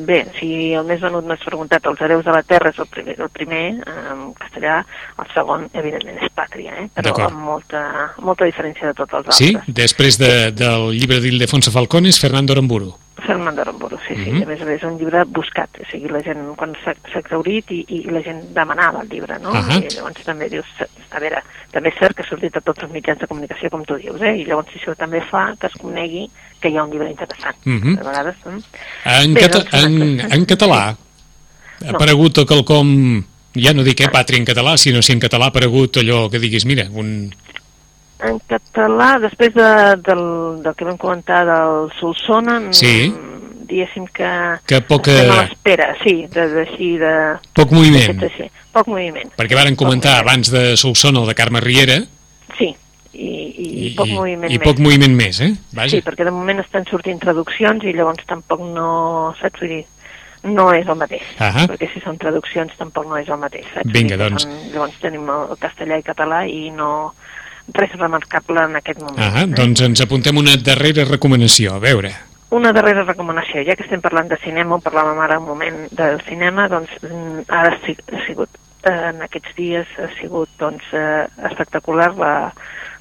Bé, 0.06 0.22
si 0.38 0.72
el 0.78 0.86
més 0.88 1.02
venut 1.04 1.26
m'has 1.28 1.44
preguntat 1.44 1.86
els 1.86 2.00
hereus 2.02 2.24
de 2.26 2.34
la 2.34 2.42
terra 2.42 2.72
és 2.72 2.80
el 2.82 2.88
primer, 2.90 3.16
el 3.18 3.30
primer 3.30 3.62
en 3.86 4.24
castellà, 4.38 4.80
el 5.22 5.30
segon, 5.34 5.68
evidentment, 5.72 6.18
és 6.22 6.34
pàtria, 6.34 6.74
eh? 6.82 6.88
però 6.96 7.14
amb 7.28 7.46
molta, 7.52 7.84
molta 8.24 8.48
diferència 8.48 8.90
de 8.90 8.98
tots 8.98 9.14
els 9.14 9.30
altres. 9.30 9.38
Sí? 9.38 9.74
Després 9.82 10.18
de, 10.18 10.34
del 10.56 10.90
llibre 10.96 11.22
d'Ildefonso 11.22 11.74
Falcón 11.74 12.10
és 12.10 12.20
Fernando 12.20 12.56
Aramburu. 12.56 12.92
Fernando 13.22 13.62
Aramburu, 13.62 13.98
sí, 14.08 14.14
sí. 14.16 14.30
Uh 14.30 14.36
-huh. 14.36 14.42
A 14.42 14.46
més 14.46 14.60
a 14.60 14.64
més, 14.64 14.82
és 14.82 14.82
un 14.82 14.98
llibre 14.98 15.24
buscat, 15.24 15.70
o 15.80 15.84
sigui, 15.90 16.08
la 16.08 16.22
gent, 16.22 16.40
quan 16.56 16.74
s'ha 16.82 16.94
exaurit 17.18 17.70
i, 17.70 17.84
i 17.88 18.10
la 18.10 18.22
gent 18.22 18.52
demanava 18.54 19.02
el 19.02 19.08
llibre, 19.08 19.38
no? 19.38 19.50
Uh 19.50 19.56
-huh. 19.56 19.84
I 19.84 19.94
llavors 19.94 20.24
també 20.24 20.48
dius, 20.48 20.66
a 21.10 21.20
veure, 21.20 21.42
també 21.70 21.88
és 21.90 21.98
cert 21.98 22.16
que 22.16 22.22
ha 22.22 22.26
sortit 22.26 22.56
a 22.56 22.60
tots 22.60 22.82
els 22.82 22.92
mitjans 22.92 23.20
de 23.20 23.26
comunicació, 23.26 23.70
com 23.70 23.84
tu 23.84 23.96
dius, 23.96 24.20
eh? 24.20 24.36
I 24.36 24.44
llavors 24.44 24.68
això 24.74 24.94
també 24.96 25.20
fa 25.20 25.54
que 25.58 25.66
es 25.66 25.74
conegui 25.74 26.30
que 26.60 26.68
hi 26.68 26.76
ha 26.76 26.84
un 26.84 26.90
llibre 26.90 27.10
interessant. 27.10 27.56
Uh 27.66 27.91
A 27.98 28.06
vegades... 28.08 28.40
Eh? 28.46 28.58
En, 29.18 29.34
Bé, 29.34 29.46
cata 29.46 29.62
doncs, 29.64 29.74
en, 29.82 30.32
en 30.38 30.48
català 30.48 30.82
sí. 30.94 31.86
ha 31.86 31.94
aparegut 31.96 32.42
no. 32.42 32.48
quelcom, 32.48 32.90
ja 33.58 33.74
no 33.76 33.86
dic 33.86 34.04
eh, 34.04 34.10
pàtria 34.12 34.40
en 34.40 34.48
català, 34.48 34.76
sinó 34.80 35.02
si 35.02 35.14
en 35.16 35.22
català 35.22 35.48
ha 35.50 35.54
aparegut 35.54 36.00
allò 36.02 36.24
que 36.32 36.40
diguis, 36.42 36.66
mira, 36.68 36.88
un, 36.92 37.30
en 38.22 38.38
català, 38.46 39.16
després 39.22 39.52
de, 39.54 39.68
del, 40.06 40.24
del 40.62 40.74
que 40.78 40.86
vam 40.86 40.98
comentar 41.00 41.42
del 41.48 41.88
Solsona, 41.98 42.58
sí. 42.76 43.10
diguéssim 43.66 44.06
que... 44.14 44.30
Que 44.70 44.78
poca... 44.86 45.14
Estem 45.16 45.32
a 45.34 45.40
l'espera, 45.40 45.88
sí, 46.02 46.14
de, 46.30 46.46
de, 46.52 46.66
així 46.66 46.92
de... 47.00 47.12
Poc 47.58 47.74
moviment. 47.74 48.20
De, 48.22 48.30
sí, 48.36 48.46
poc 48.74 48.90
moviment. 48.92 49.32
Perquè 49.38 49.58
varen 49.58 49.78
comentar 49.78 50.20
abans 50.20 50.52
de 50.54 50.76
Solsona 50.80 51.24
el 51.24 51.32
de 51.32 51.36
Carme 51.38 51.62
Riera. 51.64 51.98
Sí, 52.58 52.70
i, 53.12 53.30
i, 53.52 53.66
I 53.86 53.94
poc 53.96 54.08
moviment 54.08 54.50
i 54.50 54.58
més. 54.58 54.66
poc 54.66 54.80
moviment 54.82 55.16
més, 55.16 55.40
eh? 55.44 55.52
Vaja. 55.76 55.96
Sí, 55.96 56.02
perquè 56.04 56.26
de 56.28 56.34
moment 56.34 56.62
estan 56.62 56.86
sortint 56.88 57.20
traduccions 57.22 57.84
i 57.84 57.94
llavors 57.96 58.24
tampoc 58.28 58.62
no, 58.64 59.34
saps? 59.40 59.60
Vull 59.60 59.76
dir, 59.76 59.82
no 60.48 60.70
és 60.74 60.88
el 60.88 60.98
mateix, 60.98 61.22
Ahà. 61.38 61.68
perquè 61.70 61.88
si 61.92 62.02
són 62.02 62.18
traduccions 62.18 62.74
tampoc 62.78 63.06
no 63.06 63.18
és 63.20 63.28
el 63.30 63.38
mateix, 63.38 63.68
saps? 63.74 63.92
Vinga, 63.94 64.18
doncs. 64.20 64.46
Són, 64.46 64.56
llavors 64.72 64.98
tenim 65.02 65.28
el 65.30 65.54
castellà 65.60 66.00
i 66.00 66.06
català 66.06 66.42
i 66.50 66.64
no 66.74 66.90
res 67.76 67.94
remarcable 67.94 68.64
en 68.66 68.76
aquest 68.80 69.00
moment. 69.00 69.22
Ah, 69.22 69.44
eh? 69.44 69.46
doncs 69.52 69.84
ens 69.86 70.02
apuntem 70.02 70.36
una 70.40 70.56
darrera 70.58 71.06
recomanació, 71.08 71.76
a 71.76 71.82
veure. 71.82 72.10
Una 72.52 72.72
darrera 72.76 73.06
recomanació, 73.06 73.62
ja 73.64 73.76
que 73.78 73.86
estem 73.86 74.02
parlant 74.04 74.28
de 74.28 74.36
cinema, 74.42 74.76
o 74.76 74.84
parlàvem 74.84 75.20
ara 75.24 75.38
un 75.40 75.46
moment 75.46 75.78
del 75.94 76.20
cinema, 76.26 76.66
doncs 76.68 76.90
mm, 77.00 77.46
ara 77.48 77.76
ha 77.78 78.24
sigut, 78.26 78.58
eh, 78.82 78.98
en 79.12 79.22
aquests 79.24 79.54
dies 79.56 79.94
ha 79.96 80.10
sigut 80.18 80.50
doncs, 80.60 80.90
eh, 80.92 81.24
espectacular 81.48 82.10
la, 82.18 82.34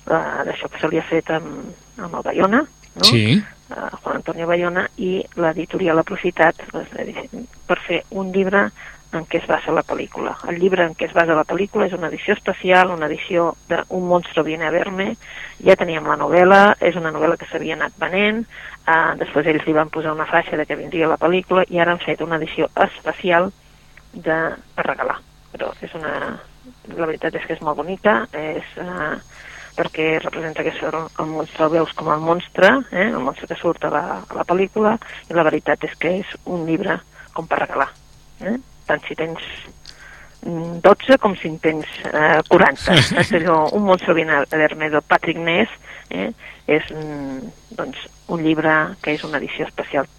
la, 0.07 0.43
d'això 0.47 0.69
que 0.69 0.79
se 0.81 0.89
li 0.91 0.99
ha 0.99 1.07
fet 1.07 1.29
amb, 1.31 1.73
amb 1.97 2.15
el 2.15 2.23
Bayona, 2.23 2.63
no? 2.95 3.03
Sí, 3.03 3.37
eh, 3.37 3.89
Juan 4.03 4.15
Antonio 4.15 4.47
Bayona, 4.47 4.87
i 4.97 5.19
l'editorial 5.35 5.97
ha 5.97 6.05
aprofitat 6.05 6.59
edici- 6.73 7.45
per 7.67 7.79
fer 7.87 8.03
un 8.11 8.31
llibre 8.31 8.69
en 9.11 9.25
què 9.27 9.41
es 9.41 9.47
basa 9.47 9.73
la 9.75 9.83
pel·lícula. 9.83 10.37
El 10.47 10.59
llibre 10.61 10.85
en 10.87 10.93
què 10.95 11.09
es 11.09 11.13
basa 11.13 11.35
la 11.35 11.43
pel·lícula 11.47 11.87
és 11.87 11.93
una 11.93 12.07
edició 12.07 12.33
especial, 12.33 12.93
una 12.93 13.09
edició 13.09 13.55
d'Un 13.67 14.05
monstro 14.07 14.43
viene 14.43 14.67
a 14.67 14.71
verme, 14.71 15.17
ja 15.65 15.75
teníem 15.75 16.07
la 16.07 16.15
novel·la, 16.19 16.77
és 16.79 16.95
una 16.95 17.11
novel·la 17.11 17.35
que 17.37 17.49
s'havia 17.49 17.75
anat 17.75 17.97
venent, 17.99 18.45
eh, 18.87 19.11
després 19.19 19.47
ells 19.51 19.67
li 19.67 19.75
van 19.75 19.91
posar 19.91 20.15
una 20.15 20.29
faixa 20.29 20.55
de 20.57 20.65
que 20.65 20.79
vindria 20.79 21.11
la 21.11 21.19
pel·lícula 21.19 21.65
i 21.67 21.79
ara 21.79 21.91
han 21.91 21.99
fet 21.99 22.23
una 22.23 22.39
edició 22.39 22.69
especial 22.87 23.51
de, 24.13 24.39
per 24.75 24.87
regalar. 24.87 25.19
Però 25.51 25.73
és 25.81 25.93
una... 25.99 26.39
La 26.95 27.07
veritat 27.07 27.35
és 27.35 27.45
que 27.45 27.55
és 27.57 27.61
molt 27.65 27.77
bonica, 27.81 28.21
és... 28.31 28.63
Eh, 28.77 29.15
perquè 29.77 30.07
representa 30.19 30.63
que 30.65 30.73
surt 30.77 31.19
el 31.21 31.29
monstre, 31.31 31.65
el 31.65 31.73
veus 31.75 31.93
com 31.97 32.11
el 32.13 32.23
monstre, 32.23 32.71
eh, 32.91 33.09
el 33.09 33.19
monstre 33.23 33.47
que 33.49 33.59
surt 33.59 33.85
a 33.87 33.91
la, 33.93 34.03
a 34.21 34.39
la 34.39 34.47
pel·lícula, 34.47 34.97
i 35.29 35.37
la 35.37 35.45
veritat 35.47 35.83
és 35.87 35.95
que 35.99 36.15
és 36.21 36.33
un 36.45 36.65
llibre 36.69 36.99
com 37.33 37.47
per 37.47 37.61
regalar. 37.63 37.89
Eh? 38.41 38.57
Tant 38.89 39.03
si 39.07 39.15
tens 39.15 39.43
mm, 40.43 40.81
12 40.83 41.19
com 41.23 41.35
si 41.39 41.51
en 41.51 41.59
tens 41.63 41.99
eh, 42.11 42.39
40. 42.49 42.97
Saps? 43.11 43.35
Allò, 43.39 43.63
un 43.77 43.85
monstre 43.87 44.15
verme 44.15 44.89
del 44.89 45.05
Patrick 45.07 45.39
Ness 45.39 45.71
eh, 46.09 46.31
és 46.67 46.89
mm, 46.91 47.53
doncs, 47.77 48.07
un 48.31 48.43
llibre 48.43 48.73
que 49.03 49.15
és 49.15 49.23
una 49.27 49.39
edició 49.41 49.67
especial 49.67 50.09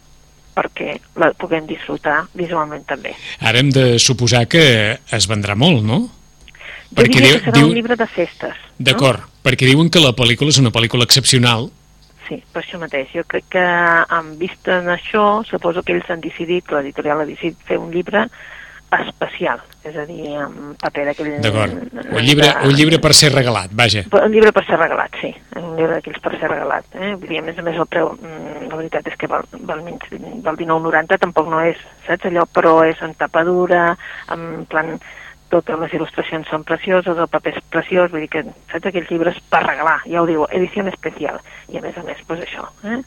perquè 0.53 0.99
la 1.17 1.31
puguem 1.41 1.65
disfrutar 1.65 2.27
visualment 2.37 2.85
també. 2.85 3.15
ara 3.41 3.63
hem 3.63 3.71
de 3.73 3.97
suposar 3.99 4.45
que 4.53 4.65
es 5.01 5.29
vendrà 5.31 5.57
molt, 5.57 5.81
no? 5.81 6.03
Jo 6.93 7.07
diria 7.09 7.39
que 7.39 7.47
serà 7.47 7.63
un 7.65 7.73
llibre 7.73 7.97
de 7.97 8.07
festes. 8.07 8.59
no? 9.17 9.32
Perquè 9.43 9.67
diuen 9.67 9.91
que 9.91 10.03
la 10.03 10.15
pel·lícula 10.15 10.55
és 10.55 10.61
una 10.63 10.73
pel·lícula 10.75 11.07
excepcional. 11.09 11.69
Sí, 12.29 12.39
per 12.55 12.63
això 12.63 12.79
mateix. 12.79 13.11
Jo 13.13 13.27
crec 13.29 13.49
que 13.53 13.63
en 13.63 14.35
vista 14.39 14.79
en 14.79 14.91
això, 14.95 15.43
suposo 15.49 15.83
que 15.83 15.97
ells 15.97 16.11
han 16.11 16.23
decidit, 16.23 16.71
l'editorial 16.71 17.23
ha 17.23 17.29
decidit 17.29 17.59
fer 17.67 17.81
un 17.83 17.91
llibre 17.93 18.29
especial, 18.93 19.61
és 19.89 19.95
a 19.97 20.05
dir, 20.05 20.35
amb 20.37 20.77
paper 20.81 21.07
d'aquell... 21.09 21.31
D'acord. 21.45 21.79
Un 22.03 22.27
llibre, 22.27 22.51
un 22.69 22.75
llibre 22.77 22.99
per 23.01 23.15
ser 23.17 23.31
regalat, 23.33 23.73
vaja. 23.73 24.05
Un 24.19 24.35
llibre 24.35 24.53
per 24.53 24.65
ser 24.69 24.77
regalat, 24.77 25.17
sí. 25.23 25.31
Un 25.57 25.71
llibre 25.79 25.97
d'aquells 25.97 26.21
per 26.25 26.35
ser 26.37 26.51
regalat. 26.53 26.91
Eh? 26.99 27.15
Vull 27.15 27.33
dir, 27.33 27.41
a 27.41 27.47
més 27.47 27.59
a 27.59 27.65
més, 27.65 27.79
el 27.81 27.89
preu, 27.89 28.13
mm, 28.19 28.69
la 28.69 28.81
veritat 28.83 29.09
és 29.09 29.17
que 29.19 29.31
val, 29.33 29.49
val 29.71 29.81
menys 29.87 30.13
del 30.13 30.61
19,90 30.61 31.21
tampoc 31.25 31.49
no 31.49 31.65
és, 31.65 31.81
saps 32.07 32.29
allò? 32.29 32.45
Però 32.53 32.75
és 32.85 33.01
en 33.03 33.17
tapadura, 33.17 33.87
en 34.37 34.67
plan 34.69 34.99
totes 35.53 35.79
les 35.83 35.93
il·lustracions 35.99 36.49
són 36.51 36.65
precioses, 36.69 37.19
el 37.19 37.29
paper 37.31 37.53
és 37.57 37.65
preciós, 37.73 38.11
vull 38.13 38.25
dir 38.25 38.31
que, 38.33 38.43
saps, 38.73 38.87
aquells 38.89 39.11
llibres 39.13 39.39
per 39.53 39.61
regalar, 39.67 39.99
ja 40.09 40.23
ho 40.23 40.29
diu, 40.29 40.47
edició 40.51 40.87
especial. 40.89 41.41
I 41.73 41.79
a 41.79 41.83
més 41.85 41.99
a 42.01 42.05
més, 42.07 42.23
doncs 42.29 42.47
això, 42.49 42.65
eh? 42.89 43.03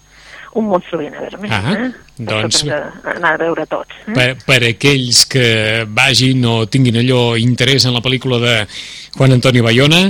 Un 0.56 0.70
monstru 0.72 1.02
viene 1.02 1.18
a 1.20 1.24
veure 1.26 1.50
Ah, 1.52 1.74
eh? 1.74 1.88
doncs- 2.16 2.62
Això 2.62 2.70
que 2.70 2.76
hem 2.78 3.02
d'anar 3.18 3.34
a 3.34 3.40
veure 3.42 3.66
tots. 3.68 3.96
Eh? 4.08 4.14
Per, 4.16 4.28
per 4.46 4.60
aquells 4.70 5.26
que 5.28 5.48
vagin 5.92 6.46
o 6.48 6.54
tinguin 6.72 7.02
allò 7.02 7.36
interès 7.36 7.84
en 7.90 7.94
la 7.98 8.00
pel·lícula 8.06 8.40
de 8.40 8.54
Juan 9.18 9.36
Antonio 9.36 9.66
Bayona, 9.66 10.06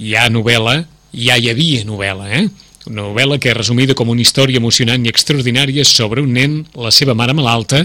hi 0.00 0.14
ha 0.16 0.30
novel·la, 0.32 0.78
ja 1.12 1.36
hi 1.36 1.50
havia 1.52 1.84
novel·la, 1.84 2.30
eh? 2.38 2.46
Una 2.86 3.02
novel·la 3.02 3.40
que 3.42 3.50
és 3.50 3.56
resumida 3.58 3.96
com 3.98 4.08
una 4.14 4.22
història 4.22 4.62
emocionant 4.62 5.04
i 5.04 5.10
extraordinària 5.12 5.84
sobre 5.84 6.22
un 6.22 6.32
nen, 6.32 6.60
la 6.78 6.92
seva 6.94 7.16
mare 7.18 7.34
malalta 7.34 7.82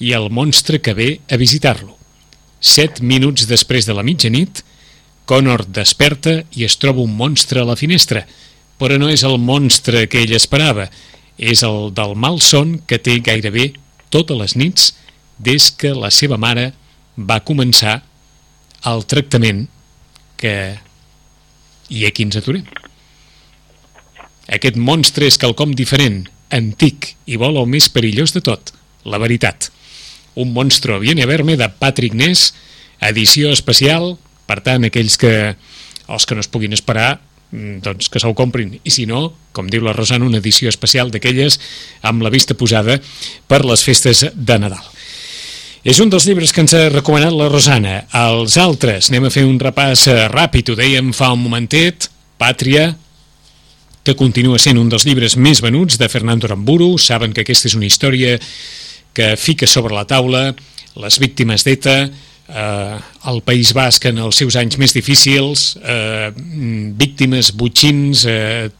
i 0.00 0.14
el 0.16 0.30
monstre 0.30 0.80
que 0.80 0.94
ve 0.94 1.08
a 1.30 1.36
visitar-lo. 1.36 1.97
Set 2.60 3.00
minuts 3.00 3.46
després 3.46 3.86
de 3.86 3.94
la 3.94 4.02
mitjanit, 4.02 4.64
Connor 5.28 5.66
desperta 5.68 6.40
i 6.56 6.64
es 6.64 6.78
troba 6.80 7.04
un 7.04 7.12
monstre 7.14 7.60
a 7.60 7.68
la 7.68 7.76
finestra, 7.76 8.24
però 8.78 8.96
no 8.98 9.10
és 9.12 9.22
el 9.26 9.36
monstre 9.38 10.06
que 10.08 10.22
ell 10.24 10.34
esperava, 10.34 10.88
és 11.38 11.62
el 11.62 11.92
del 11.94 12.16
mal 12.16 12.40
son 12.42 12.78
que 12.88 12.98
té 12.98 13.18
gairebé 13.22 13.72
totes 14.10 14.38
les 14.38 14.56
nits 14.56 14.92
des 15.38 15.70
que 15.70 15.92
la 15.94 16.10
seva 16.10 16.38
mare 16.40 16.72
va 17.18 17.44
començar 17.44 18.00
el 18.86 19.04
tractament 19.06 19.66
que... 20.38 20.54
I 21.88 22.04
aquí 22.04 22.26
ens 22.26 22.36
aturem. 22.36 22.66
Aquest 24.52 24.76
monstre 24.76 25.28
és 25.28 25.38
quelcom 25.40 25.72
diferent, 25.76 26.26
antic 26.52 27.14
i 27.24 27.38
vol 27.40 27.56
el 27.60 27.68
més 27.68 27.88
perillós 27.92 28.34
de 28.36 28.42
tot, 28.44 28.72
la 29.08 29.20
veritat. 29.20 29.70
Un 30.38 30.52
monstro 30.54 31.00
viene 31.02 31.24
a 31.24 31.30
verme 31.30 31.56
de 31.58 31.68
Patrick 31.68 32.14
Ness, 32.14 32.52
edició 33.02 33.50
especial, 33.50 34.16
per 34.46 34.60
tant, 34.62 34.86
aquells 34.86 35.18
que, 35.18 35.32
els 36.06 36.26
que 36.26 36.36
no 36.38 36.44
es 36.44 36.50
puguin 36.50 36.76
esperar, 36.76 37.18
mm, 37.50 37.80
doncs 37.82 38.08
que 38.08 38.22
se'l 38.22 38.36
comprin. 38.38 38.76
I 38.84 38.92
si 38.94 39.06
no, 39.10 39.32
com 39.52 39.66
diu 39.66 39.82
la 39.82 39.96
Rosana, 39.96 40.28
una 40.28 40.38
edició 40.38 40.70
especial 40.70 41.10
d'aquelles 41.10 41.58
amb 42.06 42.22
la 42.22 42.30
vista 42.30 42.54
posada 42.54 43.00
per 43.50 43.64
les 43.66 43.82
festes 43.82 44.24
de 44.32 44.58
Nadal. 44.62 44.86
És 45.82 45.98
un 46.02 46.10
dels 46.10 46.26
llibres 46.26 46.52
que 46.52 46.62
ens 46.62 46.74
ha 46.74 46.88
recomanat 46.90 47.34
la 47.34 47.50
Rosana. 47.50 48.04
Els 48.14 48.56
altres, 48.58 49.10
anem 49.10 49.26
a 49.28 49.34
fer 49.34 49.44
un 49.46 49.58
repàs 49.58 50.06
eh, 50.06 50.26
ràpid, 50.30 50.70
ho 50.70 50.78
dèiem 50.78 51.12
fa 51.16 51.32
un 51.34 51.42
momentet, 51.42 52.10
Pàtria, 52.38 52.92
que 54.06 54.14
continua 54.14 54.60
sent 54.62 54.78
un 54.78 54.88
dels 54.88 55.04
llibres 55.04 55.34
més 55.36 55.58
venuts 55.60 55.98
de 55.98 56.08
Fernando 56.08 56.46
Aramburu. 56.46 56.92
Saben 57.02 57.34
que 57.34 57.42
aquesta 57.42 57.66
és 57.68 57.74
una 57.74 57.88
història 57.88 58.36
que 59.18 59.34
fica 59.36 59.66
sobre 59.66 59.96
la 59.96 60.06
taula 60.06 60.52
les 60.98 61.18
víctimes 61.18 61.64
d'ETA, 61.66 61.98
eh, 62.48 62.96
el 63.30 63.42
País 63.46 63.72
Basc 63.74 64.06
en 64.10 64.18
els 64.22 64.38
seus 64.40 64.56
anys 64.58 64.78
més 64.78 64.94
difícils, 64.94 65.76
eh, 65.82 66.30
víctimes, 66.98 67.52
butxins, 67.54 68.24
eh, 68.26 68.70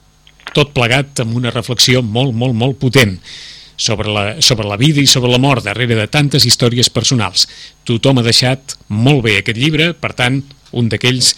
tot 0.55 0.73
plegat 0.75 1.21
amb 1.23 1.37
una 1.37 1.53
reflexió 1.55 2.03
molt, 2.03 2.35
molt, 2.35 2.55
molt 2.55 2.79
potent 2.79 3.19
sobre 3.79 4.11
la, 4.11 4.25
sobre 4.43 4.67
la 4.67 4.77
vida 4.77 5.01
i 5.01 5.07
sobre 5.07 5.31
la 5.31 5.39
mort 5.39 5.65
darrere 5.65 5.95
de 5.95 6.09
tantes 6.11 6.47
històries 6.49 6.91
personals. 6.91 7.47
Tothom 7.87 8.19
ha 8.19 8.27
deixat 8.27 8.75
molt 8.89 9.23
bé 9.27 9.39
aquest 9.39 9.59
llibre, 9.59 9.93
per 9.95 10.15
tant, 10.19 10.41
un 10.73 10.89
d'aquells 10.91 11.35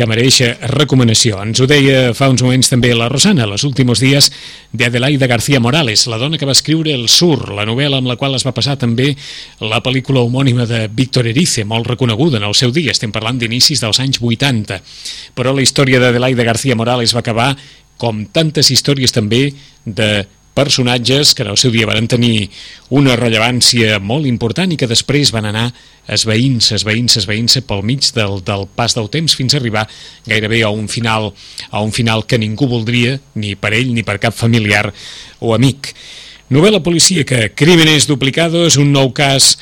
que 0.00 0.06
mereix 0.08 0.38
recomanació. 0.72 1.42
Ens 1.44 1.60
ho 1.60 1.66
deia 1.68 2.14
fa 2.16 2.30
uns 2.32 2.40
moments 2.40 2.70
també 2.72 2.94
la 2.96 3.10
Rosana, 3.12 3.44
los 3.44 3.66
últimos 3.68 4.00
días 4.00 4.30
de 4.72 4.86
Adelaida 4.86 5.26
García 5.28 5.60
Morales, 5.60 6.06
la 6.08 6.16
dona 6.16 6.38
que 6.40 6.48
va 6.48 6.56
escriure 6.56 6.94
El 6.96 7.10
Sur, 7.12 7.50
la 7.52 7.66
novel·la 7.68 8.00
amb 8.00 8.08
la 8.08 8.16
qual 8.16 8.38
es 8.38 8.46
va 8.46 8.54
passar 8.56 8.78
també 8.80 9.10
la 9.60 9.82
pel·lícula 9.84 10.22
homònima 10.24 10.64
de 10.64 10.86
Víctor 10.88 11.28
Erice, 11.28 11.66
molt 11.68 11.90
reconeguda 11.92 12.40
en 12.40 12.48
el 12.48 12.56
seu 12.56 12.72
dia, 12.72 12.94
estem 12.96 13.12
parlant 13.12 13.36
d'inicis 13.36 13.84
dels 13.84 14.00
anys 14.00 14.22
80. 14.24 14.80
Però 15.36 15.52
la 15.52 15.66
història 15.66 16.00
d'Adelaida 16.00 16.48
García 16.48 16.78
Morales 16.80 17.12
va 17.12 17.20
acabar 17.20 17.50
com 18.00 18.24
tantes 18.32 18.72
històries 18.72 19.12
també 19.12 19.50
de 19.84 20.10
personatges 20.60 21.32
que 21.34 21.46
en 21.46 21.50
el 21.54 21.58
seu 21.60 21.72
dia 21.72 21.88
van 21.88 22.08
tenir 22.10 22.50
una 22.92 23.16
rellevància 23.16 23.96
molt 24.04 24.28
important 24.28 24.70
i 24.72 24.76
que 24.76 24.88
després 24.90 25.32
van 25.32 25.48
anar 25.48 25.70
esveint-se, 26.10 26.76
esveint-se, 26.76 27.22
esveint-se 27.22 27.64
pel 27.64 27.84
mig 27.86 28.12
del, 28.16 28.40
del 28.44 28.66
pas 28.76 28.96
del 28.96 29.08
temps 29.12 29.36
fins 29.38 29.54
a 29.54 29.60
arribar 29.60 29.86
gairebé 30.28 30.62
a 30.66 30.72
un 30.74 30.88
final 30.92 31.30
a 31.70 31.80
un 31.80 31.92
final 31.96 32.26
que 32.26 32.38
ningú 32.38 32.68
voldria, 32.68 33.16
ni 33.34 33.54
per 33.56 33.72
ell 33.78 33.94
ni 33.94 34.04
per 34.04 34.20
cap 34.20 34.36
familiar 34.36 34.90
o 35.40 35.54
amic. 35.56 35.94
Novel·la 36.50 36.82
policíaca, 36.82 37.48
Crímenes 37.54 38.08
duplicados, 38.10 38.76
un 38.76 38.92
nou 38.92 39.14
cas 39.14 39.54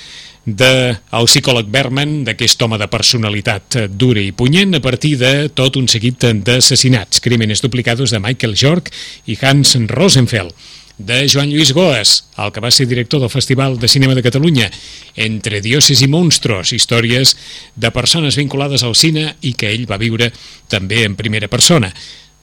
del 0.48 0.96
de 1.12 1.26
psicòleg 1.28 1.68
Berman, 1.68 2.22
d'aquest 2.24 2.62
home 2.64 2.78
de 2.80 2.88
personalitat 2.88 3.76
dura 4.00 4.22
i 4.22 4.32
punyent, 4.32 4.72
a 4.78 4.80
partir 4.80 5.18
de 5.20 5.32
tot 5.52 5.76
un 5.76 5.88
seguit 5.88 6.24
d'assassinats. 6.46 7.20
Crímenes 7.20 7.60
duplicados 7.60 8.14
de 8.14 8.20
Michael 8.24 8.56
Jorg 8.56 8.88
i 9.26 9.36
Hans 9.42 9.76
Rosenfeld 9.92 10.54
de 10.98 11.28
Joan 11.30 11.48
Lluís 11.50 11.72
Goes, 11.72 12.24
el 12.36 12.50
que 12.52 12.60
va 12.60 12.72
ser 12.74 12.88
director 12.90 13.20
del 13.22 13.30
Festival 13.30 13.78
de 13.78 13.88
Cinema 13.88 14.14
de 14.14 14.22
Catalunya, 14.22 14.70
Entre 15.14 15.60
dioses 15.62 16.02
i 16.02 16.08
monstros, 16.10 16.72
històries 16.72 17.36
de 17.74 17.90
persones 17.90 18.36
vinculades 18.38 18.82
al 18.82 18.94
cine 18.94 19.36
i 19.40 19.54
que 19.58 19.70
ell 19.72 19.86
va 19.90 19.98
viure 19.98 20.32
també 20.68 21.04
en 21.06 21.16
primera 21.16 21.48
persona. 21.48 21.90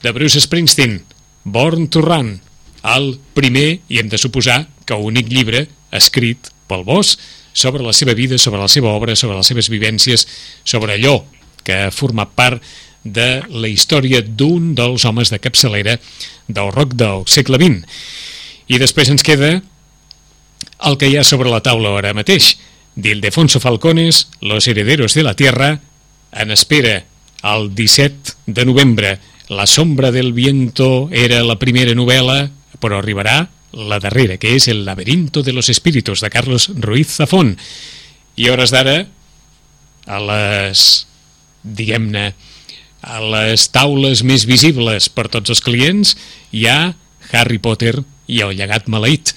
De 0.03 0.11
Bruce 0.11 0.41
Springsteen, 0.41 1.03
Born 1.43 1.87
to 1.87 2.01
Run, 2.01 2.39
el 2.83 3.19
primer, 3.33 3.79
i 3.87 3.99
hem 3.99 4.09
de 4.09 4.19
suposar 4.19 4.65
que 4.85 4.95
únic 4.95 5.31
llibre 5.31 5.67
escrit 5.91 6.51
pel 6.67 6.83
Bosch 6.83 7.19
sobre 7.53 7.83
la 7.83 7.93
seva 7.93 8.13
vida, 8.13 8.37
sobre 8.37 8.59
la 8.59 8.67
seva 8.67 8.91
obra, 8.91 9.15
sobre 9.15 9.37
les 9.37 9.47
seves 9.47 9.69
vivències, 9.71 10.27
sobre 10.63 10.95
allò 10.95 11.23
que 11.63 11.85
ha 11.85 11.91
format 11.91 12.31
part 12.35 12.63
de 13.05 13.41
la 13.49 13.69
història 13.69 14.21
d'un 14.21 14.73
dels 14.75 15.05
homes 15.05 15.31
de 15.31 15.39
capçalera 15.39 15.99
del 16.47 16.71
rock 16.73 16.95
del 16.97 17.23
segle 17.29 17.59
XX. 17.61 17.85
I 18.67 18.79
després 18.81 19.11
ens 19.13 19.23
queda 19.25 19.59
el 20.85 20.97
que 20.97 21.09
hi 21.09 21.17
ha 21.17 21.23
sobre 21.23 21.51
la 21.51 21.61
taula 21.63 21.93
ara 21.99 22.13
mateix, 22.17 22.55
d'Ildefonso 22.95 23.59
Falcones, 23.59 24.27
Los 24.41 24.67
herederos 24.67 25.13
de 25.13 25.23
la 25.23 25.35
tierra, 25.35 25.79
en 26.31 26.51
espera 26.51 27.05
el 27.43 27.75
17 27.75 28.33
de 28.47 28.65
novembre. 28.65 29.19
La 29.49 29.67
sombra 29.67 30.11
del 30.11 30.33
viento 30.33 31.09
era 31.11 31.43
la 31.43 31.59
primera 31.59 31.93
novel·la, 31.93 32.49
però 32.81 32.97
arribarà 32.97 33.49
la 33.75 33.99
darrera, 33.99 34.39
que 34.41 34.55
és 34.55 34.67
El 34.67 34.85
laberinto 34.85 35.43
de 35.43 35.53
los 35.53 35.69
espíritus, 35.69 36.21
de 36.21 36.29
Carlos 36.29 36.71
Ruiz 36.73 37.13
Zafón. 37.17 37.57
I 38.35 38.49
hores 38.49 38.71
d'ara, 38.73 39.05
a 40.07 40.19
les, 40.19 41.05
diguem-ne, 41.63 42.33
a 43.05 43.21
les 43.21 43.69
taules 43.69 44.23
més 44.25 44.47
visibles 44.49 45.09
per 45.13 45.29
tots 45.29 45.53
els 45.53 45.61
clients, 45.61 46.15
hi 46.51 46.65
ha 46.65 46.95
Harry 47.31 47.59
Potter 47.59 47.99
i 48.27 48.41
el 48.45 48.55
llegat 48.57 48.89
maleït, 48.91 49.33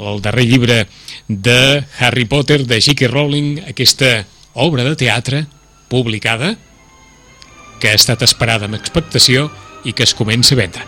el 0.00 0.20
darrer 0.24 0.46
llibre 0.48 0.82
de 1.28 1.84
Harry 1.98 2.24
Potter 2.24 2.62
de 2.66 2.80
J.K. 2.80 3.10
Rowling, 3.10 3.60
aquesta 3.68 4.24
obra 4.54 4.84
de 4.84 4.96
teatre 4.96 5.44
publicada 5.90 6.54
que 7.80 7.90
ha 7.90 7.98
estat 7.98 8.22
esperada 8.26 8.68
amb 8.68 8.78
expectació 8.78 9.48
i 9.84 9.94
que 9.96 10.04
es 10.04 10.14
comença 10.14 10.54
a 10.54 10.60
vendre. 10.60 10.84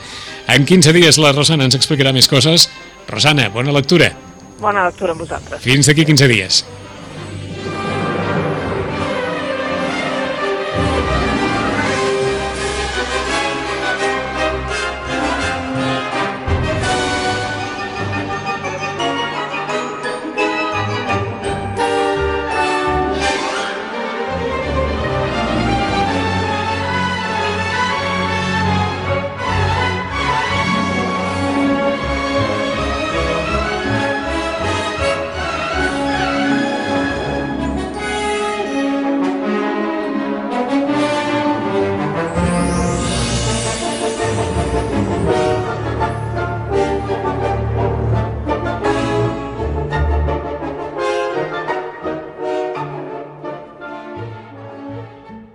En 0.53 0.67
15 0.69 0.93
dies 0.93 1.19
la 1.23 1.33
Rosana 1.33 1.65
ens 1.69 1.79
explicarà 1.79 2.13
més 2.13 2.29
coses. 2.29 2.69
Rosana, 3.09 3.49
bona 3.55 3.73
lectura. 3.73 4.13
Bona 4.61 4.87
lectura 4.89 5.17
amb 5.17 5.25
vosaltres. 5.25 5.63
Fins 5.65 5.89
d'aquí 5.89 6.05
15 6.09 6.29
dies. 6.31 6.63